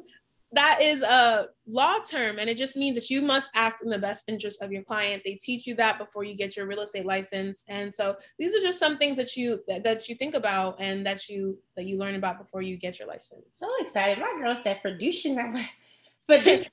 that 0.52 0.82
is 0.82 1.02
a 1.02 1.48
law 1.68 2.00
term, 2.00 2.40
and 2.40 2.50
it 2.50 2.58
just 2.58 2.78
means 2.78 2.96
that 2.96 3.10
you 3.10 3.22
must 3.22 3.52
act 3.56 3.82
in 3.84 3.90
the 3.90 4.00
best 4.00 4.30
interest 4.30 4.62
of 4.62 4.72
your 4.72 4.84
client. 4.84 5.22
They 5.26 5.36
teach 5.36 5.68
you 5.68 5.76
that 5.76 5.98
before 5.98 6.24
you 6.24 6.36
get 6.36 6.56
your 6.56 6.66
real 6.66 6.82
estate 6.82 7.06
license, 7.06 7.66
and 7.68 7.94
so 7.94 8.16
these 8.40 8.56
are 8.56 8.60
just 8.60 8.80
some 8.80 8.98
things 8.98 9.18
that 9.18 9.36
you 9.36 9.60
that, 9.68 9.84
that 9.84 10.08
you 10.08 10.16
think 10.16 10.34
about 10.34 10.78
and 10.80 11.06
that 11.06 11.28
you 11.28 11.60
that 11.76 11.86
you 11.86 11.98
learn 11.98 12.16
about 12.16 12.38
before 12.38 12.62
you 12.62 12.78
get 12.78 13.00
your 13.00 13.08
license. 13.08 13.44
So 13.50 13.68
excited! 13.80 14.20
My 14.20 14.34
girl 14.40 14.56
said 14.56 14.80
fiduciary. 14.82 15.70
but 16.28 16.44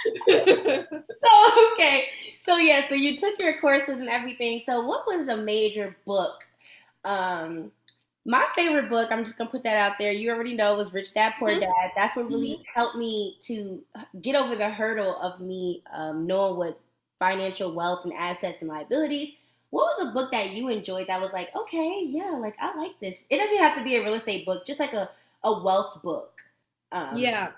so 0.28 1.72
okay, 1.72 2.08
so 2.50 2.56
yeah, 2.56 2.88
so 2.88 2.96
you 2.96 3.16
took 3.16 3.40
your 3.40 3.52
courses 3.60 4.00
and 4.00 4.08
everything. 4.08 4.60
So 4.66 4.84
what 4.84 5.06
was 5.06 5.28
a 5.28 5.36
major 5.36 5.96
book? 6.04 6.44
Um, 7.04 7.70
my 8.24 8.44
favorite 8.56 8.90
book, 8.90 9.12
I'm 9.12 9.24
just 9.24 9.38
gonna 9.38 9.50
put 9.50 9.62
that 9.62 9.76
out 9.76 9.98
there. 9.98 10.10
You 10.10 10.32
already 10.32 10.56
know 10.56 10.74
was 10.76 10.92
Rich 10.92 11.14
Dad 11.14 11.34
Poor 11.38 11.50
mm-hmm. 11.50 11.60
Dad. 11.60 11.90
That's 11.94 12.16
what 12.16 12.28
really 12.28 12.54
mm-hmm. 12.54 12.62
helped 12.74 12.96
me 12.96 13.38
to 13.42 13.80
get 14.20 14.34
over 14.34 14.56
the 14.56 14.68
hurdle 14.68 15.16
of 15.20 15.40
me 15.40 15.84
um, 15.92 16.26
knowing 16.26 16.56
what 16.56 16.80
financial 17.20 17.72
wealth 17.72 18.04
and 18.04 18.12
assets 18.14 18.62
and 18.62 18.68
liabilities. 18.68 19.30
What 19.70 19.96
was 19.96 20.08
a 20.08 20.12
book 20.12 20.32
that 20.32 20.50
you 20.50 20.70
enjoyed 20.70 21.06
that 21.06 21.20
was 21.20 21.32
like, 21.32 21.54
okay, 21.54 22.04
yeah, 22.04 22.30
like 22.30 22.56
I 22.58 22.76
like 22.76 22.98
this. 23.00 23.22
It 23.30 23.36
doesn't 23.36 23.58
have 23.58 23.78
to 23.78 23.84
be 23.84 23.94
a 23.94 24.02
real 24.02 24.14
estate 24.14 24.44
book, 24.44 24.66
just 24.66 24.80
like 24.80 24.92
a, 24.92 25.08
a 25.44 25.62
wealth 25.62 26.02
book. 26.02 26.32
Um, 26.90 27.16
yeah. 27.16 27.52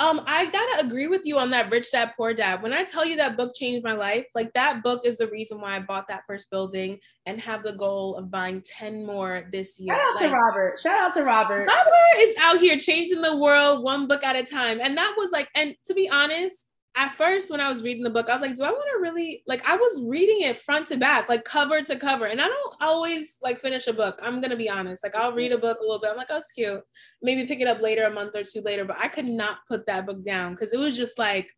Um, 0.00 0.22
I 0.26 0.46
gotta 0.46 0.86
agree 0.86 1.08
with 1.08 1.26
you 1.26 1.36
on 1.36 1.50
that 1.50 1.70
Rich 1.70 1.92
Dad 1.92 2.12
Poor 2.16 2.32
Dad. 2.32 2.62
When 2.62 2.72
I 2.72 2.84
tell 2.84 3.04
you 3.04 3.16
that 3.16 3.36
book 3.36 3.52
changed 3.54 3.84
my 3.84 3.92
life, 3.92 4.24
like 4.34 4.50
that 4.54 4.82
book 4.82 5.02
is 5.04 5.18
the 5.18 5.28
reason 5.28 5.60
why 5.60 5.76
I 5.76 5.80
bought 5.80 6.08
that 6.08 6.22
first 6.26 6.50
building 6.50 6.98
and 7.26 7.38
have 7.38 7.62
the 7.62 7.74
goal 7.74 8.16
of 8.16 8.30
buying 8.30 8.62
10 8.62 9.04
more 9.04 9.46
this 9.52 9.78
year. 9.78 9.94
Shout 9.94 10.02
out 10.02 10.20
like, 10.22 10.30
to 10.30 10.36
Robert. 10.36 10.78
Shout 10.78 11.00
out 11.00 11.12
to 11.14 11.22
Robert. 11.22 11.66
Robert 11.66 12.18
is 12.18 12.34
out 12.40 12.60
here 12.60 12.78
changing 12.78 13.20
the 13.20 13.36
world 13.36 13.84
one 13.84 14.08
book 14.08 14.24
at 14.24 14.36
a 14.36 14.42
time. 14.42 14.80
And 14.80 14.96
that 14.96 15.14
was 15.18 15.32
like, 15.32 15.50
and 15.54 15.74
to 15.84 15.92
be 15.92 16.08
honest, 16.08 16.69
at 16.96 17.16
first 17.16 17.50
when 17.50 17.60
I 17.60 17.68
was 17.68 17.82
reading 17.82 18.02
the 18.02 18.10
book, 18.10 18.28
I 18.28 18.32
was 18.32 18.42
like, 18.42 18.56
do 18.56 18.64
I 18.64 18.70
want 18.70 18.88
to 18.94 19.00
really 19.00 19.42
like 19.46 19.64
I 19.66 19.76
was 19.76 20.02
reading 20.08 20.42
it 20.42 20.56
front 20.56 20.88
to 20.88 20.96
back, 20.96 21.28
like 21.28 21.44
cover 21.44 21.80
to 21.82 21.96
cover. 21.96 22.26
And 22.26 22.40
I 22.40 22.46
don't 22.46 22.74
always 22.80 23.38
like 23.42 23.60
finish 23.60 23.86
a 23.86 23.92
book. 23.92 24.18
I'm 24.22 24.40
gonna 24.40 24.56
be 24.56 24.68
honest. 24.68 25.02
Like 25.04 25.14
I'll 25.14 25.32
read 25.32 25.52
a 25.52 25.58
book 25.58 25.78
a 25.78 25.82
little 25.82 26.00
bit. 26.00 26.10
I'm 26.10 26.16
like, 26.16 26.28
oh, 26.30 26.38
it's 26.38 26.52
cute. 26.52 26.82
Maybe 27.22 27.46
pick 27.46 27.60
it 27.60 27.68
up 27.68 27.80
later, 27.80 28.04
a 28.04 28.10
month 28.10 28.34
or 28.34 28.42
two 28.42 28.60
later. 28.62 28.84
But 28.84 28.98
I 28.98 29.08
could 29.08 29.26
not 29.26 29.58
put 29.68 29.86
that 29.86 30.06
book 30.06 30.24
down 30.24 30.54
because 30.54 30.72
it 30.72 30.80
was 30.80 30.96
just 30.96 31.18
like 31.18 31.50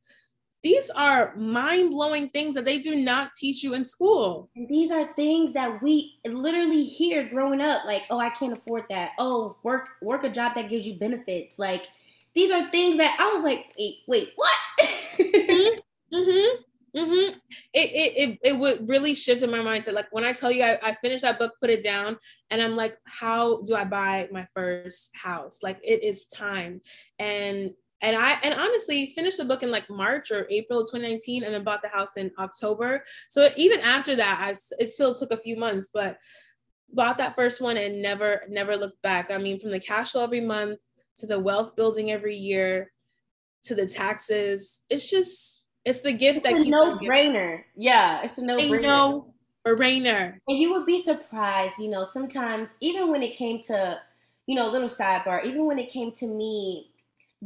these 0.62 0.90
are 0.90 1.35
mind-blowing 1.35 2.29
things 2.29 2.55
that 2.55 2.64
they 2.64 2.79
do 2.79 2.95
not 2.95 3.33
teach 3.33 3.64
you 3.64 3.75
in 3.75 3.85
school. 3.85 4.49
And 4.55 4.68
these 4.68 4.92
are 4.92 5.12
things 5.14 5.53
that 5.55 5.83
we 5.83 6.21
literally 6.25 6.85
hear 6.85 7.28
growing 7.28 7.61
up, 7.61 7.85
like, 7.85 8.03
oh, 8.11 8.20
I 8.20 8.30
can't 8.30 8.57
afford 8.57 8.85
that. 8.89 9.11
Oh, 9.18 9.57
work 9.64 9.89
work 10.01 10.22
a 10.22 10.30
job 10.30 10.55
that 10.55 10.70
gives 10.70 10.87
you 10.87 10.95
benefits. 10.95 11.59
Like 11.59 11.89
these 12.35 12.51
are 12.51 12.70
things 12.70 12.97
that 12.99 13.16
I 13.20 13.35
was 13.35 13.45
like, 13.45 13.72
wait, 13.78 13.99
wait, 14.07 14.33
what? 14.37 14.57
mm-hmm. 15.18 15.78
Mm-hmm. 16.12 16.62
Mm-hmm. 16.95 17.39
It, 17.72 17.91
it 17.91 18.12
it 18.18 18.39
it 18.43 18.59
would 18.59 18.87
really 18.87 19.14
shift 19.14 19.43
in 19.43 19.51
my 19.51 19.61
mindset. 19.61 19.95
Like 19.95 20.09
when 20.11 20.24
I 20.24 20.35
tell 20.35 20.53
you 20.53 20.62
I, 20.62 20.91
I 20.91 20.95
finished 21.01 21.22
that 21.22 21.39
book, 21.39 21.53
put 21.59 21.70
it 21.70 21.83
down, 21.83 22.18
and 22.51 22.61
I'm 22.61 22.76
like, 22.76 22.99
how 23.07 23.62
do 23.62 23.74
I 23.74 23.85
buy 23.85 24.28
my 24.30 24.47
first 24.55 25.09
house? 25.14 25.61
Like 25.62 25.80
it 25.83 26.05
is 26.05 26.26
time. 26.26 26.83
And 27.18 27.70
And 28.03 28.16
I 28.16 28.33
and 28.43 28.53
honestly 28.61 29.12
finished 29.14 29.39
the 29.39 29.45
book 29.47 29.62
in 29.62 29.70
like 29.70 29.89
March 29.89 30.30
or 30.30 30.47
April 30.51 30.80
of 30.80 30.87
2019 30.91 31.45
and 31.45 31.55
then 31.55 31.64
bought 31.64 31.83
the 31.83 31.89
house 31.89 32.16
in 32.16 32.30
October. 32.39 33.05
So 33.30 33.49
even 33.57 33.80
after 33.80 34.16
that, 34.16 34.41
I 34.43 34.55
it 34.78 34.93
still 34.93 35.14
took 35.14 35.30
a 35.30 35.37
few 35.37 35.57
months, 35.57 35.89
but 35.95 36.18
bought 36.93 37.16
that 37.18 37.37
first 37.37 37.61
one 37.61 37.78
and 37.78 38.03
never 38.03 38.43
never 38.49 38.76
looked 38.76 39.01
back. 39.03 39.30
I 39.30 39.39
mean, 39.39 39.59
from 39.59 39.70
the 39.70 39.80
cash 39.80 40.12
flow 40.12 40.24
every 40.24 40.43
month 40.43 40.78
to 41.16 41.26
the 41.26 41.38
wealth 41.38 41.76
building 41.76 42.10
every 42.10 42.36
year 42.36 42.92
to 43.64 43.74
the 43.74 43.86
taxes, 43.86 44.80
it's 44.90 45.08
just 45.08 45.66
it's 45.84 46.00
the 46.00 46.12
gift 46.12 46.38
it's 46.38 46.48
that 46.48 46.56
keeps 46.56 46.68
no 46.68 46.98
brainer. 46.98 47.62
Yeah, 47.74 48.22
it's 48.22 48.38
a 48.38 48.44
no 48.44 48.58
brainer. 48.58 48.82
No 48.82 49.34
brainer. 49.66 50.38
And 50.48 50.58
you 50.58 50.72
would 50.72 50.86
be 50.86 51.00
surprised, 51.00 51.78
you 51.78 51.88
know, 51.88 52.04
sometimes 52.04 52.70
even 52.80 53.10
when 53.10 53.22
it 53.22 53.36
came 53.36 53.62
to, 53.64 54.00
you 54.46 54.56
know, 54.56 54.70
little 54.70 54.88
sidebar, 54.88 55.44
even 55.44 55.66
when 55.66 55.78
it 55.78 55.90
came 55.90 56.12
to 56.12 56.26
me 56.26 56.90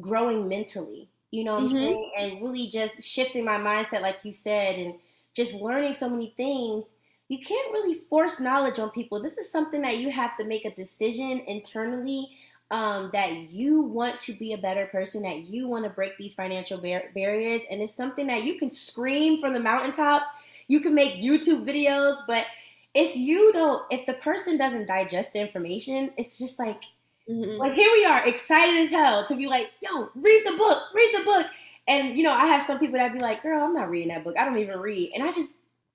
growing 0.00 0.48
mentally, 0.48 1.08
you 1.30 1.44
know 1.44 1.54
what 1.54 1.64
mm-hmm. 1.64 1.76
I'm 1.76 1.82
saying? 1.82 2.12
And 2.18 2.42
really 2.42 2.68
just 2.68 3.02
shifting 3.02 3.44
my 3.44 3.58
mindset, 3.58 4.00
like 4.00 4.24
you 4.24 4.32
said, 4.32 4.76
and 4.76 4.94
just 5.34 5.54
learning 5.54 5.94
so 5.94 6.08
many 6.08 6.32
things 6.36 6.94
you 7.28 7.38
can't 7.40 7.72
really 7.72 7.98
force 8.08 8.38
knowledge 8.38 8.78
on 8.78 8.90
people. 8.90 9.20
This 9.20 9.36
is 9.36 9.50
something 9.50 9.82
that 9.82 9.98
you 9.98 10.10
have 10.10 10.36
to 10.38 10.44
make 10.44 10.64
a 10.64 10.74
decision 10.74 11.42
internally 11.46 12.30
um, 12.70 13.10
that 13.12 13.50
you 13.50 13.80
want 13.80 14.20
to 14.22 14.32
be 14.32 14.52
a 14.52 14.58
better 14.58 14.86
person, 14.86 15.22
that 15.22 15.46
you 15.46 15.68
want 15.68 15.84
to 15.84 15.90
break 15.90 16.16
these 16.18 16.34
financial 16.34 16.78
bar- 16.78 17.10
barriers. 17.14 17.62
And 17.70 17.80
it's 17.80 17.94
something 17.94 18.26
that 18.26 18.44
you 18.44 18.58
can 18.58 18.70
scream 18.70 19.40
from 19.40 19.52
the 19.52 19.60
mountaintops, 19.60 20.28
you 20.68 20.80
can 20.80 20.94
make 20.94 21.14
YouTube 21.14 21.64
videos, 21.64 22.16
but 22.26 22.46
if 22.94 23.14
you 23.14 23.52
don't, 23.52 23.84
if 23.90 24.06
the 24.06 24.14
person 24.14 24.56
doesn't 24.56 24.88
digest 24.88 25.32
the 25.32 25.38
information, 25.38 26.10
it's 26.16 26.38
just 26.38 26.58
like, 26.58 26.82
mm-hmm. 27.28 27.56
like 27.58 27.74
here 27.74 27.92
we 27.92 28.04
are, 28.04 28.26
excited 28.26 28.80
as 28.80 28.90
hell 28.90 29.24
to 29.26 29.36
be 29.36 29.46
like, 29.46 29.70
yo, 29.82 30.10
read 30.14 30.42
the 30.44 30.56
book, 30.56 30.82
read 30.94 31.14
the 31.14 31.24
book. 31.24 31.46
And 31.86 32.16
you 32.16 32.24
know, 32.24 32.32
I 32.32 32.46
have 32.46 32.62
some 32.62 32.80
people 32.80 32.98
that 32.98 33.12
be 33.12 33.20
like, 33.20 33.42
girl, 33.42 33.62
I'm 33.62 33.74
not 33.74 33.90
reading 33.90 34.08
that 34.08 34.24
book. 34.24 34.36
I 34.36 34.44
don't 34.44 34.58
even 34.58 34.80
read. 34.80 35.12
And 35.14 35.22
I 35.22 35.30
just 35.30 35.52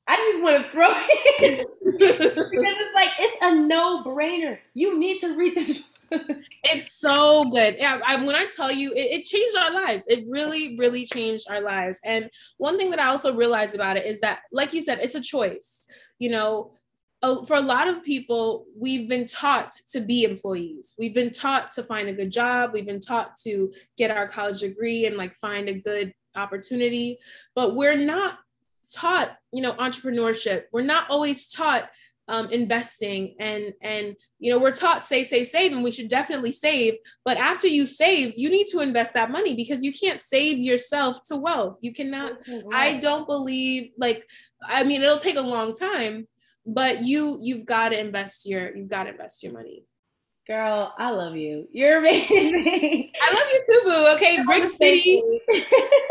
I 0.07 0.15
just 0.15 0.43
want 0.43 0.63
to 0.63 0.71
throw 0.71 0.87
it 0.89 1.67
because 1.85 2.25
it's 2.29 2.95
like 2.95 3.09
it's 3.19 3.37
a 3.41 3.55
no 3.55 4.03
brainer. 4.03 4.59
You 4.73 4.97
need 4.97 5.19
to 5.19 5.35
read 5.35 5.55
this. 5.55 5.83
It's 6.11 6.93
so 6.99 7.45
good. 7.45 7.75
Yeah, 7.77 7.99
I, 8.05 8.23
when 8.23 8.35
I 8.35 8.47
tell 8.53 8.71
you, 8.71 8.91
it, 8.91 9.19
it, 9.19 9.21
changed 9.23 9.57
our 9.57 9.73
lives. 9.73 10.05
It 10.07 10.27
really, 10.29 10.75
really 10.77 11.05
changed 11.05 11.47
our 11.49 11.61
lives. 11.61 11.99
And 12.03 12.29
one 12.57 12.77
thing 12.77 12.89
that 12.91 12.99
I 12.99 13.07
also 13.07 13.33
realized 13.33 13.75
about 13.75 13.97
it 13.97 14.05
is 14.05 14.19
that, 14.21 14.41
like 14.51 14.73
you 14.73 14.81
said, 14.81 14.99
it's 14.99 15.15
a 15.15 15.21
choice. 15.21 15.81
You 16.19 16.31
know, 16.31 16.71
for 17.45 17.55
a 17.55 17.61
lot 17.61 17.87
of 17.87 18.03
people, 18.03 18.65
we've 18.75 19.07
been 19.07 19.25
taught 19.25 19.73
to 19.91 20.01
be 20.01 20.23
employees. 20.23 20.95
We've 20.97 21.13
been 21.13 21.31
taught 21.31 21.71
to 21.73 21.83
find 21.83 22.09
a 22.09 22.13
good 22.13 22.31
job. 22.31 22.71
We've 22.73 22.85
been 22.85 22.99
taught 22.99 23.35
to 23.43 23.71
get 23.97 24.11
our 24.11 24.27
college 24.27 24.59
degree 24.59 25.05
and 25.05 25.17
like 25.17 25.35
find 25.35 25.69
a 25.69 25.73
good 25.73 26.13
opportunity, 26.35 27.19
but 27.55 27.75
we're 27.75 27.95
not 27.95 28.39
taught, 28.91 29.37
you 29.51 29.61
know, 29.61 29.73
entrepreneurship. 29.73 30.63
We're 30.71 30.81
not 30.81 31.09
always 31.09 31.47
taught 31.47 31.89
um, 32.31 32.49
investing. 32.49 33.35
And 33.39 33.73
and 33.81 34.15
you 34.39 34.51
know 34.51 34.57
we're 34.57 34.71
taught 34.71 35.03
save 35.03 35.27
save 35.27 35.47
save 35.47 35.71
and 35.71 35.83
we 35.83 35.91
should 35.91 36.07
definitely 36.07 36.51
save. 36.51 36.95
But 37.23 37.37
after 37.37 37.67
you 37.67 37.85
save 37.85 38.33
you 38.37 38.49
need 38.49 38.67
to 38.71 38.79
invest 38.79 39.13
that 39.13 39.29
money 39.29 39.53
because 39.55 39.83
you 39.83 39.91
can't 39.91 40.19
save 40.19 40.57
yourself 40.57 41.19
to 41.27 41.35
wealth. 41.35 41.77
You 41.81 41.93
cannot 41.93 42.33
i 42.71 42.93
don't 42.93 43.27
believe 43.27 43.91
like 43.97 44.27
i 44.63 44.83
mean 44.83 45.01
it'll 45.01 45.17
take 45.17 45.37
a 45.37 45.41
long 45.41 45.73
time 45.73 46.27
but 46.65 47.03
you 47.03 47.39
you've 47.41 47.65
got 47.65 47.89
to 47.89 47.99
invest 47.99 48.45
your 48.45 48.75
you've 48.75 48.89
got 48.89 49.03
to 49.03 49.11
invest 49.11 49.43
your 49.43 49.53
money 49.53 49.83
Girl, 50.47 50.91
I 50.97 51.11
love 51.11 51.35
you. 51.35 51.67
You're 51.71 51.99
amazing. 51.99 53.11
I 53.21 53.33
love 53.33 53.43
you 53.53 53.63
too, 53.69 53.81
boo. 53.85 54.07
Okay, 54.15 54.41
Brick 54.43 54.65
City, 54.65 55.21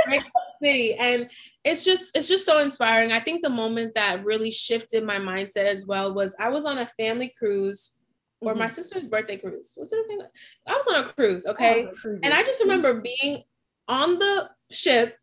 Brick 0.07 0.23
City, 0.61 0.95
and 0.95 1.29
it's 1.65 1.85
just 1.85 2.17
it's 2.17 2.29
just 2.29 2.47
so 2.47 2.61
inspiring. 2.61 3.11
I 3.11 3.21
think 3.21 3.43
the 3.43 3.51
moment 3.51 3.95
that 3.97 4.25
really 4.25 4.53
shifted 4.53 5.05
my 5.05 5.17
mindset 5.17 5.67
as 5.67 5.85
well 5.85 6.15
was 6.15 6.37
I 6.39 6.49
was 6.49 6.65
on 6.65 6.79
a 6.79 6.87
family 6.87 7.35
cruise 7.37 7.97
or 8.41 8.53
mm-hmm. 8.53 8.61
my 8.61 8.69
sister's 8.69 9.09
birthday 9.09 9.37
cruise. 9.37 9.75
Was 9.77 9.93
it 9.93 10.07
family? 10.09 10.27
I 10.67 10.75
was 10.75 10.87
on 10.87 11.05
a 11.05 11.05
cruise, 11.05 11.45
okay, 11.47 11.89
oh, 11.89 12.19
and 12.23 12.33
I 12.33 12.45
just 12.45 12.61
remember 12.61 13.01
being 13.01 13.43
on 13.89 14.19
the 14.19 14.49
ship 14.71 15.17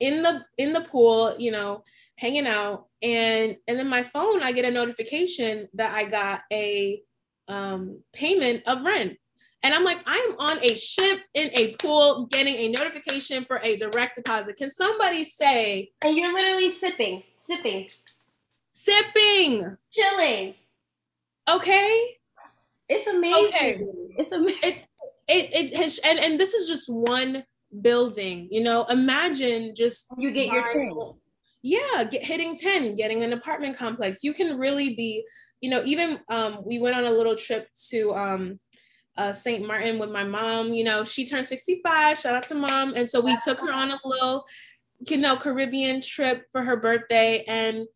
in 0.00 0.22
the 0.22 0.44
in 0.58 0.72
the 0.72 0.80
pool, 0.80 1.36
you 1.38 1.52
know, 1.52 1.84
hanging 2.18 2.48
out, 2.48 2.86
and 3.00 3.56
and 3.68 3.78
then 3.78 3.88
my 3.88 4.02
phone, 4.02 4.42
I 4.42 4.50
get 4.50 4.64
a 4.64 4.70
notification 4.72 5.68
that 5.74 5.94
I 5.94 6.04
got 6.04 6.40
a 6.52 7.00
um, 7.50 7.98
payment 8.12 8.62
of 8.66 8.84
rent. 8.84 9.18
And 9.62 9.74
I'm 9.74 9.84
like, 9.84 9.98
I 10.06 10.16
am 10.16 10.38
on 10.38 10.64
a 10.64 10.74
ship 10.74 11.20
in 11.34 11.50
a 11.52 11.74
pool 11.74 12.26
getting 12.26 12.54
a 12.54 12.68
notification 12.68 13.44
for 13.44 13.58
a 13.58 13.76
direct 13.76 14.16
deposit. 14.16 14.56
Can 14.56 14.70
somebody 14.70 15.24
say? 15.24 15.90
And 16.02 16.16
you're 16.16 16.32
literally 16.32 16.70
sipping, 16.70 17.22
sipping, 17.38 17.88
sipping, 18.70 19.76
chilling. 19.90 20.54
Okay. 21.48 22.16
It's 22.88 23.06
amazing. 23.06 23.46
Okay. 23.48 23.80
It's 24.16 24.32
amazing. 24.32 24.58
It, 24.62 24.84
it, 25.28 25.50
it 25.52 25.76
has, 25.76 25.98
and, 25.98 26.18
and 26.18 26.40
this 26.40 26.54
is 26.54 26.66
just 26.66 26.88
one 26.88 27.44
building, 27.82 28.48
you 28.50 28.62
know, 28.62 28.84
imagine 28.86 29.74
just 29.74 30.06
you 30.18 30.32
get 30.32 30.46
your 30.52 30.72
10. 30.72 30.92
Yeah, 31.62 32.04
get, 32.04 32.24
hitting 32.24 32.56
10, 32.56 32.96
getting 32.96 33.22
an 33.22 33.32
apartment 33.32 33.76
complex. 33.76 34.24
You 34.24 34.32
can 34.32 34.58
really 34.58 34.94
be 34.94 35.24
you 35.60 35.68
know, 35.68 35.82
even 35.84 36.20
um, 36.28 36.60
we 36.64 36.78
went 36.78 36.96
on 36.96 37.04
a 37.04 37.10
little 37.10 37.36
trip 37.36 37.68
to 37.90 38.14
um, 38.14 38.60
uh, 39.16 39.32
St. 39.32 39.66
Martin 39.66 39.98
with 39.98 40.10
my 40.10 40.24
mom. 40.24 40.68
You 40.68 40.84
know, 40.84 41.04
she 41.04 41.26
turned 41.26 41.46
65. 41.46 42.18
Shout 42.18 42.34
out 42.34 42.44
to 42.44 42.54
mom. 42.54 42.94
And 42.96 43.08
so 43.08 43.20
we 43.20 43.36
took 43.44 43.60
her 43.60 43.72
on 43.72 43.90
a 43.90 43.98
little, 44.04 44.44
you 45.08 45.18
know, 45.18 45.36
Caribbean 45.36 46.00
trip 46.00 46.44
for 46.50 46.62
her 46.62 46.76
birthday, 46.76 47.44
and 47.46 47.86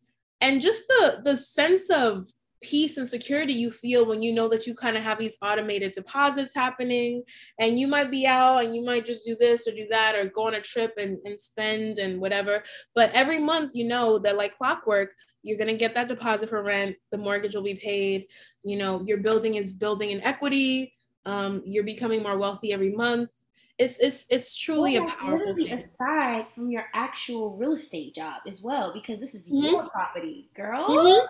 and 0.41 0.61
just 0.61 0.83
the 0.87 1.21
the 1.23 1.35
sense 1.35 1.89
of 1.89 2.25
peace 2.61 2.97
and 2.97 3.07
security 3.07 3.53
you 3.53 3.69
feel 3.69 4.05
when 4.05 4.23
you 4.23 4.33
know 4.33 4.47
that 4.47 4.65
you 4.65 4.73
kind 4.73 4.97
of 4.97 5.03
have 5.03 5.19
these 5.19 5.37
automated 5.41 5.91
deposits 5.91 6.53
happening 6.53 7.23
and 7.59 7.79
you 7.79 7.87
might 7.87 8.09
be 8.09 8.25
out 8.25 8.63
and 8.63 8.75
you 8.75 8.83
might 8.83 9.05
just 9.05 9.25
do 9.25 9.35
this 9.39 9.67
or 9.67 9.71
do 9.71 9.85
that 9.89 10.15
or 10.15 10.25
go 10.29 10.47
on 10.47 10.55
a 10.55 10.61
trip 10.61 10.93
and, 10.97 11.17
and 11.25 11.39
spend 11.39 11.99
and 11.99 12.19
whatever 12.19 12.63
but 12.95 13.11
every 13.11 13.39
month 13.39 13.71
you 13.73 13.87
know 13.87 14.17
that 14.17 14.37
like 14.37 14.57
clockwork 14.57 15.09
you're 15.43 15.57
going 15.57 15.67
to 15.67 15.77
get 15.77 15.93
that 15.93 16.07
deposit 16.07 16.49
for 16.49 16.63
rent 16.63 16.95
the 17.11 17.17
mortgage 17.17 17.55
will 17.55 17.63
be 17.63 17.75
paid 17.75 18.25
you 18.63 18.77
know 18.77 19.03
your 19.05 19.17
building 19.17 19.55
is 19.55 19.73
building 19.73 20.11
in 20.11 20.21
equity 20.21 20.91
um, 21.25 21.61
you're 21.65 21.83
becoming 21.83 22.23
more 22.23 22.37
wealthy 22.37 22.71
every 22.71 22.91
month 22.91 23.31
it's 23.77 23.99
it's 23.99 24.25
it's 24.29 24.57
truly 24.57 24.97
well, 24.97 25.09
a 25.09 25.11
powerful 25.11 25.55
thing. 25.55 25.71
aside 25.71 26.45
from 26.53 26.71
your 26.71 26.85
actual 26.93 27.57
real 27.57 27.73
estate 27.73 28.15
job 28.15 28.41
as 28.47 28.61
well 28.61 28.93
because 28.93 29.19
this 29.19 29.35
is 29.35 29.49
mm-hmm. 29.49 29.65
your 29.65 29.89
property 29.89 30.49
girl 30.55 30.87
mm-hmm. 30.87 31.25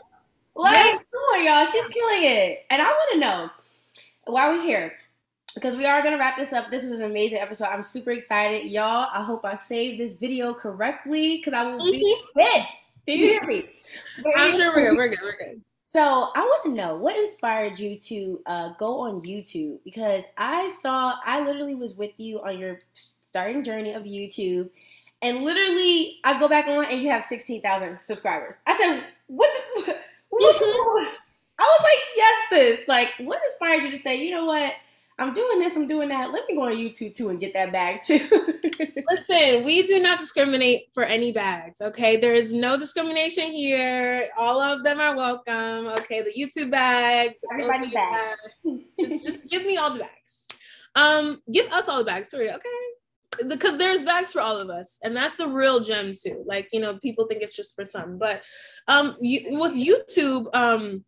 Like, 0.55 0.75
yeah. 0.75 0.97
come 1.11 1.21
on, 1.21 1.45
y'all. 1.45 1.65
She's 1.65 1.87
killing 1.87 2.23
it. 2.23 2.65
And 2.69 2.81
I 2.81 2.85
want 2.85 3.13
to 3.13 3.19
know 3.19 3.49
why 4.25 4.49
we're 4.49 4.63
here. 4.63 4.93
Because 5.53 5.75
we 5.75 5.85
are 5.85 6.01
going 6.01 6.13
to 6.13 6.19
wrap 6.19 6.37
this 6.37 6.53
up. 6.53 6.69
This 6.69 6.83
was 6.83 6.99
an 6.99 7.05
amazing 7.05 7.39
episode. 7.39 7.65
I'm 7.65 7.83
super 7.83 8.11
excited. 8.11 8.69
Y'all, 8.69 9.07
I 9.13 9.23
hope 9.23 9.45
I 9.45 9.55
saved 9.55 9.99
this 9.99 10.15
video 10.15 10.53
correctly 10.53 11.37
because 11.37 11.53
I 11.53 11.63
will 11.63 11.79
mm-hmm. 11.79 11.91
be 11.91 12.17
hit. 12.35 12.65
Do 13.07 13.17
you 13.17 13.25
hear 13.27 13.45
me? 13.45 13.69
I'm 14.35 14.55
sure 14.55 14.75
we're 14.75 14.89
good. 14.89 14.97
We're 14.97 15.09
good. 15.09 15.19
We're 15.21 15.37
good. 15.37 15.61
So 15.85 16.29
I 16.35 16.41
want 16.41 16.63
to 16.65 16.81
know 16.81 16.97
what 16.97 17.15
inspired 17.15 17.79
you 17.79 17.97
to 17.99 18.41
uh, 18.47 18.73
go 18.77 18.99
on 18.99 19.21
YouTube 19.21 19.79
because 19.85 20.25
I 20.37 20.67
saw 20.67 21.13
I 21.23 21.39
literally 21.39 21.75
was 21.75 21.93
with 21.93 22.11
you 22.17 22.41
on 22.41 22.59
your 22.59 22.79
starting 23.29 23.63
journey 23.63 23.93
of 23.93 24.03
YouTube, 24.03 24.69
and 25.21 25.43
literally 25.43 26.19
I 26.25 26.37
go 26.37 26.49
back 26.49 26.67
on 26.67 26.83
and 26.85 27.01
you 27.01 27.09
have 27.11 27.23
sixteen 27.23 27.61
thousand 27.61 27.99
subscribers. 28.01 28.55
I 28.67 28.75
said, 28.75 29.05
what? 29.27 29.49
The, 29.85 29.97
I 31.57 31.63
was 31.63 31.81
like, 31.83 31.99
yes, 32.15 32.49
sis. 32.49 32.87
Like, 32.87 33.09
what 33.19 33.39
inspired 33.45 33.83
you 33.83 33.91
to 33.91 33.97
say, 33.97 34.23
you 34.23 34.31
know 34.31 34.45
what? 34.45 34.73
I'm 35.17 35.33
doing 35.33 35.59
this, 35.59 35.77
I'm 35.77 35.87
doing 35.87 36.09
that. 36.09 36.33
Let 36.33 36.43
me 36.47 36.55
go 36.55 36.63
on 36.63 36.73
YouTube 36.73 37.15
too 37.15 37.29
and 37.29 37.39
get 37.39 37.53
that 37.53 37.71
bag 37.71 38.01
too. 38.03 38.19
Listen, 39.29 39.63
we 39.63 39.81
do 39.83 40.01
not 40.01 40.19
discriminate 40.19 40.89
for 40.93 41.03
any 41.03 41.31
bags, 41.31 41.79
okay? 41.79 42.17
There 42.17 42.35
is 42.35 42.53
no 42.53 42.77
discrimination 42.77 43.51
here. 43.51 44.27
All 44.37 44.59
of 44.59 44.83
them 44.83 44.99
are 44.99 45.15
welcome, 45.15 45.87
okay? 45.99 46.21
The 46.21 46.33
YouTube 46.37 46.69
bag, 46.69 47.35
everybody 47.49 47.91
bag. 47.91 48.35
bag. 48.65 48.79
just, 48.99 49.25
just 49.25 49.49
give 49.49 49.61
me 49.61 49.77
all 49.77 49.93
the 49.93 49.99
bags. 49.99 50.47
Um, 50.95 51.41
give 51.49 51.71
us 51.71 51.87
all 51.87 51.99
the 51.99 52.03
bags 52.03 52.29
for 52.29 52.41
it, 52.41 52.53
okay? 52.53 52.94
Because 53.47 53.77
there's 53.77 54.03
bags 54.03 54.31
for 54.31 54.41
all 54.41 54.57
of 54.57 54.69
us 54.69 54.97
and 55.03 55.15
that's 55.15 55.39
a 55.39 55.47
real 55.47 55.79
gem 55.79 56.13
too. 56.13 56.43
Like 56.47 56.67
you 56.71 56.79
know 56.79 56.97
people 57.01 57.27
think 57.27 57.41
it's 57.41 57.55
just 57.55 57.75
for 57.75 57.85
some 57.85 58.17
but 58.17 58.43
um 58.87 59.15
you, 59.19 59.59
with 59.59 59.73
youtube 59.73 60.45
um 60.53 61.03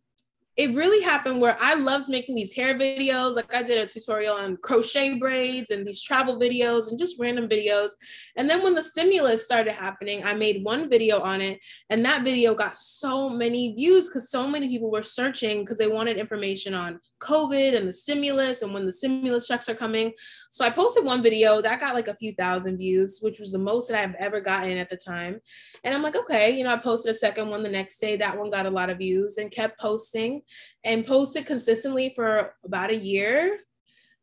it 0.58 0.74
really 0.74 1.00
happened 1.00 1.40
where 1.40 1.56
I 1.60 1.74
loved 1.74 2.08
making 2.08 2.34
these 2.34 2.52
hair 2.52 2.74
videos. 2.74 3.36
Like 3.36 3.54
I 3.54 3.62
did 3.62 3.78
a 3.78 3.86
tutorial 3.86 4.34
on 4.34 4.56
crochet 4.56 5.16
braids 5.16 5.70
and 5.70 5.86
these 5.86 6.02
travel 6.02 6.36
videos 6.36 6.88
and 6.88 6.98
just 6.98 7.14
random 7.20 7.48
videos. 7.48 7.92
And 8.36 8.50
then 8.50 8.64
when 8.64 8.74
the 8.74 8.82
stimulus 8.82 9.44
started 9.44 9.74
happening, 9.74 10.24
I 10.24 10.34
made 10.34 10.64
one 10.64 10.90
video 10.90 11.20
on 11.20 11.40
it. 11.40 11.64
And 11.90 12.04
that 12.04 12.24
video 12.24 12.56
got 12.56 12.76
so 12.76 13.28
many 13.28 13.72
views 13.74 14.08
because 14.08 14.32
so 14.32 14.48
many 14.48 14.66
people 14.68 14.90
were 14.90 15.00
searching 15.00 15.60
because 15.60 15.78
they 15.78 15.86
wanted 15.86 16.16
information 16.16 16.74
on 16.74 16.98
COVID 17.20 17.76
and 17.76 17.86
the 17.86 17.92
stimulus 17.92 18.62
and 18.62 18.74
when 18.74 18.84
the 18.84 18.92
stimulus 18.92 19.46
checks 19.46 19.68
are 19.68 19.76
coming. 19.76 20.12
So 20.50 20.64
I 20.64 20.70
posted 20.70 21.04
one 21.04 21.22
video 21.22 21.62
that 21.62 21.78
got 21.78 21.94
like 21.94 22.08
a 22.08 22.16
few 22.16 22.34
thousand 22.34 22.78
views, 22.78 23.20
which 23.22 23.38
was 23.38 23.52
the 23.52 23.58
most 23.58 23.88
that 23.88 24.00
I've 24.00 24.16
ever 24.16 24.40
gotten 24.40 24.76
at 24.76 24.90
the 24.90 24.96
time. 24.96 25.40
And 25.84 25.94
I'm 25.94 26.02
like, 26.02 26.16
okay, 26.16 26.50
you 26.50 26.64
know, 26.64 26.74
I 26.74 26.78
posted 26.78 27.12
a 27.12 27.14
second 27.14 27.48
one 27.48 27.62
the 27.62 27.68
next 27.68 28.00
day. 28.00 28.16
That 28.16 28.36
one 28.36 28.50
got 28.50 28.66
a 28.66 28.70
lot 28.70 28.90
of 28.90 28.98
views 28.98 29.38
and 29.38 29.52
kept 29.52 29.78
posting 29.78 30.42
and 30.84 31.06
posted 31.06 31.46
consistently 31.46 32.12
for 32.14 32.54
about 32.64 32.90
a 32.90 32.96
year 32.96 33.60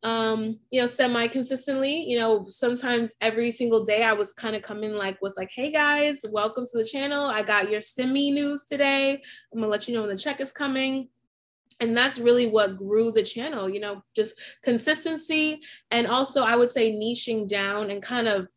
um, 0.06 0.60
you 0.70 0.80
know, 0.80 0.86
semi 0.86 1.28
consistently. 1.28 2.08
You 2.08 2.20
know, 2.20 2.46
sometimes 2.48 3.16
every 3.22 3.50
single 3.50 3.84
day 3.84 4.04
I 4.04 4.14
was 4.14 4.34
kind 4.34 4.56
of 4.56 4.62
coming 4.62 4.94
like 4.94 5.20
with 5.20 5.34
like, 5.36 5.50
hey 5.52 5.72
guys, 5.72 6.24
welcome 6.30 6.66
to 6.66 6.78
the 6.78 6.84
channel. 6.84 7.26
I 7.26 7.42
got 7.42 7.72
your 7.72 7.82
stimmy 7.82 8.32
news 8.32 8.66
today. 8.66 9.22
I'm 9.52 9.60
gonna 9.60 9.68
let 9.68 9.88
you 9.88 9.96
know 9.96 10.02
when 10.02 10.12
the 10.12 10.18
check 10.18 10.40
is 10.40 10.52
coming. 10.52 11.10
And 11.82 11.98
that's 11.98 12.20
really 12.20 12.48
what 12.48 12.78
grew 12.78 13.12
the 13.12 13.24
channel, 13.24 13.68
you 13.68 13.80
know, 13.80 14.02
just 14.16 14.40
consistency 14.64 15.60
and 15.92 16.08
also 16.08 16.44
I 16.44 16.56
would 16.56 16.70
say 16.70 16.94
niching 16.94 17.50
down 17.50 17.90
and 17.90 18.02
kind 18.02 18.28
of 18.30 18.48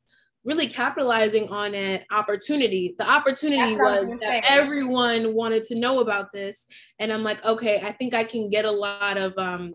really 0.45 0.69
capitalizing 0.69 1.49
on 1.49 1.75
an 1.75 2.01
opportunity. 2.11 2.95
The 2.99 3.09
opportunity 3.09 3.77
was 3.77 4.11
that 4.21 4.45
everyone 4.49 5.35
wanted 5.35 5.63
to 5.65 5.75
know 5.75 6.01
about 6.01 6.33
this. 6.33 6.67
And 6.99 7.13
I'm 7.13 7.23
like, 7.23 7.45
okay, 7.45 7.81
I 7.81 7.93
think 7.93 8.15
I 8.15 8.25
can 8.25 8.49
get 8.49 8.65
a 8.65 8.71
lot 8.71 9.17
of 9.17 9.37
um, 9.37 9.75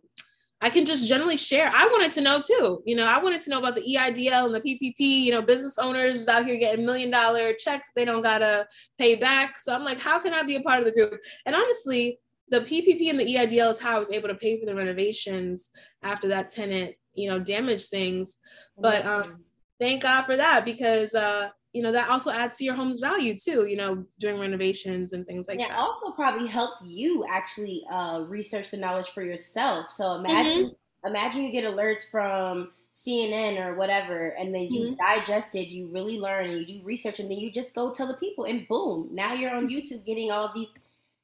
I 0.64 0.70
can 0.70 0.86
just 0.86 1.10
generally 1.10 1.36
share. 1.36 1.68
I 1.68 1.88
wanted 1.88 2.12
to 2.12 2.22
know 2.22 2.40
too. 2.40 2.82
You 2.86 2.96
know, 2.96 3.06
I 3.06 3.22
wanted 3.22 3.42
to 3.42 3.50
know 3.50 3.60
about 3.60 3.76
the 3.76 3.82
EIDL 3.82 4.46
and 4.46 4.56
the 4.56 4.62
PPP. 4.62 4.98
You 5.00 5.32
know, 5.32 5.42
business 5.42 5.78
owners 5.78 6.30
out 6.30 6.46
here 6.46 6.58
getting 6.58 6.86
million 6.86 7.12
dollar 7.12 7.54
checks 7.54 7.92
they 7.94 8.06
don't 8.06 8.22
gotta 8.22 8.66
pay 8.98 9.16
back. 9.16 9.60
So 9.60 9.76
I'm 9.76 9.84
like, 9.84 10.00
how 10.00 10.20
can 10.20 10.34
I 10.34 10.42
be 10.44 10.56
a 10.56 10.62
part 10.62 10.80
of 10.80 10.86
the 10.86 10.94
group? 10.94 11.20
And 11.46 11.54
honestly, 11.54 12.18
the 12.48 12.62
PPP 12.62 13.10
and 13.10 13.20
the 13.20 13.26
EIDL 13.26 13.72
is 13.72 13.80
how 13.80 13.98
I 13.98 14.00
was 14.00 14.10
able 14.10 14.30
to 14.30 14.36
pay 14.36 14.58
for 14.58 14.66
the 14.66 14.74
renovations 14.74 15.70
after 16.02 16.30
that 16.30 16.48
tenant, 16.48 16.96
you 17.14 17.30
know, 17.30 17.40
damaged 17.40 17.90
things. 17.90 18.38
But 18.78 19.06
um, 19.06 19.44
thank 19.80 20.02
God 20.02 20.26
for 20.26 20.36
that 20.36 20.66
because 20.66 21.14
uh, 21.16 21.50
you 21.74 21.82
know 21.82 21.92
that 21.92 22.10
also 22.10 22.32
adds 22.32 22.58
to 22.58 22.64
your 22.64 22.76
home's 22.76 23.00
value 23.00 23.38
too. 23.38 23.66
You 23.66 23.78
know, 23.78 24.06
doing 24.20 24.40
renovations 24.40 25.14
and 25.14 25.26
things 25.26 25.48
like 25.48 25.60
yeah, 25.60 25.70
that. 25.70 25.78
also 25.78 26.12
probably 26.12 26.48
helped 26.48 26.84
you 26.84 27.26
actually 27.30 27.84
uh, 27.92 28.24
research 28.28 28.72
the 28.72 28.78
knowledge 28.78 29.10
for 29.10 29.24
yourself. 29.24 29.92
So 29.92 30.14
imagine 30.14 30.66
mm-hmm. 30.66 31.08
imagine 31.08 31.44
you 31.44 31.52
get 31.52 31.66
alerts 31.66 32.10
from 32.10 32.70
CNN 32.96 33.60
or 33.66 33.76
whatever, 33.76 34.30
and 34.30 34.54
then 34.54 34.72
you 34.72 34.92
mm-hmm. 34.92 35.20
digest 35.20 35.56
it, 35.56 35.68
you 35.68 35.88
really 35.88 36.20
learn, 36.20 36.50
and 36.50 36.60
you 36.60 36.80
do 36.80 36.86
research, 36.86 37.20
and 37.20 37.30
then 37.30 37.40
you 37.40 37.52
just 37.52 37.74
go 37.74 37.92
tell 37.92 38.08
the 38.08 38.14
people, 38.16 38.46
and 38.46 38.68
boom, 38.68 39.10
now 39.12 39.34
you're 39.34 39.54
on 39.54 39.68
mm-hmm. 39.68 39.76
YouTube 39.76 40.06
getting 40.06 40.32
all 40.32 40.52
these. 40.54 40.68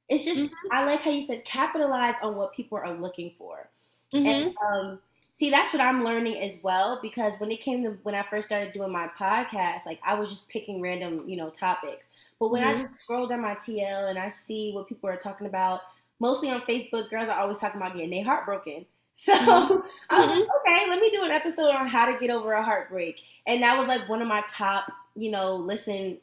It's 0.08 0.26
just 0.26 0.41
mm-hmm. 0.41 0.72
I 0.72 0.86
like 0.86 1.02
how 1.02 1.12
you 1.12 1.22
said 1.22 1.45
capitalize 1.45 2.16
on 2.24 2.36
what 2.36 2.54
people 2.54 2.80
are 2.80 3.00
looking 3.00 3.36
for, 3.38 3.70
and 4.14 4.26
mm-hmm. 4.26 4.66
um, 4.66 5.00
see 5.22 5.49
that's 5.49 5.74
what 5.74 5.82
i'm 5.82 6.03
learning 6.03 6.38
as 6.39 6.59
well 6.63 6.99
because 7.01 7.34
when 7.39 7.51
it 7.51 7.61
came 7.61 7.84
to 7.84 7.97
when 8.03 8.15
i 8.15 8.24
first 8.30 8.47
started 8.47 8.74
doing 8.74 8.91
my 8.91 9.07
podcast 9.20 9.86
like 9.86 9.99
i 10.03 10.13
was 10.13 10.30
just 10.30 10.49
picking 10.49 10.82
random 10.82 11.24
you 11.28 11.38
know 11.38 11.49
topics 11.49 12.07
but 12.39 12.49
when 12.49 12.61
mm-hmm. 12.61 12.80
i 12.80 12.82
just 12.82 12.95
scroll 12.95 13.28
down 13.28 13.41
my 13.41 13.55
tl 13.55 14.09
and 14.09 14.20
i 14.20 14.30
see 14.30 14.72
what 14.74 14.88
people 14.88 15.09
are 15.09 15.17
talking 15.17 15.47
about 15.47 15.82
mostly 16.20 16.49
on 16.49 16.61
facebook 16.61 17.09
girls 17.09 17.30
are 17.30 17.39
always 17.39 17.57
talking 17.57 17.80
about 17.80 17.93
getting 17.93 18.09
their 18.09 18.24
heart 18.24 18.45
broken 18.45 18.86
so 19.13 19.34
mm-hmm. 19.34 19.80
i 20.09 20.20
was 20.20 20.28
like 20.28 20.39
mm-hmm. 20.39 20.72
okay 20.72 20.89
let 20.89 21.01
me 21.01 21.09
do 21.09 21.24
an 21.24 21.32
episode 21.32 21.72
on 21.72 21.88
how 21.88 22.09
to 22.09 22.17
get 22.20 22.30
over 22.30 22.53
a 22.53 22.63
heartbreak 22.63 23.22
and 23.47 23.61
that 23.61 23.78
was 23.78 23.88
like 23.88 24.07
one 24.07 24.22
of 24.22 24.28
my 24.28 24.41
top 24.49 24.88
you 25.15 25.32
know 25.32 25.55
listen 25.55 26.17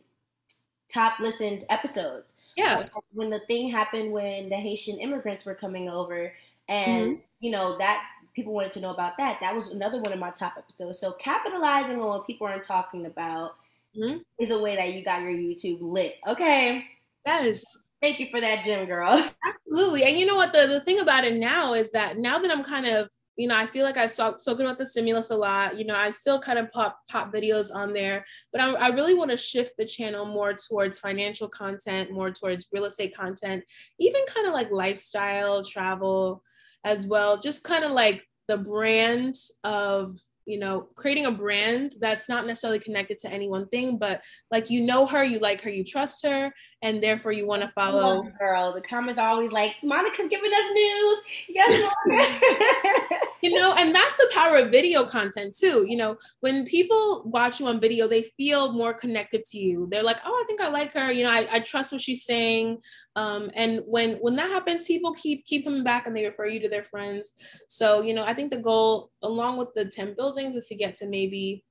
top 0.89 1.19
listened 1.21 1.65
episodes 1.69 2.35
yeah 2.57 2.87
when 3.13 3.29
the 3.29 3.41
thing 3.41 3.71
happened 3.71 4.13
when 4.13 4.49
the 4.49 4.57
haitian 4.57 4.99
immigrants 4.99 5.45
were 5.45 5.55
coming 5.55 5.91
over 5.91 6.33
and 6.69 7.07
mm-hmm. 7.07 7.21
you 7.41 7.51
know 7.51 7.77
that 7.79 8.03
people 8.37 8.53
wanted 8.53 8.71
to 8.73 8.81
know 8.81 8.91
about 8.91 9.17
that. 9.17 9.39
That 9.41 9.57
was 9.57 9.69
another 9.69 9.99
one 9.99 10.13
of 10.13 10.19
my 10.19 10.31
top 10.31 10.55
episodes. 10.59 11.01
So 11.01 11.13
capitalizing 11.13 11.99
on 12.01 12.07
what 12.07 12.27
people 12.27 12.47
aren't 12.47 12.65
talking 12.65 13.07
about 13.07 13.57
mm-hmm. 13.99 14.19
is 14.39 14.51
a 14.51 14.59
way 14.59 14.77
that 14.77 14.93
you 14.93 15.03
got 15.03 15.23
your 15.23 15.33
YouTube 15.33 15.79
lit. 15.81 16.17
Okay. 16.29 16.85
Yes. 17.25 17.63
Thank 18.03 18.21
you 18.21 18.29
for 18.31 18.41
that, 18.41 18.63
gem 18.63 18.87
girl. 18.87 19.09
Absolutely. 19.67 20.05
And 20.05 20.19
you 20.19 20.27
know 20.27 20.37
what? 20.37 20.53
The, 20.53 20.67
the 20.67 20.83
thing 20.83 21.01
about 21.01 21.25
it 21.25 21.35
now 21.35 21.73
is 21.73 21.91
that 21.93 22.19
now 22.19 22.39
that 22.39 22.51
I'm 22.51 22.63
kind 22.63 22.87
of, 22.87 23.09
you 23.37 23.49
know, 23.49 23.57
I 23.57 23.67
feel 23.67 23.85
like 23.85 23.97
I've 23.97 24.15
talk, 24.15 24.39
spoken 24.39 24.67
about 24.67 24.79
the 24.79 24.87
stimulus 24.87 25.31
a 25.31 25.37
lot. 25.37 25.79
You 25.79 25.87
know, 25.87 25.95
I 25.95 26.11
still 26.11 26.41
kind 26.41 26.59
of 26.59 26.71
pop 26.73 26.99
pop 27.11 27.33
videos 27.33 27.75
on 27.75 27.93
there, 27.93 28.25
but 28.53 28.61
I, 28.61 28.73
I 28.73 28.89
really 28.89 29.15
want 29.15 29.31
to 29.31 29.37
shift 29.37 29.73
the 29.77 29.85
channel 29.85 30.25
more 30.25 30.55
towards 30.55 30.99
financial 30.99 31.49
content, 31.49 32.13
more 32.13 32.31
towards 32.31 32.67
real 32.73 32.85
estate 32.85 33.15
content, 33.15 33.65
even 33.99 34.23
kind 34.27 34.47
of 34.47 34.55
like 34.55 34.71
lifestyle, 34.71 35.63
travel, 35.65 36.43
as 36.87 37.05
well. 37.05 37.37
Just 37.37 37.65
kind 37.65 37.85
of 37.85 37.91
like 37.91 38.25
the 38.47 38.57
brand 38.57 39.35
of 39.65 40.19
you 40.47 40.59
know, 40.59 40.89
creating 40.95 41.27
a 41.27 41.31
brand 41.33 41.93
that's 42.01 42.29
not 42.29 42.47
necessarily 42.47 42.79
connected 42.79 43.19
to 43.19 43.31
any 43.31 43.49
one 43.49 43.67
thing, 43.69 43.99
but 43.99 44.23
like 44.51 44.71
you 44.71 44.81
know 44.81 45.07
her, 45.07 45.25
you 45.25 45.41
like 45.41 45.61
her, 45.61 45.71
you 45.71 45.83
trust 45.85 46.25
her, 46.25 46.53
and 46.83 47.03
therefore 47.03 47.33
you 47.33 47.47
want 47.47 47.63
to 47.63 47.71
follow. 47.75 48.23
girl, 48.39 48.73
the 48.73 48.81
comments 48.81 49.19
are 49.19 49.29
always 49.29 49.51
like, 49.51 49.75
"Monica's 49.83 50.29
giving 50.29 50.53
us 50.53 50.71
news." 50.73 51.19
Yes, 51.49 51.93
Monica. 52.07 53.17
you 53.43 53.59
know, 53.59 53.73
and 53.73 53.93
that's 53.95 54.17
the 54.17 54.31
power 54.33 54.57
of 54.57 54.71
video 54.71 55.05
content 55.05 55.57
too. 55.57 55.85
You 55.89 55.97
know, 55.97 56.17
when 56.41 56.65
people 56.65 57.23
watch 57.27 57.59
you 57.59 57.67
on 57.67 57.81
video, 57.81 58.07
they 58.07 58.23
feel 58.23 58.73
more 58.73 58.95
connected 58.95 59.45
to 59.47 59.59
you. 59.59 59.89
They're 59.91 60.05
like, 60.05 60.19
"Oh, 60.25 60.33
I 60.33 60.45
think 60.47 60.61
I 60.61 60.69
like 60.69 60.93
her." 60.93 61.11
You 61.11 61.25
know, 61.25 61.31
I, 61.31 61.49
I 61.51 61.61
trust 61.61 61.91
what 61.91 62.01
she's 62.01 62.25
saying. 62.25 62.79
Um, 63.17 63.51
and 63.55 63.81
when 63.87 64.17
when 64.17 64.37
that 64.37 64.51
happens, 64.51 64.85
people 64.85 65.13
keep 65.13 65.45
keep 65.45 65.65
coming 65.65 65.83
back 65.83 66.07
and 66.07 66.17
they 66.17 66.25
refer 66.25 66.47
you 66.47 66.61
to 66.61 66.69
their 66.69 66.85
friends. 66.85 67.33
So 67.67 68.01
you 68.03 68.15
know, 68.15 68.23
I 68.23 68.33
think 68.33 68.53
the 68.53 68.59
goal, 68.59 69.11
along 69.23 69.59
with 69.59 69.75
the 69.75 69.87
10 69.87 70.15
builds 70.17 70.36
buildings 70.37 70.57
is 70.57 70.69
to 70.69 70.75
get 70.75 70.97
to 70.97 71.07
maybe 71.07 71.65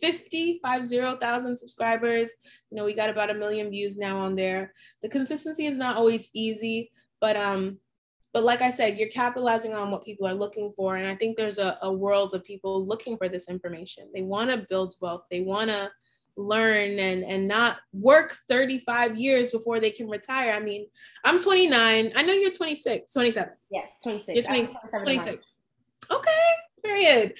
50, 0.00 0.60
50,000 0.64 1.56
subscribers. 1.56 2.30
You 2.70 2.76
know, 2.76 2.84
we 2.84 2.94
got 2.94 3.10
about 3.10 3.30
a 3.30 3.34
million 3.34 3.70
views 3.70 3.98
now 3.98 4.18
on 4.18 4.34
there. 4.34 4.72
The 5.02 5.08
consistency 5.08 5.66
is 5.66 5.76
not 5.76 5.96
always 5.96 6.30
easy, 6.34 6.90
but 7.20 7.36
um, 7.36 7.78
but 8.32 8.44
like 8.44 8.60
I 8.60 8.70
said, 8.70 8.98
you're 8.98 9.08
capitalizing 9.08 9.72
on 9.74 9.90
what 9.90 10.04
people 10.04 10.26
are 10.26 10.34
looking 10.34 10.72
for. 10.76 10.96
And 10.96 11.06
I 11.06 11.16
think 11.16 11.36
there's 11.36 11.58
a, 11.58 11.78
a 11.82 11.90
world 11.90 12.34
of 12.34 12.44
people 12.44 12.86
looking 12.86 13.16
for 13.16 13.28
this 13.30 13.48
information. 13.48 14.10
They 14.12 14.22
want 14.22 14.50
to 14.50 14.66
build 14.68 14.94
wealth. 15.00 15.22
They 15.30 15.40
want 15.40 15.70
to 15.70 15.90
learn 16.36 16.98
and 16.98 17.24
and 17.24 17.48
not 17.48 17.78
work 17.94 18.34
35 18.46 19.16
years 19.16 19.50
before 19.50 19.80
they 19.80 19.90
can 19.90 20.08
retire. 20.08 20.52
I 20.52 20.60
mean, 20.60 20.86
I'm 21.24 21.40
29. 21.40 22.12
I 22.14 22.22
know 22.22 22.32
you're 22.34 22.50
26, 22.50 23.10
27. 23.12 23.52
Yes, 23.70 23.92
26. 24.02 24.34
You're 24.34 24.44
20, 24.44 24.76
26. 25.02 25.46
Okay, 26.10 26.30
period. 26.86 27.34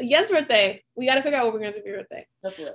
Yes, 0.00 0.30
birthday. 0.30 0.82
We 0.96 1.06
got 1.06 1.16
to 1.16 1.22
figure 1.22 1.38
out 1.38 1.44
what 1.44 1.54
we're 1.54 1.60
going 1.60 1.72
to 1.72 1.78
do 1.78 1.82
for 1.82 1.88
your 1.88 1.98
birthday. 1.98 2.26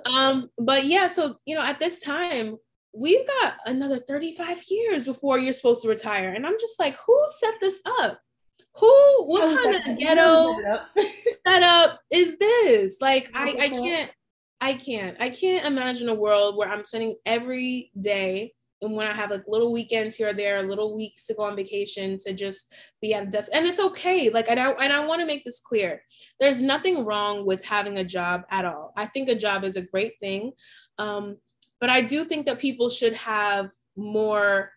Um, 0.06 0.50
but 0.58 0.84
yeah, 0.84 1.06
so 1.06 1.36
you 1.46 1.56
know, 1.56 1.62
at 1.62 1.78
this 1.78 2.00
time, 2.00 2.56
we've 2.94 3.26
got 3.26 3.54
another 3.66 4.00
35 4.06 4.62
years 4.70 5.04
before 5.04 5.38
you're 5.38 5.52
supposed 5.52 5.82
to 5.82 5.88
retire, 5.88 6.30
and 6.30 6.46
I'm 6.46 6.58
just 6.58 6.78
like, 6.78 6.96
who 7.06 7.24
set 7.28 7.54
this 7.60 7.80
up? 8.00 8.20
Who? 8.76 9.24
What 9.26 9.62
kind 9.62 9.76
of 9.76 9.98
ghetto 9.98 10.56
setup 11.46 12.00
is 12.10 12.38
this? 12.38 13.00
Like, 13.00 13.30
I, 13.34 13.50
I 13.60 13.68
can't, 13.68 14.10
I 14.60 14.74
can't, 14.74 15.16
I 15.20 15.30
can't 15.30 15.66
imagine 15.66 16.08
a 16.08 16.14
world 16.14 16.56
where 16.56 16.68
I'm 16.68 16.84
spending 16.84 17.16
every 17.24 17.90
day 18.00 18.53
and 18.84 18.94
when 18.94 19.06
I 19.06 19.12
have 19.12 19.30
like 19.30 19.44
little 19.48 19.72
weekends 19.72 20.16
here 20.16 20.28
or 20.28 20.34
there, 20.34 20.62
little 20.62 20.94
weeks 20.94 21.26
to 21.26 21.34
go 21.34 21.44
on 21.44 21.56
vacation 21.56 22.16
to 22.18 22.32
just 22.32 22.72
be 23.00 23.14
at 23.14 23.24
a 23.24 23.26
desk. 23.26 23.50
And 23.52 23.66
it's 23.66 23.80
okay. 23.80 24.30
Like 24.30 24.48
I 24.48 24.54
don't 24.54 24.80
and 24.80 24.92
I 24.92 25.04
want 25.04 25.20
to 25.20 25.26
make 25.26 25.44
this 25.44 25.60
clear. 25.60 26.02
There's 26.38 26.62
nothing 26.62 27.04
wrong 27.04 27.46
with 27.46 27.64
having 27.64 27.98
a 27.98 28.04
job 28.04 28.42
at 28.50 28.64
all. 28.64 28.92
I 28.96 29.06
think 29.06 29.28
a 29.28 29.34
job 29.34 29.64
is 29.64 29.76
a 29.76 29.82
great 29.82 30.18
thing. 30.20 30.52
Um, 30.98 31.38
but 31.80 31.90
I 31.90 32.00
do 32.00 32.24
think 32.24 32.46
that 32.46 32.60
people 32.60 32.88
should 32.88 33.14
have 33.14 33.70
more 33.96 34.70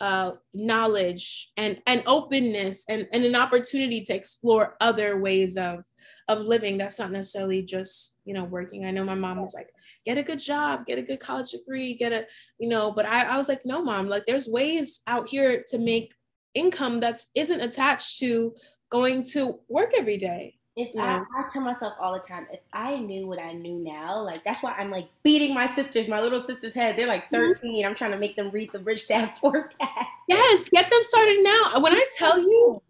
uh, 0.00 0.32
knowledge 0.54 1.50
and, 1.56 1.80
and 1.86 2.02
openness 2.06 2.84
and, 2.88 3.06
and 3.12 3.24
an 3.24 3.34
opportunity 3.34 4.00
to 4.02 4.14
explore 4.14 4.76
other 4.80 5.18
ways 5.20 5.56
of 5.56 5.84
of 6.28 6.40
living. 6.40 6.76
That's 6.76 6.98
not 6.98 7.12
necessarily 7.12 7.62
just 7.62 8.18
you 8.24 8.34
know 8.34 8.44
working. 8.44 8.84
I 8.84 8.90
know 8.90 9.04
my 9.04 9.14
mom 9.14 9.40
was 9.40 9.54
like 9.54 9.68
get 10.04 10.18
a 10.18 10.22
good 10.22 10.38
job 10.38 10.86
get 10.86 10.98
a 10.98 11.02
good 11.02 11.20
college 11.20 11.50
degree 11.50 11.94
get 11.94 12.12
a 12.12 12.24
you 12.58 12.68
know 12.68 12.92
but 12.92 13.06
I, 13.06 13.22
I 13.22 13.36
was 13.36 13.48
like 13.48 13.62
no 13.64 13.82
mom 13.82 14.08
like 14.08 14.24
there's 14.26 14.48
ways 14.48 15.00
out 15.06 15.28
here 15.28 15.64
to 15.68 15.78
make 15.78 16.14
income 16.54 17.00
that's 17.00 17.26
isn't 17.34 17.60
attached 17.60 18.18
to 18.20 18.54
going 18.90 19.22
to 19.22 19.60
work 19.68 19.92
every 19.96 20.16
day 20.16 20.54
If 20.76 20.94
yeah. 20.94 21.24
I, 21.34 21.40
I 21.40 21.48
tell 21.48 21.62
myself 21.62 21.94
all 21.98 22.12
the 22.12 22.20
time, 22.20 22.46
if 22.52 22.60
I 22.72 22.98
knew 22.98 23.26
what 23.26 23.38
I 23.38 23.54
knew 23.54 23.78
now, 23.78 24.20
like 24.20 24.44
that's 24.44 24.62
why 24.62 24.74
I'm 24.76 24.90
like 24.90 25.08
beating 25.22 25.54
my 25.54 25.64
sisters, 25.64 26.06
my 26.06 26.20
little 26.20 26.38
sisters' 26.38 26.74
head. 26.74 26.96
They're 26.96 27.06
like 27.06 27.24
mm-hmm. 27.30 27.52
13. 27.52 27.72
Mm-hmm. 27.72 27.88
I'm 27.88 27.94
trying 27.94 28.10
to 28.10 28.18
make 28.18 28.36
them 28.36 28.50
read 28.50 28.70
the 28.72 28.80
Rich 28.80 29.08
Dad 29.08 29.32
Poor 29.40 29.70
Dad. 29.80 30.06
Yes, 30.28 30.68
get 30.68 30.90
them 30.90 31.00
started 31.02 31.42
now. 31.42 31.80
When 31.80 31.94
I 31.94 32.06
tell 32.16 32.38
you, 32.38 32.82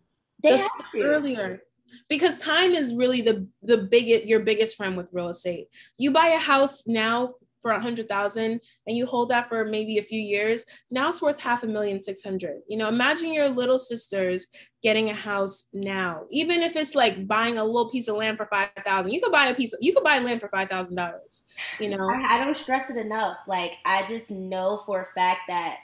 they 0.42 0.56
the 0.92 1.02
earlier 1.02 1.62
because 2.08 2.38
time 2.38 2.72
is 2.72 2.92
really 2.94 3.20
the 3.20 3.46
the 3.62 3.78
biggest 3.78 4.26
your 4.26 4.40
biggest 4.40 4.76
friend 4.76 4.96
with 4.96 5.08
real 5.12 5.28
estate. 5.28 5.68
You 5.98 6.10
buy 6.10 6.28
a 6.28 6.38
house 6.38 6.86
now 6.86 7.28
for 7.66 7.72
a 7.72 7.80
hundred 7.80 8.08
thousand 8.08 8.60
and 8.86 8.96
you 8.96 9.04
hold 9.04 9.28
that 9.28 9.48
for 9.48 9.64
maybe 9.64 9.98
a 9.98 10.02
few 10.02 10.20
years, 10.20 10.64
now 10.92 11.08
it's 11.08 11.20
worth 11.20 11.40
half 11.40 11.64
a 11.64 11.66
million 11.66 12.00
six 12.00 12.22
hundred. 12.22 12.60
You 12.68 12.76
know, 12.76 12.86
imagine 12.86 13.32
your 13.32 13.48
little 13.48 13.76
sisters 13.76 14.46
getting 14.84 15.10
a 15.10 15.14
house 15.14 15.64
now, 15.72 16.26
even 16.30 16.60
if 16.60 16.76
it's 16.76 16.94
like 16.94 17.26
buying 17.26 17.58
a 17.58 17.64
little 17.64 17.90
piece 17.90 18.06
of 18.06 18.14
land 18.14 18.36
for 18.36 18.46
five 18.46 18.68
thousand. 18.84 19.10
You 19.10 19.20
could 19.20 19.32
buy 19.32 19.48
a 19.48 19.54
piece. 19.54 19.72
Of, 19.72 19.80
you 19.82 19.92
could 19.92 20.04
buy 20.04 20.20
land 20.20 20.40
for 20.40 20.48
five 20.48 20.68
thousand 20.68 20.94
dollars. 20.94 21.42
You 21.80 21.88
know, 21.88 22.08
I, 22.08 22.36
I 22.36 22.44
don't 22.44 22.56
stress 22.56 22.88
it 22.88 22.98
enough. 22.98 23.38
Like 23.48 23.78
I 23.84 24.06
just 24.06 24.30
know 24.30 24.84
for 24.86 25.02
a 25.02 25.06
fact 25.18 25.40
that 25.48 25.78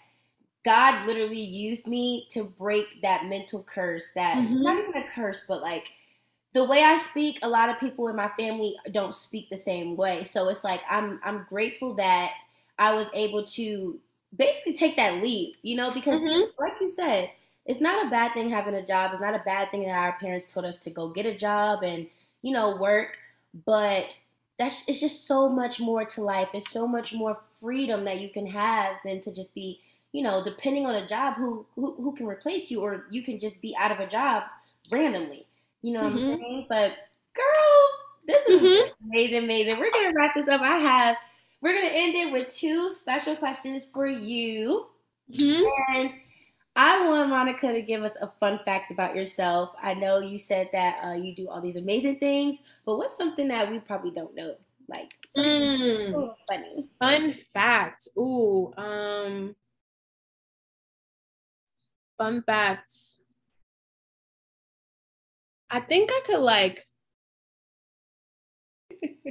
God 0.64 1.04
literally 1.08 1.42
used 1.42 1.88
me 1.88 2.28
to 2.30 2.44
break 2.44 3.02
that 3.02 3.26
mental 3.26 3.64
curse 3.64 4.12
that 4.14 4.36
mm-hmm. 4.36 4.62
not 4.62 4.78
even 4.78 5.02
a 5.02 5.08
curse, 5.12 5.46
but 5.48 5.62
like 5.62 5.88
the 6.54 6.64
way 6.64 6.82
I 6.82 6.96
speak, 6.98 7.38
a 7.42 7.48
lot 7.48 7.70
of 7.70 7.80
people 7.80 8.08
in 8.08 8.16
my 8.16 8.30
family 8.38 8.76
don't 8.90 9.14
speak 9.14 9.48
the 9.48 9.56
same 9.56 9.96
way. 9.96 10.24
So 10.24 10.48
it's 10.48 10.64
like 10.64 10.82
I'm 10.90 11.20
I'm 11.24 11.46
grateful 11.48 11.94
that 11.94 12.32
I 12.78 12.94
was 12.94 13.08
able 13.14 13.44
to 13.44 13.98
basically 14.36 14.74
take 14.74 14.96
that 14.96 15.22
leap, 15.22 15.56
you 15.62 15.76
know, 15.76 15.92
because 15.92 16.20
mm-hmm. 16.20 16.62
like 16.62 16.74
you 16.80 16.88
said, 16.88 17.30
it's 17.64 17.80
not 17.80 18.06
a 18.06 18.10
bad 18.10 18.34
thing 18.34 18.50
having 18.50 18.74
a 18.74 18.84
job. 18.84 19.12
It's 19.12 19.20
not 19.20 19.34
a 19.34 19.42
bad 19.44 19.70
thing 19.70 19.84
that 19.84 19.90
our 19.90 20.18
parents 20.18 20.52
told 20.52 20.66
us 20.66 20.78
to 20.80 20.90
go 20.90 21.08
get 21.08 21.26
a 21.26 21.34
job 21.34 21.82
and, 21.82 22.06
you 22.42 22.52
know, 22.52 22.76
work, 22.76 23.18
but 23.64 24.18
that's 24.58 24.84
it's 24.88 25.00
just 25.00 25.26
so 25.26 25.48
much 25.48 25.80
more 25.80 26.04
to 26.04 26.22
life. 26.22 26.48
It's 26.54 26.70
so 26.70 26.86
much 26.86 27.14
more 27.14 27.38
freedom 27.60 28.04
that 28.04 28.20
you 28.20 28.28
can 28.28 28.46
have 28.46 28.96
than 29.04 29.20
to 29.22 29.32
just 29.32 29.54
be, 29.54 29.80
you 30.12 30.22
know, 30.22 30.42
depending 30.44 30.86
on 30.86 30.96
a 30.96 31.06
job 31.06 31.34
who 31.34 31.64
who, 31.76 31.94
who 31.94 32.14
can 32.14 32.26
replace 32.26 32.70
you 32.70 32.80
or 32.80 33.06
you 33.10 33.22
can 33.22 33.38
just 33.38 33.62
be 33.62 33.76
out 33.78 33.92
of 33.92 34.00
a 34.00 34.06
job 34.06 34.44
randomly. 34.90 35.46
You 35.82 35.94
know 35.94 36.04
what 36.04 36.14
mm-hmm. 36.14 36.32
I'm 36.32 36.38
saying? 36.38 36.66
But 36.68 36.92
girl, 37.34 37.88
this 38.26 38.46
is 38.46 38.62
mm-hmm. 38.62 39.08
amazing, 39.10 39.44
amazing. 39.44 39.78
We're 39.78 39.90
gonna 39.90 40.12
wrap 40.16 40.34
this 40.34 40.48
up. 40.48 40.60
I 40.60 40.76
have 40.76 41.16
we're 41.60 41.74
gonna 41.74 41.92
end 41.92 42.14
it 42.14 42.32
with 42.32 42.48
two 42.48 42.90
special 42.90 43.36
questions 43.36 43.88
for 43.92 44.06
you. 44.06 44.86
Mm-hmm. 45.32 45.96
And 45.96 46.12
I 46.74 47.06
want 47.06 47.28
Monica 47.28 47.72
to 47.72 47.82
give 47.82 48.02
us 48.02 48.16
a 48.20 48.32
fun 48.40 48.60
fact 48.64 48.90
about 48.90 49.14
yourself. 49.14 49.70
I 49.82 49.94
know 49.94 50.20
you 50.20 50.38
said 50.38 50.70
that 50.72 51.04
uh, 51.04 51.12
you 51.12 51.34
do 51.34 51.48
all 51.48 51.60
these 51.60 51.76
amazing 51.76 52.18
things, 52.18 52.58
but 52.86 52.96
what's 52.96 53.16
something 53.16 53.48
that 53.48 53.70
we 53.70 53.78
probably 53.80 54.10
don't 54.10 54.34
know? 54.34 54.56
Like 54.88 55.12
mm. 55.36 56.34
funny. 56.48 56.88
Fun 56.98 57.32
fact. 57.32 58.08
Ooh, 58.18 58.72
um 58.76 59.54
fun 62.18 62.42
facts. 62.42 63.18
I 65.72 65.80
think 65.80 66.10
I 66.12 66.20
could 66.26 66.40
like 66.40 66.80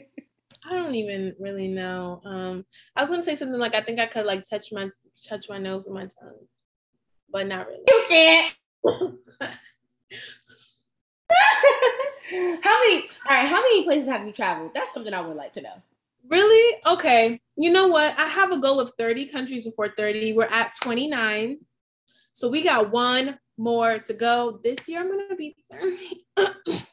I 0.66 0.74
don't 0.74 0.96
even 0.96 1.36
really 1.40 1.68
know. 1.68 2.22
Um, 2.26 2.66
I 2.96 3.02
was 3.02 3.10
gonna 3.10 3.22
say 3.22 3.36
something 3.36 3.60
like 3.60 3.76
I 3.76 3.82
think 3.82 4.00
I 4.00 4.08
could 4.08 4.26
like 4.26 4.44
touch 4.50 4.72
my 4.72 4.90
touch 5.28 5.48
my 5.50 5.60
nose 5.60 5.86
with 5.88 5.94
my 5.94 6.08
tongue, 6.08 6.48
but 7.32 7.48
not 7.48 7.68
really. 7.68 7.84
You 7.88 8.06
can't. 8.08 8.56
how 12.64 12.80
many? 12.80 13.06
All 13.30 13.36
right, 13.36 13.48
how 13.48 13.62
many 13.62 13.84
places 13.84 14.10
have 14.10 14.26
you 14.26 14.34
traveled? 14.34 14.72
That's 14.74 14.94
something 14.94 15.14
I 15.14 15.22
would 15.22 15.38
like 15.38 15.54
to 15.54 15.62
know. 15.62 15.76
Really? 16.30 16.78
Okay. 16.86 17.40
You 17.56 17.72
know 17.72 17.88
what? 17.88 18.18
I 18.18 18.28
have 18.28 18.52
a 18.52 18.60
goal 18.60 18.80
of 18.80 18.92
30 18.98 19.28
countries 19.28 19.66
before 19.66 19.90
30. 19.98 20.34
We're 20.34 20.46
at 20.46 20.74
29. 20.82 21.58
So 22.34 22.48
we 22.48 22.64
got 22.64 22.92
one 22.92 23.40
more 23.62 24.00
to 24.00 24.14
go. 24.14 24.60
This 24.64 24.90
year 24.90 25.02
I'm 25.02 25.10
gonna 25.10 25.36
be 25.36 25.56
30. 25.72 26.26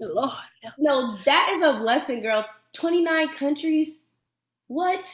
Lord. 0.00 0.32
No, 0.78 1.16
that 1.24 1.52
is 1.56 1.62
a 1.62 1.78
blessing, 1.78 2.22
girl. 2.22 2.44
29 2.74 3.28
countries. 3.32 3.98
What? 4.66 5.06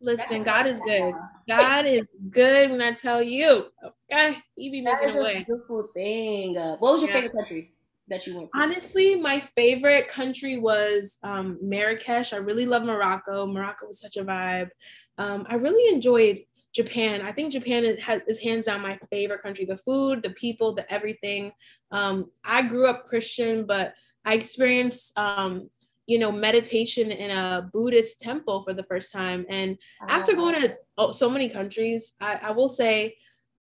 Listen, 0.00 0.42
God 0.42 0.66
is 0.66 0.80
good. 0.80 1.14
God 1.48 1.86
is 1.86 2.02
good 2.30 2.70
when 2.70 2.82
I 2.82 2.92
tell 2.92 3.22
you. 3.22 3.66
Okay, 4.10 4.36
He 4.54 4.68
be 4.68 4.82
making 4.82 5.16
a 5.16 5.22
way. 5.22 5.44
beautiful 5.46 5.88
thing. 5.94 6.58
Uh, 6.58 6.76
what 6.76 6.92
was 6.92 7.02
your 7.02 7.10
yeah. 7.10 7.16
favorite 7.16 7.32
country 7.32 7.72
that 8.08 8.26
you 8.26 8.36
went? 8.36 8.50
To? 8.52 8.58
Honestly, 8.58 9.14
my 9.14 9.40
favorite 9.56 10.08
country 10.08 10.58
was 10.58 11.18
um, 11.22 11.58
Marrakesh. 11.62 12.34
I 12.34 12.36
really 12.36 12.66
love 12.66 12.82
Morocco. 12.82 13.46
Morocco 13.46 13.86
was 13.86 13.98
such 13.98 14.18
a 14.18 14.24
vibe. 14.24 14.68
Um, 15.16 15.46
I 15.48 15.54
really 15.54 15.94
enjoyed 15.94 16.44
Japan. 16.76 17.22
I 17.22 17.32
think 17.32 17.52
Japan 17.52 17.86
is, 17.86 18.02
has, 18.02 18.22
is 18.28 18.38
hands 18.38 18.66
down 18.66 18.82
my 18.82 18.98
favorite 19.10 19.42
country. 19.42 19.64
The 19.64 19.78
food, 19.78 20.22
the 20.22 20.30
people, 20.30 20.74
the 20.74 20.90
everything. 20.92 21.52
Um, 21.90 22.30
I 22.44 22.60
grew 22.60 22.86
up 22.86 23.06
Christian, 23.06 23.64
but 23.64 23.94
I 24.26 24.34
experienced, 24.34 25.18
um, 25.18 25.70
you 26.06 26.18
know, 26.18 26.30
meditation 26.30 27.10
in 27.10 27.30
a 27.30 27.68
Buddhist 27.72 28.20
temple 28.20 28.62
for 28.62 28.74
the 28.74 28.84
first 28.84 29.10
time. 29.10 29.46
And 29.48 29.78
after 30.06 30.34
going 30.34 30.60
to 30.60 30.76
oh, 30.98 31.12
so 31.12 31.30
many 31.30 31.48
countries, 31.48 32.12
I, 32.20 32.34
I 32.34 32.50
will 32.50 32.68
say, 32.68 33.16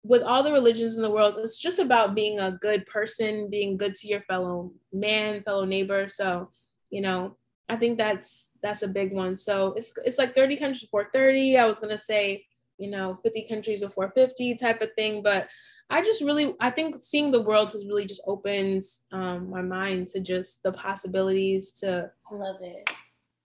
with 0.03 0.21
all 0.21 0.43
the 0.43 0.51
religions 0.51 0.95
in 0.95 1.01
the 1.01 1.11
world, 1.11 1.35
it's 1.39 1.59
just 1.59 1.79
about 1.79 2.15
being 2.15 2.39
a 2.39 2.51
good 2.51 2.85
person, 2.85 3.49
being 3.49 3.77
good 3.77 3.95
to 3.95 4.07
your 4.07 4.21
fellow 4.21 4.71
man, 4.93 5.43
fellow 5.43 5.65
neighbor. 5.65 6.07
So, 6.07 6.49
you 6.91 7.01
know, 7.01 7.35
I 7.67 7.77
think 7.77 7.97
that's 7.97 8.51
that's 8.61 8.83
a 8.83 8.87
big 8.87 9.11
one. 9.11 9.35
So 9.35 9.73
it's 9.73 9.93
it's 10.05 10.17
like 10.19 10.35
30 10.35 10.57
countries 10.57 10.83
before 10.83 11.09
30. 11.13 11.57
I 11.57 11.65
was 11.65 11.79
gonna 11.79 11.97
say 11.97 12.45
you 12.81 12.89
know 12.89 13.19
50 13.23 13.45
countries 13.47 13.81
before 13.81 14.11
50 14.15 14.55
type 14.55 14.81
of 14.81 14.89
thing. 14.95 15.21
But 15.21 15.49
i 15.89 16.01
just 16.01 16.21
really 16.21 16.55
i 16.59 16.69
think 16.69 16.97
seeing 16.97 17.31
the 17.31 17.41
world 17.41 17.71
has 17.71 17.85
really 17.85 18.05
just 18.05 18.23
opened 18.25 18.83
um, 19.11 19.49
my 19.49 19.61
mind 19.61 20.07
to 20.07 20.19
just 20.19 20.63
the 20.63 20.71
possibilities 20.71 21.71
to 21.79 22.09
i 22.31 22.35
love 22.35 22.57
it. 22.61 22.89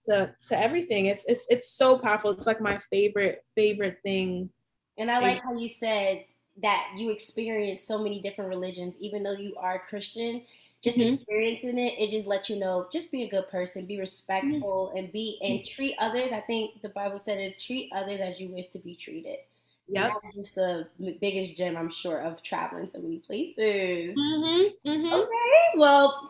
to 0.05 0.33
to 0.41 0.59
everything. 0.59 1.05
It's 1.05 1.25
it's 1.27 1.45
it's 1.49 1.69
so 1.69 1.97
powerful. 1.97 2.31
It's 2.31 2.47
like 2.47 2.61
my 2.61 2.79
favorite 2.89 3.43
favorite 3.55 3.99
thing. 4.03 4.49
And 4.97 5.11
i 5.11 5.19
like 5.19 5.43
how 5.43 5.55
you 5.55 5.69
said 5.69 6.25
that 6.61 6.91
you 6.97 7.11
experience 7.11 7.83
so 7.83 8.01
many 8.01 8.21
different 8.21 8.49
religions 8.49 8.95
even 8.99 9.23
though 9.23 9.33
you 9.33 9.55
are 9.57 9.83
christian 9.87 10.41
just 10.87 10.97
mm-hmm. 10.97 11.13
experiencing 11.15 11.79
it, 11.79 11.95
it 11.97 12.11
just 12.11 12.27
lets 12.27 12.49
you 12.49 12.57
know, 12.57 12.87
just 12.91 13.11
be 13.11 13.23
a 13.23 13.29
good 13.29 13.49
person, 13.49 13.85
be 13.85 13.99
respectful, 13.99 14.89
mm-hmm. 14.89 14.97
and 14.97 15.11
be 15.11 15.39
and 15.41 15.65
treat 15.65 15.95
others. 15.99 16.31
I 16.31 16.41
think 16.41 16.81
the 16.81 16.89
Bible 16.89 17.19
said 17.19 17.39
it: 17.39 17.59
treat 17.59 17.91
others 17.93 18.19
as 18.21 18.39
you 18.39 18.49
wish 18.49 18.67
to 18.67 18.79
be 18.79 18.95
treated. 18.95 19.37
Yeah, 19.89 20.09
that's 20.09 20.35
just 20.35 20.55
the 20.55 20.87
biggest 21.21 21.55
gem, 21.55 21.77
I'm 21.77 21.89
sure, 21.89 22.19
of 22.19 22.43
traveling 22.43 22.89
so 22.89 22.99
many 22.99 23.19
places. 23.19 24.17
Mm-hmm. 24.17 24.89
mm-hmm. 24.89 25.13
Okay, 25.13 25.77
well, 25.77 26.29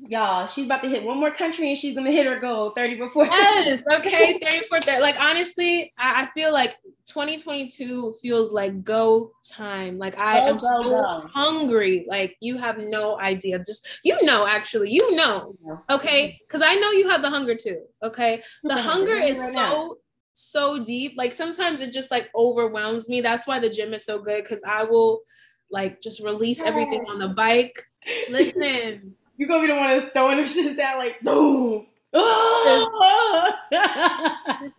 y'all, 0.00 0.46
she's 0.46 0.66
about 0.66 0.82
to 0.82 0.88
hit 0.88 1.02
one 1.02 1.18
more 1.18 1.30
country 1.30 1.68
and 1.68 1.78
she's 1.78 1.94
gonna 1.94 2.10
hit 2.10 2.26
her 2.26 2.38
goal 2.38 2.70
30 2.70 2.96
before. 2.96 3.24
Yes, 3.26 3.80
okay, 3.92 4.38
30 4.38 4.58
before 4.60 4.80
30. 4.80 5.00
Like 5.00 5.18
honestly, 5.20 5.92
I, 5.98 6.22
I, 6.22 6.28
feel 6.34 6.52
like 6.52 6.76
2022 7.06 8.14
feels 8.20 8.52
like 8.52 8.82
go 8.84 9.32
time. 9.48 9.98
Like 9.98 10.18
I 10.18 10.40
go, 10.40 10.46
am 10.46 10.58
go, 10.58 10.66
so 10.66 10.82
go. 10.82 11.28
hungry. 11.32 12.06
Like 12.08 12.36
you 12.40 12.58
have 12.58 12.78
no 12.78 13.18
idea. 13.18 13.58
Just 13.58 14.00
you 14.04 14.20
know, 14.22 14.46
actually, 14.46 14.90
you 14.90 15.14
know, 15.16 15.56
okay, 15.90 16.38
because 16.46 16.62
I 16.62 16.74
know 16.74 16.90
you 16.90 17.08
have 17.08 17.22
the 17.22 17.30
hunger 17.30 17.54
too. 17.54 17.82
Okay, 18.02 18.42
the 18.64 18.76
hunger 18.76 19.14
is 19.14 19.38
right 19.38 19.52
so. 19.52 19.58
Now. 19.58 19.94
So 20.38 20.84
deep, 20.84 21.14
like 21.16 21.32
sometimes 21.32 21.80
it 21.80 21.94
just 21.94 22.10
like 22.10 22.28
overwhelms 22.34 23.08
me. 23.08 23.22
That's 23.22 23.46
why 23.46 23.58
the 23.58 23.70
gym 23.70 23.94
is 23.94 24.04
so 24.04 24.18
good 24.18 24.44
because 24.44 24.62
I 24.64 24.82
will 24.82 25.22
like 25.70 25.98
just 25.98 26.22
release 26.22 26.60
everything 26.60 27.06
on 27.08 27.18
the 27.18 27.28
bike. 27.28 27.80
Listen, 28.28 29.14
you're 29.36 29.48
gonna 29.48 29.62
be 29.62 29.68
the 29.68 29.76
one 29.76 29.88
that's 29.88 30.06
throwing 30.06 30.36
them 30.36 30.46
shit 30.46 30.76
down 30.76 30.98
like 30.98 31.20
boom. 31.20 31.86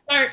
Start 0.03 0.31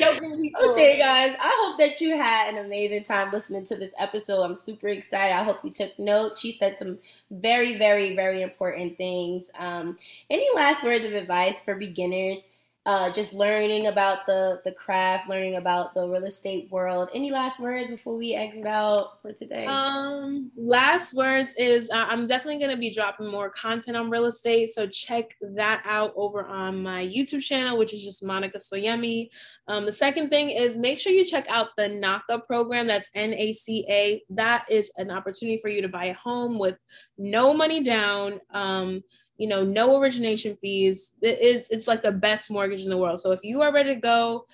okay, 0.00 0.98
guys. 0.98 1.34
I 1.38 1.64
hope 1.64 1.78
that 1.78 2.00
you 2.00 2.16
had 2.16 2.54
an 2.54 2.64
amazing 2.64 3.04
time 3.04 3.30
listening 3.32 3.64
to 3.66 3.76
this 3.76 3.92
episode. 3.98 4.42
I'm 4.42 4.56
super 4.56 4.88
excited. 4.88 5.34
I 5.34 5.42
hope 5.42 5.64
you 5.64 5.70
took 5.70 5.98
notes. 5.98 6.40
She 6.40 6.52
said 6.52 6.76
some 6.76 6.98
very, 7.30 7.76
very, 7.76 8.14
very 8.14 8.42
important 8.42 8.96
things. 8.96 9.50
Um, 9.58 9.96
any 10.30 10.46
last 10.54 10.82
words 10.82 11.04
of 11.04 11.12
advice 11.12 11.62
for 11.62 11.74
beginners 11.74 12.38
uh, 12.86 13.10
just 13.10 13.34
learning 13.34 13.88
about 13.88 14.24
the 14.26 14.60
the 14.64 14.72
craft, 14.72 15.28
learning 15.28 15.56
about 15.56 15.94
the 15.94 16.08
real 16.08 16.24
estate 16.24 16.68
world. 16.70 17.10
Any 17.14 17.30
last 17.30 17.60
words 17.60 17.88
before 17.88 18.16
we 18.16 18.34
exit 18.34 18.66
out 18.66 19.20
for 19.20 19.32
today? 19.32 19.66
Um, 19.66 20.50
last 20.56 21.12
words 21.12 21.54
is 21.58 21.90
uh, 21.90 22.06
I'm 22.08 22.26
definitely 22.26 22.58
going 22.58 22.70
to 22.70 22.78
be 22.78 22.92
dropping 22.92 23.30
more 23.30 23.50
content 23.50 23.96
on 23.96 24.08
real 24.08 24.24
estate, 24.24 24.70
so 24.70 24.86
check 24.86 25.36
that 25.54 25.82
out 25.84 26.14
over 26.16 26.46
on 26.46 26.82
my 26.82 27.04
YouTube 27.04 27.42
channel, 27.42 27.76
which 27.78 27.92
is 27.92 28.02
just 28.02 28.24
Monica 28.24 28.58
Soyemi. 28.58 29.28
Um, 29.66 29.84
the 29.84 29.92
second 29.92 30.30
thing 30.30 30.50
is 30.50 30.78
make 30.78 30.98
sure 30.98 31.12
you 31.12 31.24
check 31.26 31.46
out 31.50 31.68
the 31.76 31.88
NACA 31.88 32.46
program. 32.46 32.86
That's 32.86 33.10
N 33.14 33.34
A 33.34 33.52
C 33.52 33.84
A. 33.90 34.22
That 34.30 34.64
is 34.70 34.90
an 34.96 35.10
opportunity 35.10 35.58
for 35.58 35.68
you 35.68 35.82
to 35.82 35.88
buy 35.88 36.06
a 36.06 36.14
home 36.14 36.58
with 36.58 36.76
no 37.18 37.52
money 37.52 37.82
down. 37.82 38.40
Um, 38.50 39.02
you 39.38 39.46
know, 39.46 39.64
no 39.64 39.98
origination 40.00 40.54
fees. 40.56 41.14
It 41.22 41.40
is 41.40 41.70
it's 41.70 41.88
like 41.88 42.02
the 42.02 42.12
best 42.12 42.50
mortgage 42.50 42.82
in 42.82 42.90
the 42.90 42.98
world. 42.98 43.20
So 43.20 43.32
if 43.32 43.42
you 43.42 43.62
are 43.62 43.72
ready 43.72 43.94
to 43.94 44.00
go, 44.00 44.44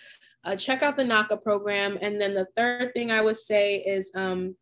uh, 0.44 0.56
check 0.56 0.82
out 0.82 0.96
the 0.96 1.02
NACA 1.02 1.42
program. 1.42 1.98
And 2.00 2.20
then 2.20 2.34
the 2.34 2.46
third 2.54 2.92
thing 2.92 3.10
I 3.10 3.22
would 3.22 3.38
say 3.38 3.76
is 3.76 4.12
um, 4.14 4.54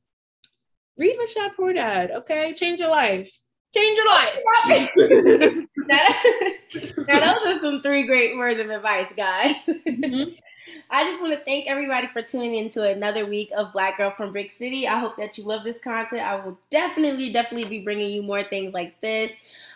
read 0.96 1.16
Rich 1.18 1.34
Dad 1.34 1.52
Poor 1.56 1.72
Dad. 1.72 2.10
Okay, 2.12 2.54
change 2.54 2.80
your 2.80 2.90
life. 2.90 3.30
Change 3.74 3.98
your 3.98 4.08
life. 4.08 4.38
now, 7.08 7.34
those 7.34 7.56
are 7.56 7.58
some 7.58 7.82
three 7.82 8.04
great 8.04 8.36
words 8.36 8.60
of 8.60 8.70
advice, 8.70 9.12
guys. 9.16 9.66
Mm-hmm. 9.66 10.30
I 10.90 11.04
just 11.04 11.20
want 11.20 11.32
to 11.32 11.44
thank 11.44 11.68
everybody 11.68 12.06
for 12.08 12.22
tuning 12.22 12.54
in 12.54 12.70
to 12.70 12.88
another 12.88 13.26
week 13.26 13.50
of 13.56 13.72
Black 13.72 13.96
Girl 13.96 14.10
from 14.10 14.32
Brick 14.32 14.50
City. 14.50 14.86
I 14.86 14.98
hope 14.98 15.16
that 15.16 15.36
you 15.38 15.44
love 15.44 15.64
this 15.64 15.78
content. 15.78 16.22
I 16.22 16.36
will 16.36 16.58
definitely, 16.70 17.32
definitely 17.32 17.68
be 17.68 17.82
bringing 17.82 18.10
you 18.10 18.22
more 18.22 18.44
things 18.44 18.72
like 18.74 19.00
this. 19.00 19.32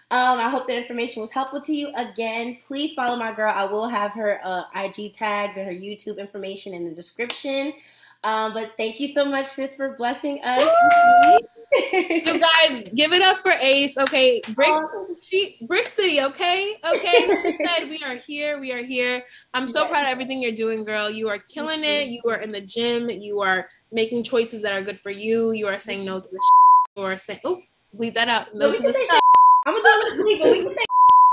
Um, 0.08 0.38
I 0.38 0.48
hope 0.50 0.68
the 0.68 0.76
information 0.76 1.22
was 1.22 1.32
helpful 1.32 1.60
to 1.62 1.74
you. 1.74 1.92
Again, 1.96 2.58
please 2.64 2.94
follow 2.94 3.16
my 3.16 3.32
girl. 3.32 3.52
I 3.54 3.64
will 3.64 3.88
have 3.88 4.12
her 4.12 4.40
uh, 4.44 4.62
IG 4.76 5.14
tags 5.14 5.56
and 5.56 5.66
her 5.66 5.72
YouTube 5.72 6.18
information 6.18 6.74
in 6.74 6.84
the 6.84 6.92
description. 6.92 7.72
Um, 8.22 8.54
but 8.54 8.72
thank 8.76 9.00
you 9.00 9.08
so 9.08 9.24
much, 9.24 9.46
sis, 9.46 9.74
for 9.74 9.96
blessing 9.96 10.40
us. 10.44 10.70
you 11.92 12.40
guys, 12.40 12.84
give 12.94 13.12
it 13.12 13.20
up 13.20 13.38
for 13.38 13.50
Ace. 13.52 13.98
Okay, 13.98 14.40
Brick, 14.54 14.72
Brick 15.62 15.88
City. 15.88 16.22
Okay, 16.22 16.76
okay. 16.84 17.26
She 17.42 17.58
said 17.66 17.88
we 17.88 18.00
are 18.04 18.16
here. 18.16 18.60
We 18.60 18.70
are 18.70 18.84
here. 18.84 19.24
I'm 19.54 19.68
so 19.68 19.88
proud 19.88 20.04
of 20.04 20.10
everything 20.10 20.40
you're 20.40 20.52
doing, 20.52 20.84
girl. 20.84 21.10
You 21.10 21.28
are 21.28 21.38
killing 21.38 21.82
it. 21.82 22.08
You 22.08 22.22
are 22.28 22.36
in 22.36 22.52
the 22.52 22.60
gym. 22.60 23.10
You 23.10 23.40
are 23.40 23.66
making 23.90 24.22
choices 24.22 24.62
that 24.62 24.72
are 24.72 24.82
good 24.82 25.00
for 25.00 25.10
you. 25.10 25.50
You 25.50 25.66
are 25.66 25.80
saying 25.80 26.04
no 26.04 26.20
to 26.20 26.28
the. 26.28 26.38
You 26.96 27.02
are 27.02 27.18
saying, 27.18 27.40
oh, 27.44 27.60
leave 27.92 28.14
that 28.14 28.28
out. 28.28 28.54
No, 28.54 28.72
to 28.72 28.82
the 28.82 28.90
stuff. 28.90 29.20
I'm 29.66 29.74
gonna 29.74 29.82
do 29.82 30.22
it 30.22 30.28
with 30.28 30.38
but 30.40 30.50
we 30.50 30.62
can 30.62 30.74
say 30.74 30.84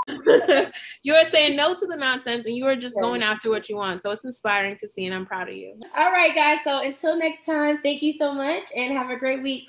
you 1.03 1.13
are 1.13 1.23
saying 1.23 1.55
no 1.55 1.75
to 1.75 1.85
the 1.85 1.95
nonsense 1.95 2.45
and 2.45 2.55
you 2.55 2.65
are 2.65 2.75
just 2.75 2.99
going 2.99 3.23
after 3.23 3.49
what 3.49 3.69
you 3.69 3.75
want. 3.75 4.01
So 4.01 4.11
it's 4.11 4.25
inspiring 4.25 4.75
to 4.77 4.87
see, 4.87 5.05
and 5.05 5.13
I'm 5.13 5.25
proud 5.25 5.49
of 5.49 5.55
you. 5.55 5.79
All 5.95 6.11
right, 6.11 6.33
guys. 6.33 6.63
So 6.63 6.81
until 6.81 7.17
next 7.17 7.45
time, 7.45 7.79
thank 7.83 8.01
you 8.01 8.11
so 8.11 8.33
much 8.33 8.69
and 8.75 8.93
have 8.93 9.09
a 9.09 9.17
great 9.17 9.43
week. 9.43 9.67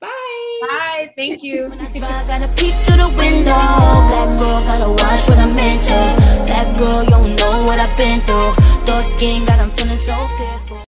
Bye. 0.00 0.60
Bye. 0.62 1.12
Thank 1.16 1.42
you. 1.42 1.68
gotta 1.68 2.48
peek 2.56 2.74
through 2.86 3.02
the 3.02 3.14
window. 3.16 3.44
Black 3.44 4.38
girl, 4.38 4.64
gotta 4.64 4.90
watch 4.90 5.28
what 5.28 5.38
I 5.38 5.52
mention. 5.52 6.46
Black 6.46 6.78
girl, 6.78 7.02
you 7.02 7.10
don't 7.10 7.36
know 7.36 7.64
what 7.64 7.78
I've 7.78 7.96
been 7.96 8.20
through. 8.22 8.54
Dark 8.84 9.04
skin, 9.04 9.44